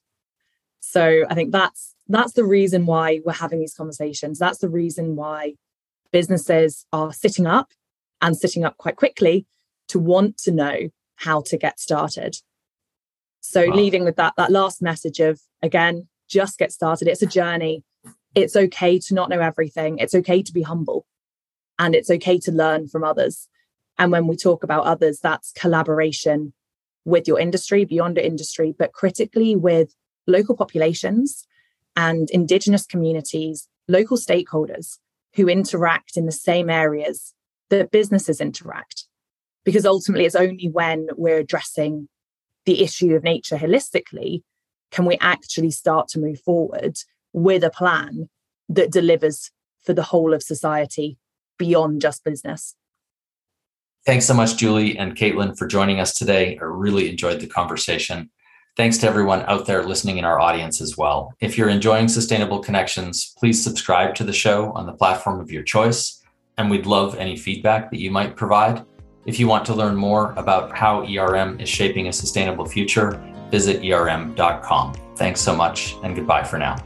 So 0.80 1.24
I 1.30 1.36
think 1.36 1.52
that's 1.52 1.96
that's 2.14 2.34
the 2.34 2.46
reason 2.46 2.86
why 2.86 3.22
we're 3.26 3.34
having 3.34 3.60
these 3.60 3.74
conversations. 3.74 4.40
That's 4.40 4.60
the 4.60 4.70
reason 4.70 5.16
why 5.16 5.56
businesses 6.12 6.86
are 6.92 7.14
sitting 7.14 7.46
up 7.46 7.70
and 8.22 8.38
sitting 8.38 8.64
up 8.64 8.78
quite 8.78 8.96
quickly 8.96 9.46
to 9.90 10.00
want 10.00 10.38
to 10.40 10.52
know 10.52 10.90
how 11.16 11.42
to 11.42 11.58
get 11.58 11.80
started. 11.80 12.38
So 13.42 13.68
wow. 13.68 13.76
leaving 13.76 14.04
with 14.04 14.16
that 14.16 14.34
that 14.38 14.52
last 14.52 14.82
message 14.82 15.20
of 15.20 15.42
again, 15.62 16.08
just 16.30 16.58
get 16.58 16.72
started. 16.72 17.08
It's 17.08 17.22
a 17.22 17.28
journey. 17.28 17.84
It's 18.34 18.56
okay 18.56 19.00
to 19.00 19.14
not 19.14 19.30
know 19.30 19.40
everything. 19.40 19.98
It's 19.98 20.16
okay 20.16 20.42
to 20.42 20.54
be 20.54 20.62
humble. 20.62 21.06
And 21.78 21.96
it's 21.96 22.10
okay 22.10 22.38
to 22.40 22.52
learn 22.52 22.88
from 22.88 23.04
others. 23.04 23.48
And 23.98 24.12
when 24.12 24.28
we 24.28 24.38
talk 24.38 24.64
about 24.64 24.86
others, 24.86 25.20
that's 25.20 25.52
collaboration 25.52 26.54
with 27.04 27.28
your 27.28 27.40
industry, 27.40 27.84
beyond 27.84 28.18
your 28.18 28.26
industry, 28.26 28.74
but 28.78 28.94
critically 28.94 29.56
with 29.56 29.94
local 30.28 30.56
populations 30.56 31.46
and 31.96 32.30
indigenous 32.30 32.86
communities, 32.86 33.68
local 33.88 34.18
stakeholders 34.18 34.98
who 35.36 35.48
interact 35.48 36.18
in 36.18 36.26
the 36.26 36.32
same 36.32 36.70
areas 36.70 37.34
that 37.70 37.92
businesses 37.92 38.42
interact. 38.42 39.06
Because 39.64 39.86
ultimately, 39.86 40.26
it's 40.26 40.36
only 40.36 40.68
when 40.68 41.08
we're 41.16 41.38
addressing 41.38 42.08
the 42.66 42.82
issue 42.82 43.16
of 43.16 43.24
nature 43.24 43.58
holistically 43.58 44.42
can 44.92 45.06
we 45.06 45.18
actually 45.22 45.72
start 45.72 46.08
to 46.10 46.20
move 46.20 46.40
forward 46.42 46.98
with 47.34 47.64
a 47.64 47.70
plan 47.70 48.30
that 48.68 48.92
delivers 48.92 49.52
for 49.82 49.94
the 49.94 50.04
whole 50.04 50.34
of 50.34 50.44
society 50.44 51.18
beyond 51.58 52.02
just 52.02 52.24
business. 52.24 52.76
Thanks 54.06 54.26
so 54.26 54.34
much, 54.34 54.58
Julie 54.58 54.98
and 54.98 55.16
Caitlin, 55.16 55.58
for 55.58 55.68
joining 55.68 56.00
us 56.00 56.14
today. 56.14 56.58
I 56.60 56.64
really 56.66 57.10
enjoyed 57.10 57.40
the 57.40 57.48
conversation. 57.48 58.32
Thanks 58.78 58.98
to 59.00 59.08
everyone 59.08 59.42
out 59.48 59.66
there 59.66 59.84
listening 59.84 60.18
in 60.18 60.24
our 60.24 60.40
audience 60.40 60.80
as 60.80 60.98
well. 60.98 61.34
If 61.42 61.58
you're 61.58 61.70
enjoying 61.70 62.08
Sustainable 62.08 62.60
Connections, 62.60 63.34
please 63.38 63.62
subscribe 63.62 64.16
to 64.16 64.24
the 64.24 64.32
show 64.32 64.72
on 64.72 64.86
the 64.86 64.94
platform 64.94 65.42
of 65.42 65.52
your 65.52 65.64
choice, 65.64 66.24
and 66.58 66.70
we'd 66.70 66.86
love 66.86 67.16
any 67.16 67.36
feedback 67.36 67.92
that 67.92 68.00
you 68.00 68.12
might 68.12 68.38
provide. 68.38 68.86
If 69.26 69.40
you 69.40 69.48
want 69.48 69.66
to 69.66 69.76
learn 69.76 69.96
more 69.96 70.34
about 70.38 70.76
how 70.76 71.04
ERM 71.04 71.60
is 71.60 71.68
shaping 71.68 72.08
a 72.08 72.14
sustainable 72.14 72.66
future, 72.66 73.22
visit 73.52 73.84
erm.com. 73.84 74.94
Thanks 75.18 75.42
so 75.42 75.54
much, 75.54 75.96
and 76.04 76.16
goodbye 76.16 76.44
for 76.44 76.58
now. 76.58 76.78